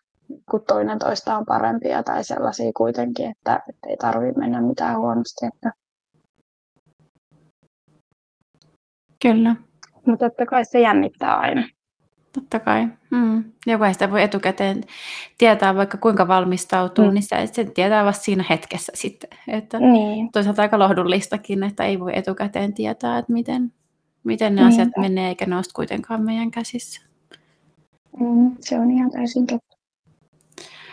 kun 0.51 0.63
toinen 0.67 0.99
toista 0.99 1.37
on 1.37 1.45
parempia 1.45 2.03
tai 2.03 2.23
sellaisia 2.23 2.71
kuitenkin, 2.77 3.31
että, 3.31 3.59
että 3.69 3.89
ei 3.89 3.97
tarvitse 3.97 4.39
mennä 4.39 4.61
mitään 4.61 4.97
huonosti. 4.97 5.45
Että, 5.45 5.71
Kyllä, 9.21 9.55
mutta 10.05 10.29
totta 10.29 10.45
kai 10.45 10.65
se 10.65 10.79
jännittää 10.79 11.35
aina. 11.37 11.61
Totta 12.36 12.59
kai. 12.59 12.88
Mm. 13.11 13.43
Jokainen 13.67 13.93
sitä 13.95 14.11
voi 14.11 14.21
etukäteen 14.23 14.83
tietää, 15.38 15.75
vaikka 15.75 15.97
kuinka 15.97 16.27
valmistautuu, 16.27 17.05
Mm. 17.07 17.13
niin 17.13 17.23
sitä, 17.23 17.45
sen 17.45 17.71
tietää 17.71 18.05
vasta 18.05 18.23
siinä 18.23 18.43
hetkessä 18.49 18.91
sitten. 18.95 19.29
Että 19.47 19.79
Niin, 19.79 20.31
toisaalta 20.31 20.61
aika 20.61 20.79
lohdullistakin, 20.79 21.63
että 21.63 21.83
ei 21.83 21.99
voi 21.99 22.11
etukäteen 22.17 22.73
tietää, 22.73 23.17
että 23.17 23.33
miten, 23.33 23.73
miten 24.23 24.55
ne 24.55 24.61
Niinpä. 24.61 24.75
asiat 24.75 24.89
menee, 24.97 25.27
eikä 25.29 25.45
ne 25.45 25.55
ole 25.55 25.63
kuitenkaan 25.75 26.21
meidän 26.21 26.51
käsissä. 26.51 27.01
mm, 28.19 28.51
se 28.59 28.79
on 28.79 28.91
ihan 28.91 29.11
täysin 29.11 29.47
totta. 29.47 29.77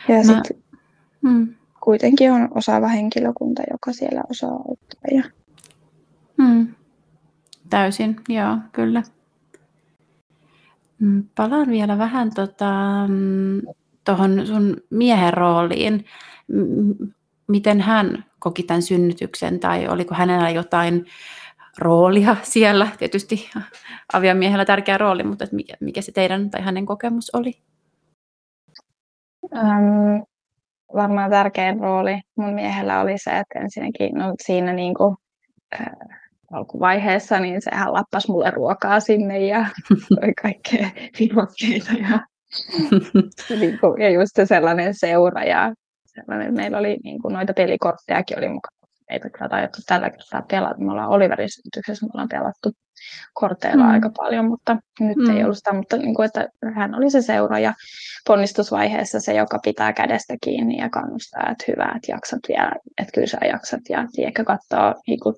Ja 0.09 0.15
Mä- 0.17 0.23
sitten 0.23 0.63
Mm. 1.23 1.55
kuitenkin 1.81 2.33
on 2.33 2.49
osaava 2.55 2.89
henkilökunta, 2.89 3.63
joka 3.71 3.93
siellä 3.93 4.23
osaa 4.31 4.51
auttaa. 4.51 5.01
Ja, 5.15 5.23
Mm. 6.37 6.75
Täysin, 7.71 8.17
joo, 8.29 8.57
kyllä. 8.73 9.03
Mm, 11.03 11.25
Palaan 11.37 11.69
vielä 11.69 11.99
vähän 11.99 12.35
tota, 12.35 12.71
tuohon 14.05 14.47
sun 14.47 14.77
miehen 14.91 15.35
rooliin. 15.35 16.05
Miten 17.49 17.81
hän 17.81 18.25
koki 18.39 18.63
tämän 18.63 18.83
synnytyksen 18.83 19.61
tai 19.61 19.89
oliko 19.89 20.15
hänellä 20.15 20.51
jotain 20.51 21.07
roolia 21.79 22.37
siellä? 22.43 22.89
Tietysti 22.99 23.51
aviomiehellä 24.13 24.65
tärkeä 24.65 24.99
rooli, 24.99 25.23
mutta 25.23 25.45
mikä, 25.53 25.75
mikä 25.81 26.03
se 26.03 26.13
teidän 26.13 26.51
tai 26.51 26.63
hänen 26.63 26.87
kokemus 26.87 27.31
oli? 27.35 27.53
äm, 29.57 30.23
varmaan 30.95 31.31
tärkein 31.31 31.81
rooli 31.81 32.21
mun 32.37 32.55
miehellä 32.55 33.01
oli 33.01 33.19
se, 33.19 33.31
että 33.31 33.59
ensinnäkin 33.61 34.15
no, 34.15 34.35
siinä 34.43 34.73
niin 34.73 34.95
kuin, 34.95 35.17
äh, 35.81 36.22
alkuvaiheessa, 36.53 37.41
niin 37.41 37.63
sehän 37.63 37.93
lappasi 37.93 38.31
mulle 38.31 38.51
ruokaa 38.51 39.01
sinne 39.01 39.47
ja 39.47 39.67
toi 40.21 40.33
kaikkea 40.43 40.89
vivokkeita 41.21 41.93
ja, 41.93 42.21
niin 43.61 43.79
kuin, 43.79 44.03
ja 44.03 44.11
just 44.11 44.31
se 44.37 44.47
sellainen 44.47 44.95
seura 44.95 45.45
ja 45.45 45.73
sellainen, 46.07 46.55
meillä 46.55 46.79
oli 46.79 46.97
niin 47.05 47.23
kuin, 47.23 47.35
noita 47.35 47.53
pelikorttejakin 47.53 48.39
oli 48.39 48.49
mukana. 48.49 48.77
Meitä 49.11 49.31
kyllä 49.31 49.49
taidettu 49.49 49.79
tällä 49.87 50.11
kertaa 50.11 50.43
pelata. 50.51 50.79
Me 50.79 50.93
ollaan 50.93 51.09
Oliverin 51.09 51.49
syntyksessä, 51.51 52.07
me 52.07 52.11
ollaan 52.15 52.29
pelattu 52.29 52.71
korteilla 53.35 53.85
Mm. 53.85 53.91
aika 53.91 54.11
paljon, 54.17 54.45
mutta 54.49 54.77
nyt 55.01 55.17
Mm. 55.17 55.37
ei 55.37 55.45
ollut 55.45 55.57
sitä, 55.57 55.73
mutta 55.73 55.97
niin 55.97 56.15
kuin, 56.15 56.27
että 56.27 56.49
hän 56.75 56.95
oli 56.95 57.11
se 57.11 57.23
seura 57.23 57.59
ja 57.59 57.75
ponnistusvaiheessa 58.27 59.21
se, 59.21 59.35
joka 59.35 59.59
pitää 59.65 59.93
kädestä 59.93 60.35
kiinni 60.45 60.77
ja 60.79 60.89
kannustaa, 60.91 61.51
että 61.51 61.65
hyvä, 61.69 61.93
että 61.97 62.13
jaksat 62.13 62.41
vielä, 62.49 62.73
että 63.01 63.13
kyllä 63.15 63.27
sä 63.27 63.39
jaksat 63.49 63.81
ja 63.89 64.07
tiedätkö, 64.13 64.45
katsoo 64.45 64.95
niin 65.07 65.21
kuin, 65.21 65.35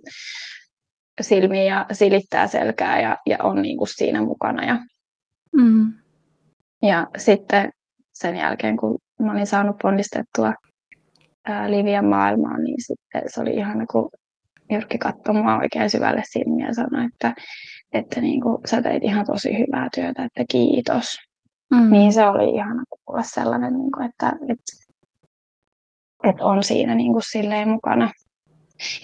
silmiä 1.20 1.62
ja 1.62 1.86
silittää 1.92 2.46
selkää 2.46 3.00
ja, 3.00 3.18
ja 3.26 3.38
on 3.42 3.62
niin 3.62 3.78
kuin 3.78 3.88
siinä 3.88 4.22
mukana. 4.22 4.64
Ja, 4.64 4.78
Mm. 5.56 5.92
ja 6.82 7.06
sitten 7.16 7.70
sen 8.12 8.36
jälkeen, 8.36 8.76
kun 8.76 8.98
mä 9.20 9.32
olin 9.32 9.46
saanut 9.46 9.76
ponnistettua 9.82 10.54
ää, 11.44 11.70
Livian 11.70 12.04
maailmaan, 12.04 12.64
niin 12.64 12.76
sitten 12.78 13.22
se 13.26 13.40
oli 13.40 13.50
ihana, 13.54 13.86
kun 13.86 14.10
Jyrki 14.70 14.98
katsoi 14.98 15.34
mua 15.34 15.58
oikein 15.58 15.90
syvälle 15.90 16.22
silmiä 16.28 16.66
ja 16.66 16.74
sanoi, 16.74 17.04
että, 17.04 17.34
että 17.92 18.20
niin 18.20 18.40
kuin, 18.40 18.58
sä 18.66 18.82
teit 18.82 19.04
ihan 19.04 19.26
tosi 19.26 19.58
hyvää 19.58 19.88
työtä, 19.94 20.24
että 20.24 20.44
kiitos. 20.50 21.16
Mm. 21.70 21.90
Niin 21.90 22.12
se 22.12 22.26
oli 22.26 22.56
ihana 22.56 22.82
kuulla 22.90 23.22
sellainen, 23.22 23.72
niin 23.74 23.92
kuin, 23.92 24.06
että, 24.06 24.32
että, 24.48 24.94
että 26.24 26.44
on 26.44 26.62
siinä 26.62 26.94
niin 26.94 27.12
kuin 27.12 27.22
silleen 27.30 27.68
mukana. 27.68 28.10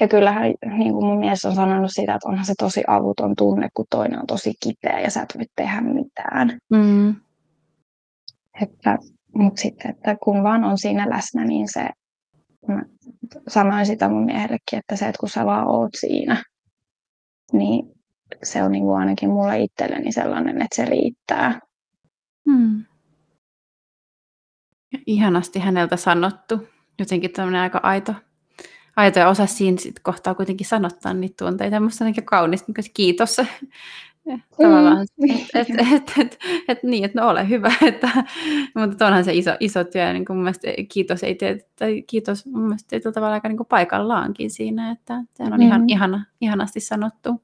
Ja 0.01 0.09
kyllähän 0.09 0.43
niin 0.79 0.93
kuin 0.93 1.05
mun 1.05 1.19
mies 1.19 1.45
on 1.45 1.55
sanonut 1.55 1.91
sitä, 1.95 2.15
että 2.15 2.29
onhan 2.29 2.45
se 2.45 2.55
tosi 2.59 2.83
avuton 2.87 3.37
tunne, 3.37 3.69
kun 3.75 3.87
toinen 3.91 4.21
on 4.21 4.27
tosi 4.27 4.53
kipeä 4.63 5.01
ja 5.01 5.11
sä 5.11 5.23
et 5.23 5.39
voi 5.39 5.47
tehdä 5.57 5.81
mitään. 5.81 6.59
Mm. 6.71 7.15
Että, 8.63 8.99
mutta 9.35 9.63
sitten, 9.63 9.91
että 9.91 10.17
kun 10.23 10.43
vaan 10.43 10.65
on 10.65 10.79
siinä 10.79 11.11
läsnä, 11.11 11.45
niin 11.45 11.69
se, 11.73 11.89
mä 12.69 12.83
sanoin 13.49 13.87
sitä 13.87 14.09
mun 14.09 14.25
miehellekin, 14.25 14.79
että 14.79 14.97
se, 14.97 15.09
että 15.09 15.21
kun 15.21 15.29
sä 15.29 15.47
vaan 15.47 15.69
oot 15.69 15.91
siinä, 16.01 16.45
niin 17.53 17.93
se 18.43 18.63
on 18.63 18.73
niin 18.73 18.85
kuin 18.85 18.99
ainakin 18.99 19.31
mulle 19.31 19.61
itselleni 19.61 20.13
sellainen, 20.13 20.63
että 20.63 20.77
se 20.77 20.85
riittää. 20.85 21.61
Mm. 22.47 22.85
Ja 24.93 24.99
ihanasti 25.07 25.59
häneltä 25.59 25.97
sanottu. 25.97 26.69
Jotenkin 26.99 27.31
tämmöinen 27.31 27.61
aika 27.61 27.81
aito, 27.83 28.15
aito 29.01 29.19
ja 29.19 29.29
osa 29.29 29.47
siinä 29.47 29.77
sit 29.81 30.01
kohtaa 30.03 30.35
kuitenkin 30.35 30.67
sanottaa 30.67 31.15
niitä 31.15 31.45
tunteita. 31.45 31.81
Minusta 31.81 32.05
on 32.05 32.07
ainakin 32.07 32.25
kaunis 32.25 32.67
niin 32.69 32.85
se 32.85 32.91
kiitos. 32.95 33.37
Ja 34.27 34.39
Tavallaan, 34.63 35.07
että 35.19 35.59
et, 35.61 35.69
et, 35.71 36.13
et, 36.19 36.39
et, 36.69 36.83
niin, 36.83 37.05
että 37.05 37.21
no 37.21 37.29
ole 37.29 37.49
hyvä. 37.49 37.73
Että, 37.89 38.11
mutta 38.75 39.07
onhan 39.07 39.25
se 39.25 39.35
iso, 39.35 39.51
iso 39.61 39.85
työ. 39.85 40.13
Niin 40.13 40.25
kuin 40.25 40.37
mun 40.37 40.45
mielestä 40.45 40.69
kiitos, 40.93 41.23
ei 41.23 41.35
tee, 41.35 41.59
tai 41.79 42.03
kiitos 42.03 42.47
mun 42.47 42.63
mielestä 42.63 42.89
tietyllä 42.89 43.13
tavalla 43.13 43.35
aika 43.35 43.49
niin 43.49 43.57
kuin 43.57 43.67
paikallaankin 43.67 44.51
siinä. 44.51 44.91
Että 44.91 45.23
sehän 45.35 45.53
on 45.53 45.63
ihan 45.63 45.81
Mm. 45.81 45.89
ihana, 45.89 46.25
ihanasti 46.41 46.81
sanottu. 46.81 47.43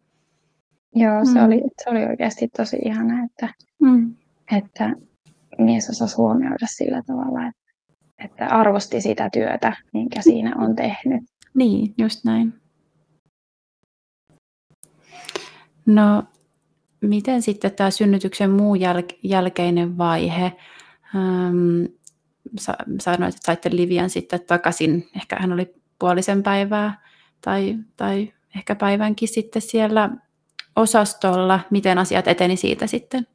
Joo, 0.95 1.25
se, 1.25 1.39
Mm. 1.41 1.47
oli, 1.47 1.63
se 1.85 1.91
oli 1.91 2.05
oikeasti 2.05 2.49
tosi 2.57 2.77
ihana, 2.85 3.25
että, 3.25 3.49
Mm. 3.79 4.15
että 4.57 4.93
mies 5.59 5.91
osasi 5.91 6.17
huomioida 6.17 6.67
sillä 6.67 7.03
tavalla, 7.07 7.47
että, 7.47 7.63
että 8.25 8.47
arvosti 8.47 9.01
sitä 9.01 9.31
työtä, 9.33 9.77
minkä 9.93 10.23
siinä 10.23 10.55
on 10.59 10.77
tehnyt. 10.77 11.23
Niin, 11.57 11.95
just 11.99 12.25
näin. 12.25 12.55
No, 15.87 16.23
miten 17.01 17.43
sitten 17.43 17.73
tämä 17.75 17.91
synnytyksen 17.91 18.51
muu 18.51 18.75
jäl- 18.75 19.19
jälkeinen 19.23 19.99
vaihe? 19.99 20.53
Ähm, 21.15 21.85
sa- 22.59 22.77
sanoit, 23.01 23.35
että 23.35 23.47
saitte 23.47 23.71
Livian 23.73 24.11
sitten 24.11 24.41
takaisin. 24.47 25.09
Ehkä 25.17 25.37
hän 25.41 25.53
oli 25.53 25.75
puolisen 25.99 26.43
päivää 26.43 27.03
tai, 27.41 27.77
tai 27.97 28.33
ehkä 28.57 28.75
päivänkin 28.75 29.29
sitten 29.29 29.63
siellä 29.63 30.11
osastolla. 30.77 31.61
Miten 31.71 31.99
asiat 31.99 32.29
eteni 32.29 32.57
siitä 32.57 32.87
sitten? 32.87 33.27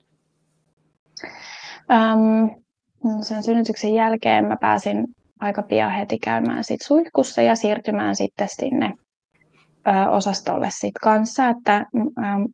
No 3.03 3.23
sen 3.23 3.43
synnytyksen 3.43 3.93
jälkeen 3.93 4.45
mä 4.45 4.57
pääsin 4.57 5.15
aika 5.41 5.61
pian 5.63 5.91
heti 5.91 6.19
käymään 6.19 6.63
sit 6.63 6.81
suihkussa 6.81 7.41
ja 7.41 7.55
siirtymään 7.55 8.15
sitten 8.15 8.47
sinne 8.51 8.93
ö, 9.87 10.09
osastolle 10.09 10.67
sit 10.71 10.93
kanssa, 11.03 11.49
että 11.49 11.75
äm, 11.75 12.47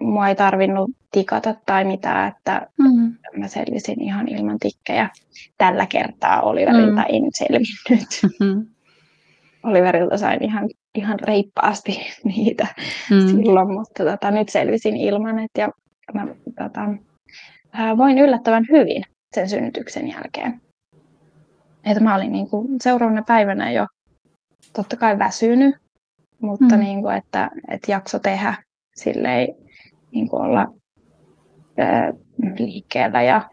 mua 0.00 0.28
ei 0.28 0.34
tarvinnut 0.34 0.90
tikata 1.12 1.54
tai 1.66 1.84
mitään, 1.84 2.28
että 2.36 2.66
Mm. 2.78 3.14
mä 3.36 3.48
selvisin 3.48 4.02
ihan 4.02 4.28
ilman 4.28 4.58
tikkejä. 4.58 5.08
Tällä 5.58 5.86
kertaa 5.86 6.42
Oliverilta 6.42 7.00
Mm. 7.00 7.06
en 7.08 7.22
selvinnyt. 7.34 8.36
Mm. 8.40 8.66
Oliverilta 9.70 10.16
sain 10.18 10.44
ihan, 10.44 10.68
ihan 10.94 11.20
reippaasti 11.20 12.00
niitä 12.24 12.66
Mm. 13.10 13.28
silloin, 13.28 13.72
mutta 13.72 14.04
tota, 14.04 14.30
nyt 14.30 14.48
selvisin 14.48 14.96
ilman, 14.96 15.38
että 15.38 15.60
ja 15.60 15.68
mä 16.14 16.26
tota, 16.58 16.80
voin 17.96 18.18
yllättävän 18.18 18.64
hyvin 18.70 19.02
sen 19.34 19.48
synnytyksen 19.48 20.08
jälkeen. 20.08 20.60
Että 21.84 22.02
mä 22.04 22.14
olin 22.14 22.32
niin 22.32 22.50
kuin 22.50 22.68
seuraavana 22.80 23.22
päivänä 23.22 23.70
jo 23.70 23.86
totta 24.72 24.96
kai 24.96 25.18
väsynyt, 25.18 25.74
mutta 26.40 26.74
Mm. 26.76 26.80
niin 26.80 27.02
kuin, 27.02 27.16
että, 27.16 27.50
että 27.68 27.92
jakso 27.92 28.18
tehdä 28.18 28.54
silleen 28.96 29.48
niin 30.12 30.28
kuin 30.28 30.42
olla 30.42 30.66
ää, 31.78 32.12
liikkeellä 32.58 33.22
ja 33.22 33.50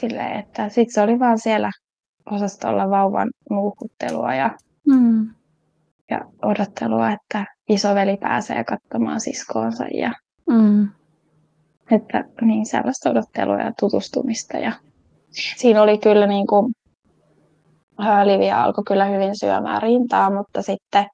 silleen, 0.00 0.38
että 0.38 0.68
sitten 0.68 0.94
se 0.94 1.00
oli 1.00 1.18
vaan 1.18 1.38
siellä 1.38 1.70
osastolla 2.30 2.90
vauvan 2.90 3.28
nuuhuttelua 3.50 4.34
ja 4.34 4.50
Mm. 4.86 5.28
ja 6.10 6.20
odottelua, 6.42 7.10
että 7.10 7.44
isoveli 7.68 8.16
pääsee 8.16 8.64
katsomaan 8.64 9.20
siskoonsa 9.20 9.84
ja 9.94 10.12
Mm. 10.50 10.88
että 11.90 12.24
niin 12.40 12.66
sellaista 12.66 13.10
odottelua 13.10 13.58
ja 13.58 13.72
tutustumista. 13.80 14.56
Ja 14.56 14.72
siinä 15.56 15.82
oli 15.82 15.98
kyllä 15.98 16.26
niin 16.26 16.46
kuin, 16.46 16.72
ää, 17.98 18.26
Livia 18.26 18.62
alkoi 18.64 18.84
kyllä 18.84 19.04
hyvin 19.04 19.38
syömään 19.38 19.82
rintaa, 19.82 20.30
mutta 20.34 20.62
sitten 20.62 21.06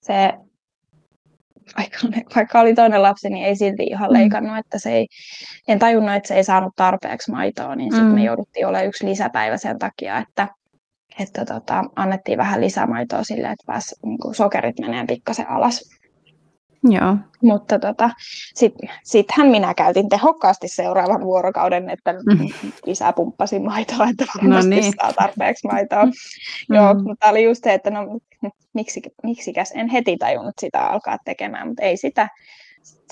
se, 0.00 0.32
vaikka, 1.78 1.98
vaikka 2.36 2.60
oli 2.60 2.74
toinen 2.74 3.02
lapsi, 3.02 3.28
niin 3.30 3.44
ei 3.46 3.56
silti 3.56 3.82
ihan 3.84 4.10
Mm. 4.10 4.12
leikannut, 4.12 4.58
että 4.58 4.78
se 4.78 4.92
ei, 4.92 5.06
en 5.68 5.78
tajunnut, 5.78 6.14
että 6.14 6.28
se 6.28 6.34
ei 6.34 6.44
saanut 6.44 6.72
tarpeeksi 6.76 7.30
maitoa, 7.30 7.74
niin 7.76 7.92
sitten 7.92 8.08
Mm. 8.08 8.14
me 8.14 8.24
jouduttiin 8.24 8.66
olemaan 8.66 8.86
yksi 8.86 9.06
lisäpäivä 9.06 9.56
sen 9.56 9.78
takia, 9.78 10.18
että, 10.18 10.48
että 11.20 11.44
tota, 11.44 11.84
annettiin 11.96 12.38
vähän 12.38 12.60
lisämaitoa 12.60 13.24
sille, 13.24 13.46
että 13.46 13.64
pääsi, 13.66 13.94
niin 14.04 14.18
kuin 14.18 14.34
sokerit 14.34 14.78
menee 14.80 15.04
pikkasen 15.08 15.48
alas. 15.50 15.80
Joo. 16.88 17.16
Mutta 17.42 17.78
tota, 17.78 18.10
sitten 18.54 18.90
sittenhän 19.04 19.48
minä 19.50 19.74
käytin 19.74 20.08
tehokkaasti 20.08 20.68
seuraavan 20.68 21.24
vuorokauden, 21.24 21.90
että 21.90 22.12
Mm. 22.12 22.48
lisää 22.86 23.12
pumppasin 23.12 23.64
maitoa, 23.64 24.06
että 24.08 24.24
varmasti 24.36 24.70
No 24.70 24.76
niin. 24.76 24.92
saa 25.00 25.12
tarpeeksi 25.12 25.66
maitoa. 25.68 26.04
Joo, 26.70 26.94
Mm. 26.94 27.02
mutta 27.02 27.28
oli 27.30 27.44
just 27.44 27.64
se, 27.64 27.74
että 27.74 27.90
no 27.90 28.00
miksi, 28.74 29.02
miksikäs 29.22 29.72
en 29.74 29.88
heti 29.88 30.16
tajunnut 30.16 30.54
sitä 30.60 30.86
alkaa 30.86 31.18
tekemään, 31.24 31.68
mutta 31.68 31.82
ei 31.82 31.96
sitä. 31.96 32.28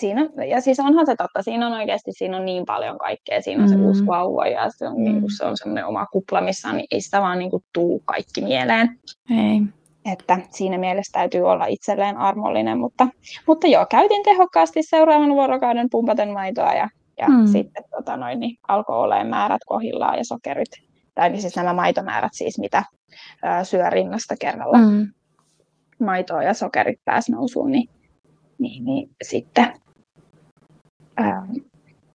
Siinä, 0.01 0.29
ja 0.49 0.61
siis 0.61 0.81
onhan 0.81 1.07
se 1.07 1.17
totta, 1.17 1.43
siinä 1.43 1.67
on 1.67 1.73
oikeasti 1.73 2.11
siinä 2.13 2.37
on 2.37 2.45
niin 2.45 2.65
paljon 2.67 2.99
kaikkea. 2.99 3.43
Siinä 3.43 3.63
on 3.63 3.69
se 3.69 3.77
Mm. 3.77 3.83
uusi 3.85 4.07
vauva 4.07 4.47
ja 4.47 4.71
se 4.71 4.89
on, 4.89 4.97
niin 4.97 5.15
Mm. 5.15 5.21
kuin, 5.21 5.37
se 5.37 5.45
on 5.45 5.57
semmoinen 5.57 5.87
oma 5.87 6.07
kupla, 6.07 6.41
missä 6.41 6.73
niin 6.73 6.87
ei 6.91 7.01
sitä 7.01 7.21
vaan 7.21 7.39
niin 7.39 7.51
kuin, 7.51 7.65
tuu 7.73 8.03
kaikki 8.05 8.41
mieleen. 8.41 8.99
Ei. 9.31 9.61
Että 10.05 10.39
siinä 10.51 10.79
mielessä 10.79 11.19
täytyy 11.19 11.43
olla 11.43 11.67
itselleen 11.67 12.17
armollinen, 12.17 12.79
mutta, 12.79 13.09
mutta 13.47 13.67
joo, 13.67 13.87
käytin 13.91 14.23
tehokkaasti 14.23 14.83
seuraavan 14.83 15.31
vuorokauden 15.31 15.89
pumpaten 15.91 16.33
maitoa 16.33 16.75
ja, 16.75 16.89
ja 17.19 17.29
Mm. 17.29 17.47
sitten 17.47 17.85
tota 17.91 18.17
noin, 18.17 18.41
niin 18.41 18.57
alkoi 18.69 18.97
olemaan 18.97 19.27
määrät 19.27 19.61
kohillaan 19.67 20.19
ja 20.19 20.25
sokerit, 20.25 20.69
tai 21.15 21.31
niin 21.31 21.41
siis 21.43 21.57
nämä 21.57 21.73
maitomäärät 21.73 22.33
siis, 22.35 22.59
mitä 22.59 22.85
ää, 23.43 23.65
syö 23.65 23.91
rinnasta 23.91 24.35
kerralla 24.41 24.79
Mm. 24.79 25.13
maitoa 26.01 26.43
ja 26.43 26.55
sokerit 26.55 27.01
pääsi 27.05 27.33
nousuun, 27.33 27.71
niin, 27.71 27.89
niin, 28.59 28.85
niin 28.85 29.11
sitten 29.23 29.73
ää, 31.17 31.47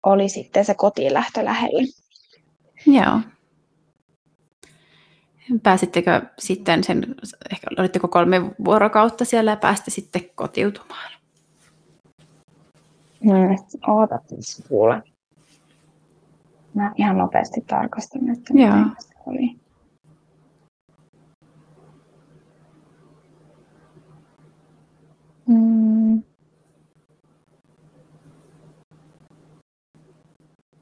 oli 0.02 0.28
sitten 0.28 0.64
se 0.64 0.74
kotiin 0.74 1.14
lähtö 1.14 1.44
lähellä. 1.44 1.82
Joo. 2.86 3.20
Pääsittekö 5.62 6.22
sitten 6.38 6.84
sen, 6.84 7.14
ehkä 7.52 7.66
olitteko 7.78 8.08
kolme 8.08 8.40
vuorokautta 8.64 9.24
siellä 9.24 9.50
ja 9.50 9.56
pääsitte 9.56 9.90
sitten 9.90 10.22
kotiutumaan? 10.34 11.12
Mm, 13.24 13.56
ootat 13.86 14.22
kuule. 14.68 15.02
Mä 16.74 16.92
ihan 16.96 17.18
nopeasti 17.18 17.60
tarkastan, 17.66 18.30
että 18.30 18.54
Joo. 18.54 18.76
miten 18.76 18.92
se 18.98 19.14
oli. 19.26 19.56
Mm. 25.46 26.22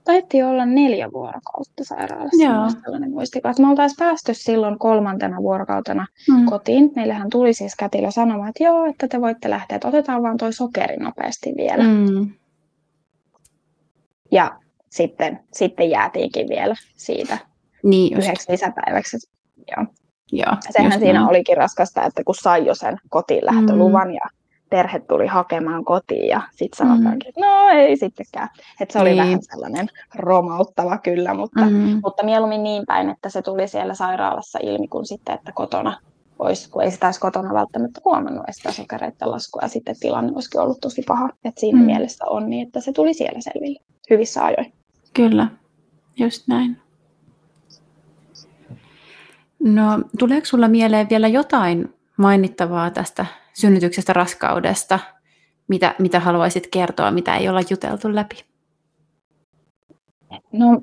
Taitti 0.07 0.43
olla 0.43 0.67
neljä 0.67 1.09
vuorokautta 1.13 1.85
sairaalassa. 1.85 2.45
Joo. 2.45 2.71
Tällainen 2.85 3.11
muistikuva. 3.11 3.51
että 3.51 3.63
Me 3.63 3.69
oltaisiin 3.69 3.97
päästy 3.99 4.35
silloin 4.35 4.79
kolmantena 4.79 5.37
vuorokautena 5.43 6.07
Mm. 6.31 6.45
kotiin. 6.47 6.93
Meillähän 6.97 7.31
tuli 7.31 7.53
siis 7.53 7.75
kätilö 7.77 8.11
sanomaan, 8.11 8.49
että 8.49 8.65
joo, 8.65 8.85
että 8.87 9.09
te 9.09 9.21
voitte 9.21 9.51
lähteä, 9.51 9.77
että 9.77 9.89
otetaan 9.89 10.23
vaan 10.23 10.37
toi 10.37 10.53
sokeri 10.53 10.97
nopeasti 10.97 11.55
vielä. 11.57 11.85
Mm. 11.85 12.31
Ja 14.33 14.59
sitten, 14.91 15.41
sitten 15.53 15.91
jäätiinkin 15.91 16.49
vielä 16.49 16.75
siitä 16.97 17.39
Niin 17.83 18.15
just. 18.17 18.27
yhdeksi 18.27 18.53
lisäpäiväksi. 18.53 19.17
Joo. 19.77 19.87
Joo, 20.33 20.57
Sehän 20.71 20.99
siinä 20.99 21.13
näin. 21.21 21.29
olikin 21.31 21.57
raskasta, 21.57 22.05
että 22.05 22.23
kun 22.25 22.35
sai 22.43 22.67
jo 22.67 22.75
sen 22.75 22.97
kotiin 23.09 23.47
lähtöluvan 23.47 24.15
ja 24.15 24.21
perhe 24.71 24.99
tuli 25.01 25.27
hakemaan 25.27 25.85
kotiin 25.85 26.29
ja 26.29 26.41
sitten 26.51 26.87
Mm. 26.87 26.91
sanotaankin, 26.93 27.29
että 27.29 27.41
no 27.41 27.69
ei 27.69 27.97
sittenkään. 27.97 28.49
Että 28.81 28.93
se 28.93 28.99
oli 28.99 29.09
Niin. 29.09 29.23
vähän 29.23 29.39
sellainen 29.43 29.89
romauttava 30.15 30.99
kyllä, 30.99 31.35
mutta, 31.35 31.61
Mm. 31.67 32.01
mutta 32.05 32.25
mieluummin 32.25 32.63
niin 32.63 32.83
päin, 32.87 33.11
että 33.11 33.29
se 33.31 33.43
tuli 33.43 33.69
siellä 33.69 33.95
sairaalassa 33.95 34.59
ilmi 34.63 34.89
kuin 34.89 35.07
sitten, 35.07 35.35
että 35.35 35.53
kotona 35.53 35.99
olisi, 36.39 36.71
kun 36.71 36.83
ei 36.83 36.91
sitä 36.91 37.07
olisi 37.07 37.21
kotona 37.21 37.55
välttämättä 37.55 38.01
huomannut 38.05 38.45
sitä 38.51 38.73
sokereiden 38.73 39.31
laskua 39.31 39.63
ja 39.63 39.69
sitten 39.69 39.97
tilanne 40.01 40.33
olisikin 40.35 40.61
ollut 40.61 40.81
tosi 40.81 41.03
paha. 41.09 41.29
Että 41.45 41.61
siinä 41.61 41.79
Mm. 41.79 41.85
mielessä 41.85 42.25
on 42.27 42.51
niin, 42.51 42.67
että 42.67 42.81
se 42.81 42.93
tuli 42.93 43.15
siellä 43.15 43.41
selville 43.41 43.79
hyvissä 44.11 44.45
ajoin. 44.45 44.73
Kyllä, 45.15 45.49
just 46.17 46.49
näin. 46.49 46.77
No, 49.59 49.85
tuleeko 50.19 50.47
sulla 50.47 50.69
mieleen 50.69 51.09
vielä 51.11 51.29
jotain 51.29 51.95
mainittavaa 52.17 52.91
tästä 52.91 53.27
synnytyksestä, 53.61 54.13
raskaudesta, 54.13 54.99
mitä, 55.69 55.95
mitä 55.99 56.21
haluaisit 56.21 56.67
kertoa, 56.67 57.11
mitä 57.11 57.37
ei 57.37 57.49
olla 57.49 57.61
juteltu 57.71 58.15
läpi? 58.15 58.45
No 60.53 60.83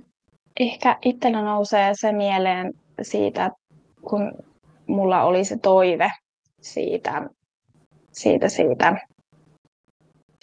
ehkä 0.60 0.98
itsellä 1.06 1.42
nousee 1.42 1.92
se 1.94 2.12
mieleen 2.12 2.74
siitä, 3.02 3.52
kun 4.10 4.32
mulla 4.88 5.24
oli 5.24 5.46
se 5.46 5.58
toive 5.58 6.12
siitä, 6.62 7.30
siitä, 8.12 8.50
siitä 8.50 8.98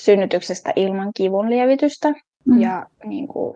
synnytyksestä 0.00 0.72
ilman 0.76 1.10
kivun 1.14 1.50
lievitystä 1.50 2.12
Mm. 2.44 2.60
ja 2.60 2.86
niin 3.04 3.28
kuin, 3.28 3.54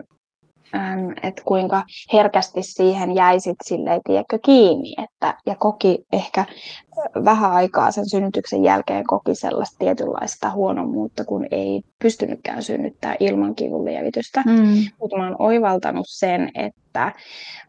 että 1.23 1.43
kuinka 1.45 1.83
herkästi 2.13 2.63
siihen 2.63 3.15
jäi 3.15 3.41
sit 3.41 3.57
silleen, 3.65 4.01
tiedätkö, 4.05 4.39
kiinni, 4.45 4.95
että, 5.05 5.35
ja 5.47 5.55
koki 5.59 6.05
ehkä 6.13 6.41
äh, 6.41 7.25
vähän 7.25 7.53
aikaa 7.53 7.91
sen 7.91 8.09
synnytyksen 8.11 8.65
jälkeen 8.65 9.05
koki 9.07 9.35
sellaista 9.35 9.77
tietynlaista 9.79 10.51
huonommuutta, 10.51 11.25
kun 11.25 11.47
ei 11.51 11.83
pystynytkään 12.03 12.63
synnyttää 12.63 13.17
ilman 13.21 13.55
kivun 13.55 13.85
lievitystä. 13.85 14.43
Mm. 14.47 14.77
Mutta 15.01 15.17
mä 15.17 15.25
oon 15.25 15.37
oivaltanut 15.39 16.07
sen, 16.09 16.51
että 16.55 17.13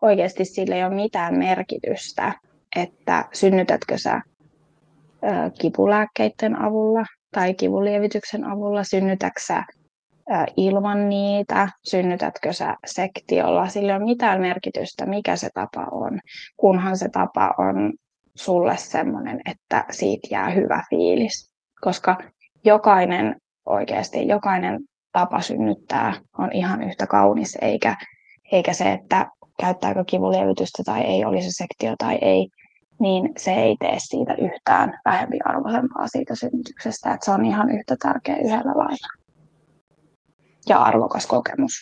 oikeasti 0.02 0.46
sillä 0.46 0.76
ei 0.76 0.84
ole 0.84 0.96
mitään 0.96 1.38
merkitystä, 1.38 2.34
että 2.76 3.26
synnytätkö 3.34 3.98
sä 3.98 4.22
kipulääkkeiden 5.62 6.62
avulla 6.62 7.06
tai 7.32 7.54
kivunlievityksen 7.54 8.44
avulla, 8.44 8.84
synnytätkö 8.84 9.42
sä 9.48 9.58
ö, 9.58 9.85
ilman 10.58 11.10
niitä, 11.10 11.70
synnytätkö 11.84 12.54
sä 12.54 12.76
sektiolla, 12.86 13.68
sillä 13.68 13.92
ei 13.92 13.98
ole 13.98 14.06
mitään 14.06 14.42
merkitystä, 14.42 15.06
mikä 15.06 15.36
se 15.36 15.50
tapa 15.54 15.88
on, 15.92 16.20
kunhan 16.58 16.98
se 16.98 17.10
tapa 17.10 17.54
on 17.58 17.94
sulle 18.36 18.78
semmoinen, 18.78 19.42
että 19.52 19.86
siitä 19.92 20.28
jää 20.32 20.50
hyvä 20.50 20.84
fiilis. 20.90 21.52
Koska 21.82 22.18
jokainen 22.64 23.36
oikeasti, 23.66 24.28
jokainen 24.28 24.80
tapa 25.12 25.42
synnyttää 25.42 26.14
on 26.38 26.52
ihan 26.52 26.84
yhtä 26.84 27.08
kaunis, 27.08 27.58
eikä, 27.62 27.96
eikä 28.52 28.74
se, 28.74 28.92
että 28.92 29.28
käyttääkö 29.60 30.04
kivunlievitystä 30.08 30.84
tai 30.86 31.02
ei, 31.02 31.26
oli 31.26 31.42
se 31.42 31.50
sektio 31.52 31.96
tai 31.98 32.18
ei, 32.22 32.50
niin 33.00 33.30
se 33.38 33.54
ei 33.54 33.76
tee 33.80 33.96
siitä 33.98 34.34
yhtään 34.34 35.00
vähempiarvoisempaa 35.06 36.08
siitä 36.08 36.36
synnytyksestä, 36.36 37.14
että 37.14 37.26
se 37.26 37.32
on 37.32 37.46
ihan 37.46 37.70
yhtä 37.70 37.96
tärkeä 38.02 38.36
yhdellä 38.36 38.74
lailla. 38.76 39.25
Ja 40.70 40.78
arvokas 40.84 41.28
kokemus, 41.28 41.74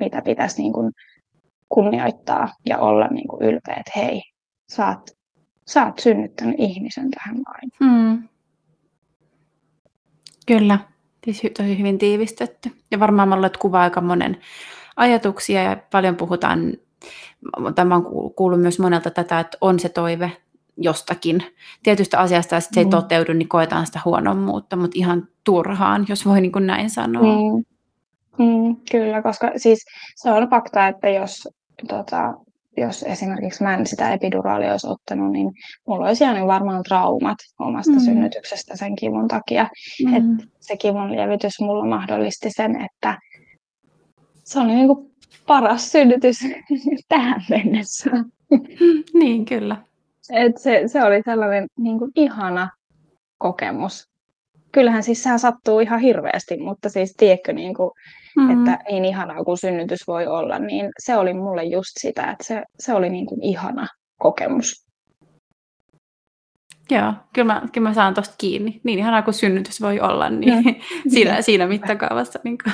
mitä 0.00 0.22
pitäisi 0.22 0.62
niin 0.62 0.72
kuin 0.72 0.92
kunnioittaa 1.68 2.48
ja 2.66 2.78
olla 2.78 3.06
niin 3.08 3.28
kuin 3.28 3.42
ylpeä, 3.42 3.74
että 3.74 3.92
hei, 3.96 4.22
sä 4.72 4.88
oot, 4.88 5.10
sä 5.66 5.86
oot 5.86 5.98
synnyttänyt 5.98 6.54
ihmisen 6.58 7.10
tähän 7.10 7.36
maailmaan. 7.46 8.12
Mm. 8.20 8.28
Kyllä, 10.46 10.78
siis 11.24 11.42
tosi 11.56 11.78
hyvin 11.78 11.98
tiivistetty. 11.98 12.70
Ja 12.90 13.00
varmaan 13.00 13.28
mä 13.28 13.34
olet 13.34 13.56
kuvaa 13.56 13.82
aika 13.82 14.00
monen 14.00 14.36
ajatuksia 14.96 15.62
ja 15.62 15.76
paljon 15.90 16.16
puhutaan, 16.16 16.72
tämä 17.74 17.94
on 17.94 18.04
kuullut- 18.36 18.60
myös 18.60 18.78
monelta 18.78 19.10
tätä, 19.10 19.40
että 19.40 19.58
on 19.60 19.80
se 19.80 19.88
toive 19.88 20.32
jostakin 20.76 21.42
tietystä 21.82 22.18
asiasta 22.18 22.54
ja 22.54 22.60
sitten 22.60 22.74
se 22.74 22.80
ei 22.80 22.84
Mm. 22.84 22.90
toteudu, 22.90 23.32
niin 23.32 23.48
koetaan 23.48 23.86
sitä 23.86 24.00
huonommuutta, 24.04 24.76
mutta 24.76 24.98
ihan 24.98 25.28
turhaan, 25.44 26.06
jos 26.08 26.26
voi 26.26 26.40
niin 26.40 26.52
kuin 26.52 26.66
näin 26.66 26.90
sanoa. 26.90 27.22
Mm. 27.56 27.64
Mm, 28.38 28.76
kyllä, 28.90 29.22
koska 29.22 29.52
siis 29.56 29.84
se 30.16 30.30
on 30.30 30.48
fakta, 30.50 30.88
että 30.88 31.08
jos, 31.08 31.48
tota, 31.88 32.34
jos 32.76 33.02
esimerkiksi 33.02 33.62
mä 33.62 33.74
en 33.74 33.86
sitä 33.86 34.12
epiduraalia 34.12 34.70
olisi 34.70 34.86
ottanut, 34.86 35.32
niin 35.32 35.52
mulla 35.86 36.06
olisi 36.06 36.24
jäänyt 36.24 36.46
varmaan 36.46 36.82
traumat 36.82 37.38
omasta 37.58 37.92
Mm. 37.92 38.00
synnytyksestä 38.00 38.76
sen 38.76 38.96
kivun 38.96 39.28
takia. 39.28 39.68
Mm. 40.06 40.14
Et 40.16 40.48
se 40.60 40.76
kivun 40.76 41.12
lievitys 41.12 41.60
mulla 41.60 41.86
mahdollisti 41.86 42.50
sen, 42.50 42.80
että 42.84 43.18
se 44.44 44.60
oli 44.60 44.74
niinku 44.74 45.10
paras 45.46 45.92
synnytys 45.92 46.36
tähän 47.08 47.40
mennessä. 47.50 48.10
Niin, 49.14 49.44
kyllä. 49.44 49.76
Et 50.32 50.58
se, 50.58 50.82
se 50.86 51.04
oli 51.04 51.22
sellainen 51.24 51.66
niinku 51.78 52.08
ihana 52.16 52.70
kokemus. 53.38 54.08
Kyllähän 54.72 55.02
siis 55.02 55.22
sehän 55.22 55.38
sattuu 55.38 55.80
ihan 55.80 56.00
hirveästi, 56.00 56.56
mutta 56.58 56.88
siis 56.88 57.14
tiedätkö, 57.16 57.52
niin 57.52 57.74
kuin, 57.74 57.90
mm. 58.36 58.50
että 58.50 58.84
niin 58.90 59.04
ihanaa 59.04 59.44
kuin 59.44 59.58
synnytys 59.58 60.06
voi 60.06 60.26
olla, 60.26 60.58
niin 60.58 60.90
se 60.98 61.16
oli 61.16 61.34
mulle 61.34 61.64
just 61.64 61.90
sitä, 62.00 62.30
että 62.30 62.44
se, 62.44 62.62
se 62.78 62.94
oli 62.94 63.10
niin 63.10 63.26
kuin 63.26 63.42
ihana 63.42 63.86
kokemus. 64.18 64.86
Joo, 66.90 67.12
kyllä 67.32 67.52
mä, 67.54 67.62
kyllä 67.72 67.88
mä 67.88 67.94
saan 67.94 68.14
tuosta 68.14 68.34
kiinni. 68.38 68.80
Niin 68.84 68.98
ihanaa 68.98 69.22
kuin 69.22 69.34
synnytys 69.34 69.80
voi 69.80 70.00
olla, 70.00 70.30
niin 70.30 70.64
mm. 70.64 70.74
siinä, 71.12 71.42
siinä 71.42 71.66
mittakaavassa. 71.66 72.38
Niin 72.44 72.58
kuin. 72.64 72.72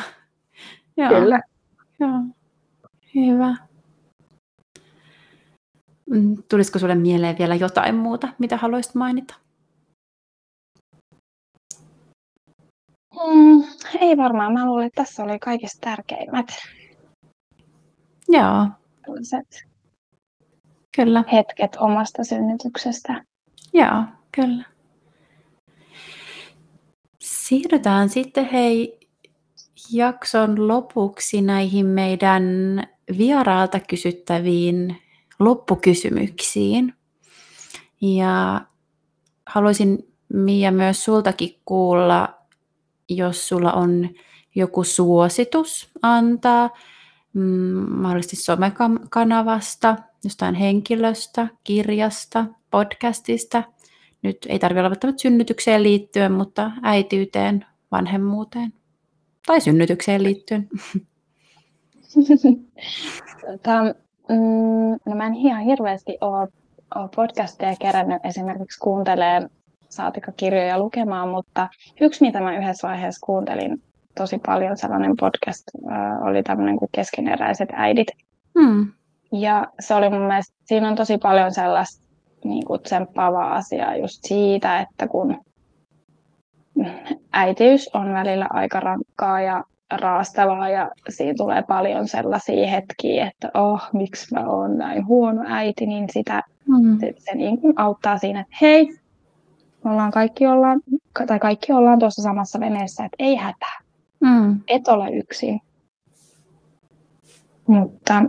Joo. 0.97 1.09
Kyllä. 1.09 1.41
Joo. 2.01 2.21
Hyvä. 3.15 3.57
Mm, 6.11 6.37
tulisiko 6.51 6.79
sulle 6.79 6.95
mieleen 6.95 7.39
vielä 7.39 7.55
jotain 7.55 7.95
muuta, 7.95 8.29
mitä 8.39 8.57
haluaisit 8.57 8.95
mainita? 8.95 9.35
Mm, 13.27 13.65
ei 14.01 14.17
varmaan. 14.17 14.53
Mä 14.53 14.67
luulen, 14.67 14.87
että 14.87 15.03
tässä 15.03 15.23
oli 15.23 15.39
kaikista 15.39 15.79
tärkeimmät. 15.81 16.47
Joo. 18.29 18.67
Kyllä. 20.97 21.25
hetket 21.33 21.77
omasta 21.77 22.25
synnytyksestä. 22.25 23.25
Joo, 23.73 24.03
kyllä. 24.35 24.65
Siirrytään 27.21 28.09
sitten 28.09 28.45
hei 28.45 29.01
jakson 29.93 30.69
lopuksi 30.69 31.43
näihin 31.43 31.87
meidän 31.87 32.43
vieraalta 33.19 33.81
kysyttäviin 33.81 34.97
loppukysymyksiin. 35.39 36.95
Ja 38.01 38.61
haluaisin 39.47 40.13
Mia 40.33 40.73
myös 40.73 41.05
sultakin 41.05 41.61
kuulla, 41.65 42.42
jos 43.09 43.49
sulla 43.49 43.73
on 43.73 44.09
joku 44.55 44.85
suositus 44.85 45.91
antaa, 46.03 46.71
mm, 47.33 47.43
mahdollisesti 47.91 48.37
somekanavasta, 48.37 49.97
jostain 50.25 50.55
henkilöstä, 50.55 51.49
kirjasta, 51.65 52.45
podcastista. 52.71 53.63
Nyt 54.23 54.47
ei 54.49 54.59
tarvitse 54.59 54.81
olla 54.81 54.91
välttämättä 54.91 55.23
synnytykseen 55.23 55.83
liittyen, 55.83 56.33
mutta 56.33 56.71
äitiyteen, 56.83 57.67
vanhemmuuteen 57.93 58.73
tai 59.47 59.61
synnytykseen 59.61 60.23
liittyen. 60.23 60.69
Tota, 63.47 63.83
mm, 64.29 64.99
no 65.07 65.17
mä 65.17 65.27
en 65.27 65.35
ihan 65.35 65.65
hirveästi 65.65 66.19
ole, 66.21 66.49
ole 66.95 67.09
podcasteja 67.17 67.77
kerännyt 67.81 68.19
esimerkiksi 68.25 68.79
kuuntelee 68.79 69.49
saatika 69.93 70.33
kirjoja 70.33 70.79
lukemaan, 70.79 71.29
mutta 71.29 71.69
yksi, 72.01 72.25
mitä 72.25 72.41
mä 72.41 72.57
yhdessä 72.57 72.89
vaiheessa 72.89 73.27
kuuntelin 73.27 73.83
tosi 74.15 74.39
paljon, 74.47 74.77
sellainen 74.77 75.17
podcast, 75.21 75.63
äh, 75.91 76.23
oli 76.23 76.43
tämmöinen 76.43 76.77
kuin 76.77 76.89
Keskeneräiset 76.93 77.69
äidit. 77.73 78.09
Hmm. 78.61 78.93
Ja 79.33 79.67
se 79.81 79.95
oli 79.95 80.11
mun 80.11 80.27
mielestä, 80.27 80.55
siinä 80.65 80.89
on 80.89 80.95
tosi 80.95 81.19
paljon 81.19 81.53
sellaista 81.53 82.03
niin 82.45 82.65
kuin 82.65 82.83
tsemppaavaa 82.83 83.55
asiaa 83.55 83.97
just 83.97 84.19
siitä, 84.23 84.81
että 84.81 85.09
kun 85.09 85.45
äitiys 87.33 87.91
on 87.95 88.13
välillä 88.13 88.47
aika 88.51 88.81
rankkaa 88.81 89.41
ja 89.41 89.65
raastavaa 89.91 90.69
ja 90.69 90.91
siinä 91.09 91.35
tulee 91.37 91.63
paljon 91.63 92.09
sellaisia 92.09 92.67
hetkiä, 92.71 93.27
että 93.27 93.51
oh, 93.55 93.83
miksi 93.93 94.35
mä 94.35 94.47
oon 94.47 94.79
näin 94.79 95.07
huono 95.07 95.45
äiti, 95.47 95.87
niin 95.87 96.05
sitä, 96.13 96.43
mm. 96.69 96.99
se, 97.01 97.15
se 97.19 97.35
niin 97.35 97.61
kuin 97.61 97.73
auttaa 97.77 98.19
siinä, 98.19 98.41
että 98.41 98.57
hei, 98.61 98.89
me 99.85 99.91
ollaan 99.91 100.11
kaikki 100.11 100.47
ollaan, 100.47 100.81
tai 101.27 101.39
kaikki 101.39 101.73
ollaan 101.73 101.99
tuossa 101.99 102.23
samassa 102.23 102.61
veneessä, 102.61 103.05
että 103.05 103.17
ei 103.19 103.37
hätää. 103.37 103.81
Mm. 104.21 104.61
Et 104.69 104.89
ole 104.89 105.11
yksin. 105.11 105.61
Mutta, 107.67 108.23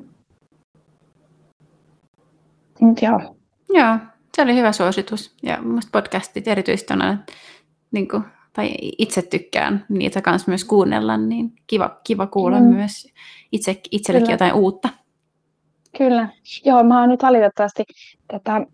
mutta 2.79 3.05
joo. 3.05 3.35
Joo, 3.69 3.97
se 4.35 4.41
oli 4.41 4.55
hyvä 4.55 4.71
suositus. 4.71 5.35
Ja 5.43 5.61
minusta 5.61 5.89
podcastit 5.91 6.47
erityisesti 6.47 6.93
on 6.93 7.19
niin 7.91 8.07
kuin, 8.07 8.23
tai 8.53 8.73
itse 8.97 9.21
tykkään 9.21 9.85
niitä 9.89 10.21
kanssa 10.21 10.51
myös 10.51 10.65
kuunnella, 10.65 11.17
niin 11.17 11.53
kiva, 11.67 11.99
kiva 12.03 12.27
kuulla 12.27 12.59
mm. 12.59 12.65
myös 12.65 13.13
itse, 13.51 13.81
itsellekin 13.91 14.25
Kyllä. 14.25 14.33
jotain 14.33 14.53
uutta. 14.53 14.89
Kyllä. 15.97 16.29
Joo, 16.65 16.83
mä 16.83 16.99
oon 16.99 17.09
nyt 17.09 17.23
valitettavasti 17.23 17.83
tätä 18.27 18.65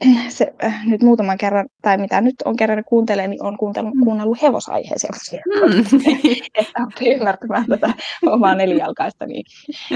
se, 0.28 0.54
äh, 0.64 0.86
nyt 0.86 1.02
muutaman 1.02 1.38
kerran, 1.38 1.66
tai 1.82 1.98
mitä 1.98 2.20
nyt 2.20 2.34
on 2.44 2.56
kerran 2.56 2.84
kuuntelen, 2.86 3.30
niin 3.30 3.42
on 3.42 3.56
kuunnellut, 3.56 3.94
mm. 3.94 4.04
kuunnellut 4.04 4.42
hevosaiheisia. 4.42 5.10
Mm. 5.64 5.84
että 6.54 6.82
oppii 6.82 7.14
ymmärtämään 7.14 7.66
tätä 7.66 7.94
omaa 8.26 8.54
nelijalkaista, 8.54 9.26
niin, 9.26 9.44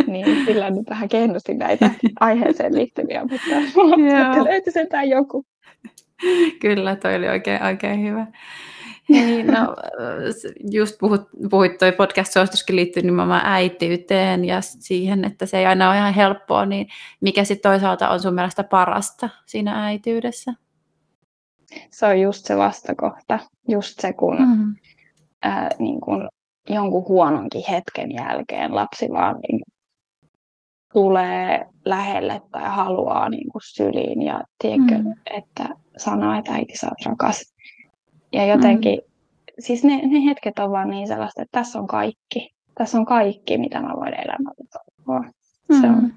niin 0.07 0.47
sillä 0.47 0.71
nyt 0.71 0.91
vähän 0.91 1.09
kehnostin 1.09 1.59
näitä 1.59 1.91
aiheeseen 2.21 2.75
liittyviä, 2.75 3.23
mutta 3.23 4.45
löytyi 4.45 4.73
sentään 4.73 5.09
joku. 5.09 5.45
Kyllä, 6.61 6.97
toi 6.97 7.15
oli 7.15 7.29
oikein, 7.29 7.63
oikein 7.63 8.03
hyvä. 8.03 8.27
Niin, 9.09 9.47
no, 9.47 9.77
just 10.71 10.99
puhut, 11.01 11.29
puhuit 11.51 11.79
toi 11.79 11.93
podcast-suosituskin 11.93 12.77
liittyy 12.77 13.03
nimenomaan 13.03 13.43
äitiyteen 13.45 14.45
ja 14.45 14.61
siihen, 14.61 15.25
että 15.25 15.47
se 15.47 15.59
ei 15.59 15.67
aina 15.67 15.89
ole 15.89 15.97
ihan 15.97 16.15
helppoa, 16.15 16.67
niin 16.67 16.89
mikä 17.21 17.45
sitten 17.45 17.71
toisaalta 17.71 18.09
on 18.09 18.21
sun 18.21 18.35
mielestä 18.35 18.65
parasta 18.65 19.29
siinä 19.47 19.85
äityydessä? 19.85 20.53
Se 21.91 22.07
on 22.07 22.21
just 22.21 22.45
se 22.45 22.57
vastakohta, 22.57 23.39
just 23.69 24.01
se 24.01 24.13
kun, 24.13 24.39
mm-hmm. 24.39 24.75
ää, 25.43 25.71
niin 25.79 26.01
kun 26.01 26.29
jonkun 26.69 27.09
huononkin 27.09 27.65
hetken 27.71 28.13
jälkeen 28.13 28.75
lapsi 28.75 29.09
vaan 29.11 29.37
niin 29.49 29.61
tulee 30.93 31.67
lähelle 31.85 32.43
tai 32.51 32.69
haluaa 32.69 33.29
niin 33.29 33.49
kuin 33.53 33.63
syliin 33.65 34.23
ja 34.23 34.43
tiedätkö, 34.59 34.99
mm. 34.99 35.15
että 35.39 35.69
sanoo, 35.97 36.39
että 36.39 36.53
äiti 36.53 36.77
sä 36.77 36.87
oot 36.87 37.07
rakas 37.07 37.55
ja 38.33 38.47
jotenkin, 38.47 38.99
mm. 38.99 39.53
siis 39.59 39.85
ne, 39.85 39.97
ne 39.97 40.25
hetket 40.25 40.59
on 40.59 40.71
vaan 40.71 40.91
niin 40.91 41.09
sellaista, 41.09 41.43
että 41.43 41.59
tässä 41.61 41.79
on 41.79 41.87
kaikki. 41.87 42.55
Tässä 42.75 42.99
on 42.99 43.07
kaikki, 43.07 43.59
mitä 43.59 43.81
mä 43.81 43.93
voin 43.97 44.15
elämältä 44.15 44.65
toivoa. 44.73 45.25
Mm. 45.69 45.81
Se 45.81 45.87
on, 45.87 46.03
mm. 46.03 46.13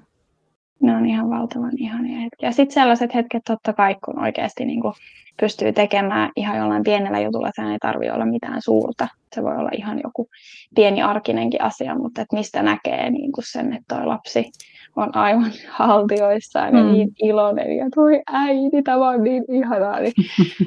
ne 0.80 0.96
on 0.96 1.06
ihan 1.06 1.30
valtavan 1.30 1.72
ihania 1.78 2.20
hetkiä. 2.20 2.48
Ja 2.48 2.52
sitten 2.52 2.74
sellaiset 2.74 3.14
hetket 3.14 3.42
totta 3.46 3.72
kai, 3.72 3.96
kun 4.04 4.18
oikeasti 4.18 4.64
niin 4.64 4.80
kuin 4.80 4.94
pystyy 5.40 5.72
tekemään 5.72 6.30
ihan 6.36 6.58
jollain 6.58 6.82
pienellä 6.82 7.20
jutulla, 7.20 7.48
että 7.48 7.72
ei 7.72 7.78
tarvitse 7.78 8.12
olla 8.12 8.26
mitään 8.26 8.62
suurta. 8.62 9.08
Se 9.34 9.42
voi 9.42 9.56
olla 9.56 9.70
ihan 9.76 10.00
joku 10.04 10.28
pieni 10.74 11.02
arkinenkin 11.02 11.62
asia, 11.62 11.94
mutta 11.94 12.22
että 12.22 12.36
mistä 12.36 12.62
näkee 12.62 13.10
niin 13.10 13.32
kuin 13.32 13.44
sen, 13.48 13.72
että 13.72 13.96
toi 13.96 14.06
lapsi 14.06 14.50
on 14.96 15.16
aivan 15.16 15.52
haltioissaan 15.78 16.72
mm. 16.72 16.78
ja 16.78 16.84
niin 16.84 17.08
iloinen 17.22 17.76
ja 17.76 17.86
toi 17.94 18.22
äiti, 18.32 18.82
tämä 18.82 19.08
on 19.08 19.24
niin 19.24 19.44
ihanaa. 19.48 20.00
Niin 20.00 20.12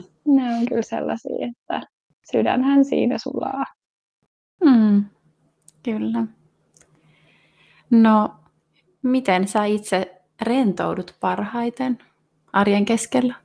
ne 0.27 0.55
on 0.55 0.65
kyllä 0.69 0.81
sellaisia, 0.81 1.47
että 1.47 1.87
sydänhän 2.31 2.85
siinä 2.85 3.17
sulaa. 3.17 3.65
Mm, 4.63 5.05
kyllä. 5.83 6.23
No, 7.91 8.35
miten 9.03 9.47
sä 9.47 9.65
itse 9.65 10.21
rentoudut 10.41 11.15
parhaiten 11.19 11.97
arjen 12.53 12.85
keskellä? 12.85 13.35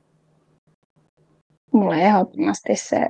Mulle 1.73 1.95
ehdottomasti 1.95 2.75
se 2.75 3.07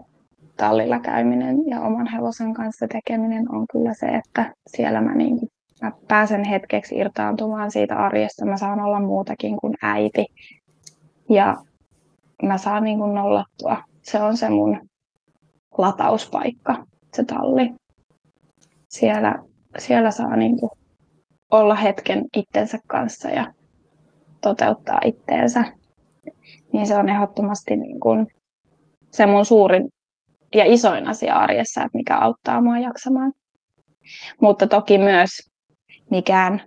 tallilla 0.57 0.99
käyminen 0.99 1.57
ja 1.67 1.81
oman 1.81 2.07
hevosen 2.07 2.53
kanssa 2.53 2.87
tekeminen 2.87 3.51
on 3.55 3.65
kyllä 3.71 3.93
se, 3.93 4.07
että 4.07 4.53
siellä 4.67 5.01
mä, 5.01 5.15
niin, 5.15 5.39
mä 5.81 5.91
pääsen 6.07 6.43
hetkeksi 6.43 6.95
irtaantumaan 6.95 7.71
siitä 7.71 7.97
arjesta. 7.97 8.45
Mä 8.45 8.57
saan 8.57 8.79
olla 8.79 8.99
muutakin 8.99 9.57
kuin 9.57 9.73
äiti. 9.81 10.25
Ja 11.29 11.57
mä 12.41 12.57
saan 12.57 12.83
niin 12.83 12.97
kuin 12.97 13.13
nollattua. 13.13 13.83
Se 14.01 14.21
on 14.21 14.37
se 14.37 14.49
mun 14.49 14.89
latauspaikka, 15.77 16.85
se 17.13 17.23
talli. 17.23 17.73
Siellä, 18.89 19.43
siellä 19.77 20.11
saa 20.11 20.35
niin 20.35 20.59
kuin 20.59 20.71
olla 21.51 21.75
hetken 21.75 22.25
itsensä 22.37 22.77
kanssa 22.87 23.29
ja 23.29 23.53
toteuttaa 24.41 24.99
itteensä. 25.05 25.63
Niin 26.73 26.87
se 26.87 26.97
on 26.97 27.09
ehdottomasti 27.09 27.75
niin 27.75 27.99
kuin 27.99 28.27
se 29.11 29.25
mun 29.25 29.45
suurin 29.45 29.89
ja 30.55 30.73
isoin 30.73 31.07
asia 31.07 31.35
arjessa, 31.35 31.81
että 31.83 31.97
mikä 31.97 32.17
auttaa 32.17 32.61
mua 32.61 32.79
jaksamaan. 32.79 33.33
Mutta 34.41 34.67
toki 34.67 34.97
myös 34.97 35.29
mikään 36.09 36.61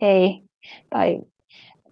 ei, 0.00 0.42
tai 0.90 1.20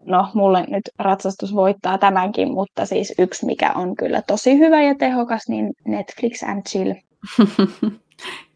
no 0.04 0.30
mulle 0.34 0.64
nyt 0.68 0.82
ratsastus 0.98 1.54
voittaa 1.54 1.98
tämänkin, 1.98 2.52
mutta 2.52 2.86
siis 2.86 3.14
yksi 3.18 3.46
mikä 3.46 3.72
on 3.74 3.96
kyllä 3.96 4.22
tosi 4.22 4.58
hyvä 4.58 4.82
ja 4.82 4.94
tehokas, 4.94 5.48
niin 5.48 5.72
Netflix 5.84 6.42
and 6.42 6.62
chill. 6.68 6.94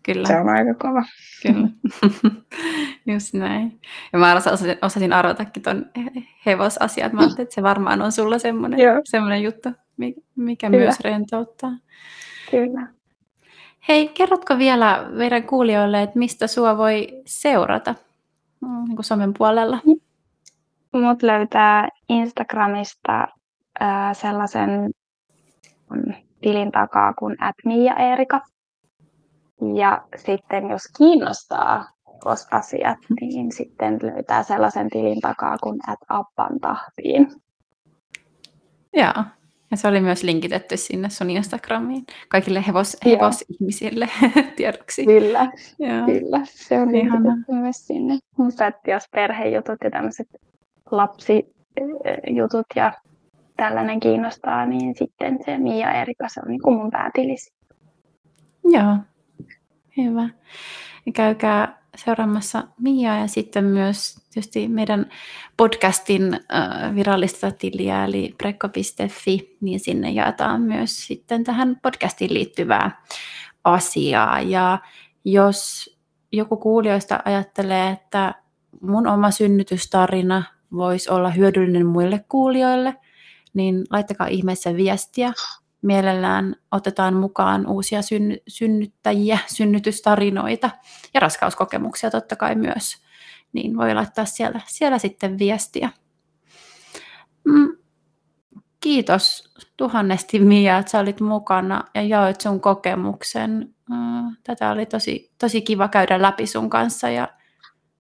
Kyllä. 0.06 0.28
Se 0.28 0.36
on 0.36 0.48
aika 0.48 0.74
kova. 0.74 1.04
Kyllä. 1.42 1.68
Just 3.14 3.34
näin. 3.34 3.80
Ja 4.12 4.18
mä 4.18 4.34
osasin, 4.34 4.76
osasin 4.82 5.12
arvatakin 5.12 5.62
ton 5.62 5.86
hevosasiat. 6.46 7.12
Mä 7.12 7.20
ajattelin, 7.20 7.42
että 7.42 7.54
se 7.54 7.62
varmaan 7.62 8.02
on 8.02 8.12
sulla 8.12 8.38
semmoinen, 8.38 8.78
semmoinen 9.04 9.42
juttu. 9.42 9.68
mikä 10.36 10.70
Kyllä. 10.70 10.82
myös 10.82 11.00
rentouttaa. 11.00 11.72
Kyllä. 12.50 12.86
Hei, 13.88 14.08
kerrotko 14.08 14.58
vielä 14.58 15.06
meidän 15.10 15.42
kuulijoille, 15.42 16.02
että 16.02 16.18
mistä 16.18 16.46
sua 16.46 16.76
voi 16.76 17.22
seurata 17.26 17.94
mm, 18.60 18.84
niin 18.84 18.96
kuin 18.96 19.04
somen 19.04 19.34
puolella? 19.38 19.78
Mut 20.92 21.22
löytää 21.22 21.88
Instagramista 22.08 23.26
ää, 23.80 24.14
sellaisen 24.14 24.90
tilin 26.40 26.72
takaa 26.72 27.12
kuin 27.12 27.36
Erika. 28.12 28.40
Ja 29.74 30.02
sitten 30.16 30.70
jos 30.70 30.82
kiinnostaa 30.98 31.84
asiat, 32.50 32.98
niin 33.20 33.52
sitten 33.52 33.98
löytää 34.02 34.42
sellaisen 34.42 34.90
tilin 34.90 35.20
takaa 35.20 35.56
kuin 35.62 35.78
at 35.86 35.98
appan 36.08 36.60
tahtiin. 36.60 37.28
Joo, 38.94 39.24
ja 39.70 39.76
se 39.76 39.88
oli 39.88 40.00
myös 40.00 40.22
linkitetty 40.22 40.76
sinne 40.76 41.10
sun 41.10 41.30
Instagramiin 41.30 42.04
kaikille 42.28 42.64
hevos, 42.66 42.96
hevosihmisille 43.04 44.08
tiedoksi. 44.56 45.04
Kyllä, 45.04 45.52
Joo. 45.78 46.06
kyllä. 46.06 46.40
Se 46.44 46.80
on 46.80 46.92
linkitetty 46.92 47.52
myös 47.52 47.86
sinne. 47.86 48.18
Mutta 48.38 48.72
jos 48.86 49.04
perhejutut 49.12 49.78
ja 49.84 49.90
tämmöiset 49.90 50.26
lapsijutut 50.90 52.66
ja 52.76 52.92
tällainen 53.56 54.00
kiinnostaa, 54.00 54.66
niin 54.66 54.94
sitten 54.98 55.38
se 55.44 55.58
Mia 55.58 55.92
Erika, 55.92 56.28
se 56.28 56.40
on 56.40 56.48
niin 56.48 56.62
kuin 56.62 56.76
mun 56.76 56.90
päätilisi. 56.90 57.52
Joo, 58.64 58.96
hyvä. 59.96 60.28
Käykää 61.14 61.78
seuraamassa 61.96 62.64
Mia 62.80 63.16
ja 63.16 63.26
sitten 63.26 63.64
myös 63.64 64.14
tietysti 64.32 64.68
meidän 64.68 65.06
podcastin 65.56 66.40
virallista 66.94 67.50
tiliä 67.50 68.04
eli 68.04 68.34
prekko.fi, 68.38 69.56
niin 69.60 69.80
sinne 69.80 70.10
jaetaan 70.10 70.62
myös 70.62 71.06
sitten 71.06 71.44
tähän 71.44 71.76
podcastiin 71.82 72.34
liittyvää 72.34 73.02
asiaa. 73.64 74.40
Ja 74.40 74.78
jos 75.24 75.90
joku 76.32 76.56
kuulijoista 76.56 77.20
ajattelee, 77.24 77.90
että 77.90 78.34
mun 78.80 79.06
oma 79.06 79.30
synnytystarina 79.30 80.42
voisi 80.76 81.10
olla 81.10 81.30
hyödyllinen 81.30 81.86
muille 81.86 82.24
kuulijoille, 82.28 82.94
niin 83.54 83.84
laittakaa 83.90 84.26
ihmeessä 84.26 84.76
viestiä 84.76 85.32
mielellään 85.82 86.56
otetaan 86.72 87.14
mukaan 87.14 87.66
uusia 87.66 88.00
synny- 88.02 88.42
synnyttäjiä, 88.48 89.38
synnytystarinoita 89.56 90.70
ja 91.14 91.20
raskauskokemuksia 91.20 92.10
totta 92.10 92.36
kai 92.36 92.54
myös, 92.54 92.96
niin 93.52 93.76
voi 93.76 93.94
laittaa 93.94 94.24
siellä, 94.24 94.60
siellä 94.66 94.98
sitten 94.98 95.38
viestiä. 95.38 95.90
Mm. 97.44 97.76
Kiitos 98.80 99.54
tuhannesti 99.76 100.38
Mia, 100.38 100.78
että 100.78 100.90
sä 100.90 100.98
olit 100.98 101.20
mukana 101.20 101.84
ja 101.94 102.02
jaoit 102.02 102.40
sun 102.40 102.60
kokemuksen. 102.60 103.74
Mm, 103.90 104.36
tätä 104.44 104.70
oli 104.70 104.86
tosi, 104.86 105.32
tosi 105.38 105.62
kiva 105.62 105.88
käydä 105.88 106.22
läpi 106.22 106.46
sun 106.46 106.70
kanssa 106.70 107.10
ja 107.10 107.28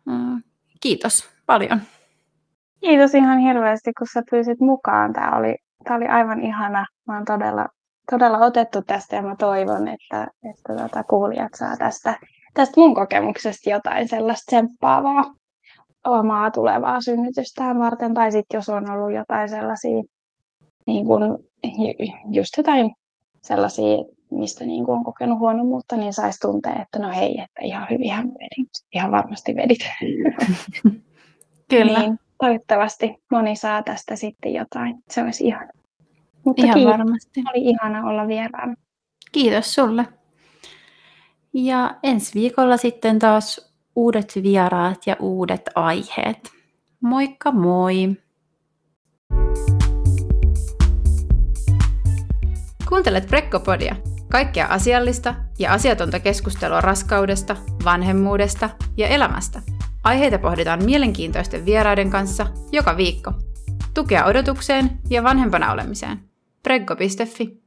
mm, 0.06 0.44
kiitos 0.80 1.30
paljon. 1.46 1.82
Kiitos 2.84 3.16
ihan 3.16 3.40
hirveästi, 3.40 3.92
kun 3.98 4.08
sä 4.14 4.24
pyysit 4.32 4.60
mukaan. 4.60 5.14
Tämä 5.14 5.38
oli, 5.38 5.56
tämä 5.84 5.98
oli 5.98 6.06
aivan 6.08 6.42
ihana 6.42 6.86
mä 7.08 7.16
oon 7.16 7.26
todella, 7.26 7.68
todella 8.12 8.38
otettu 8.38 8.82
tästä 8.82 9.16
ja 9.16 9.22
mä 9.22 9.36
toivon, 9.40 9.88
että, 9.88 10.28
että 10.50 10.84
tota, 10.84 11.04
kuulijat 11.04 11.52
saa 11.56 11.78
tästä, 11.78 12.20
tästä 12.54 12.82
mun 12.82 12.96
kokemuksesta 12.96 13.70
jotain 13.70 14.08
sellaista 14.08 14.44
tsemppaavaa 14.46 15.24
omaa 16.08 16.52
tulevaa 16.52 17.02
synnytystään 17.02 17.80
varten. 17.80 18.14
Tai 18.14 18.32
sitten 18.32 18.58
jos 18.58 18.70
on 18.70 18.92
ollut 18.92 19.14
jotain 19.14 19.50
sellaisia, 19.50 20.04
niin 20.88 21.06
kun, 21.06 21.40
just 22.32 22.58
jotain 22.58 22.92
sellaisia, 23.42 23.98
mistä 24.32 24.66
niin 24.66 24.90
on 24.90 25.04
kokenut 25.04 25.40
huonommuutta, 25.40 25.98
niin 25.98 26.14
saisi 26.14 26.40
tuntea, 26.40 26.82
että 26.82 27.00
no 27.00 27.10
hei, 27.16 27.32
että 27.32 27.62
ihan 27.62 27.88
hyvinhän 27.90 28.28
vedin. 28.28 28.66
Ihan 28.94 29.12
varmasti 29.12 29.56
vedit. 29.56 29.80
Kyllä. 31.70 32.00
niin, 32.00 32.20
toivottavasti 32.44 33.16
moni 33.32 33.56
saa 33.56 33.84
tästä 33.84 34.16
sitten 34.16 34.54
jotain. 34.54 34.96
Se 35.10 35.24
olisi 35.24 35.48
ihan 35.48 35.70
mutta 36.46 36.64
Ihan 36.66 36.74
kiitos. 36.74 36.92
varmasti. 36.92 37.44
Oli 37.50 37.70
ihana 37.70 38.10
olla 38.10 38.28
vieraana. 38.28 38.76
Kiitos 39.32 39.74
sulle. 39.74 40.06
Ja 41.54 41.96
ensi 42.04 42.34
viikolla 42.34 42.78
sitten 42.78 43.20
taas 43.20 43.74
uudet 43.96 44.34
vieraat 44.44 45.08
ja 45.08 45.16
uudet 45.20 45.62
aiheet. 45.76 46.52
Moikka 47.02 47.52
moi! 47.52 48.16
Kuuntelet 52.90 53.28
Prekkopodia. 53.28 53.96
Kaikkea 54.32 54.68
asiallista 54.68 55.36
ja 55.60 55.74
asiatonta 55.74 56.20
keskustelua 56.20 56.82
raskaudesta, 56.82 57.56
vanhemmuudesta 57.86 58.70
ja 58.98 59.08
elämästä. 59.08 59.62
Aiheita 60.04 60.40
pohditaan 60.40 60.86
mielenkiintoisten 60.86 61.66
vieraiden 61.66 62.10
kanssa 62.10 62.48
joka 62.72 62.98
viikko. 62.98 63.32
Tukea 63.94 64.26
odotukseen 64.26 65.00
ja 65.10 65.24
vanhempana 65.24 65.72
olemiseen. 65.72 66.20
Preggo.fi 66.64 67.58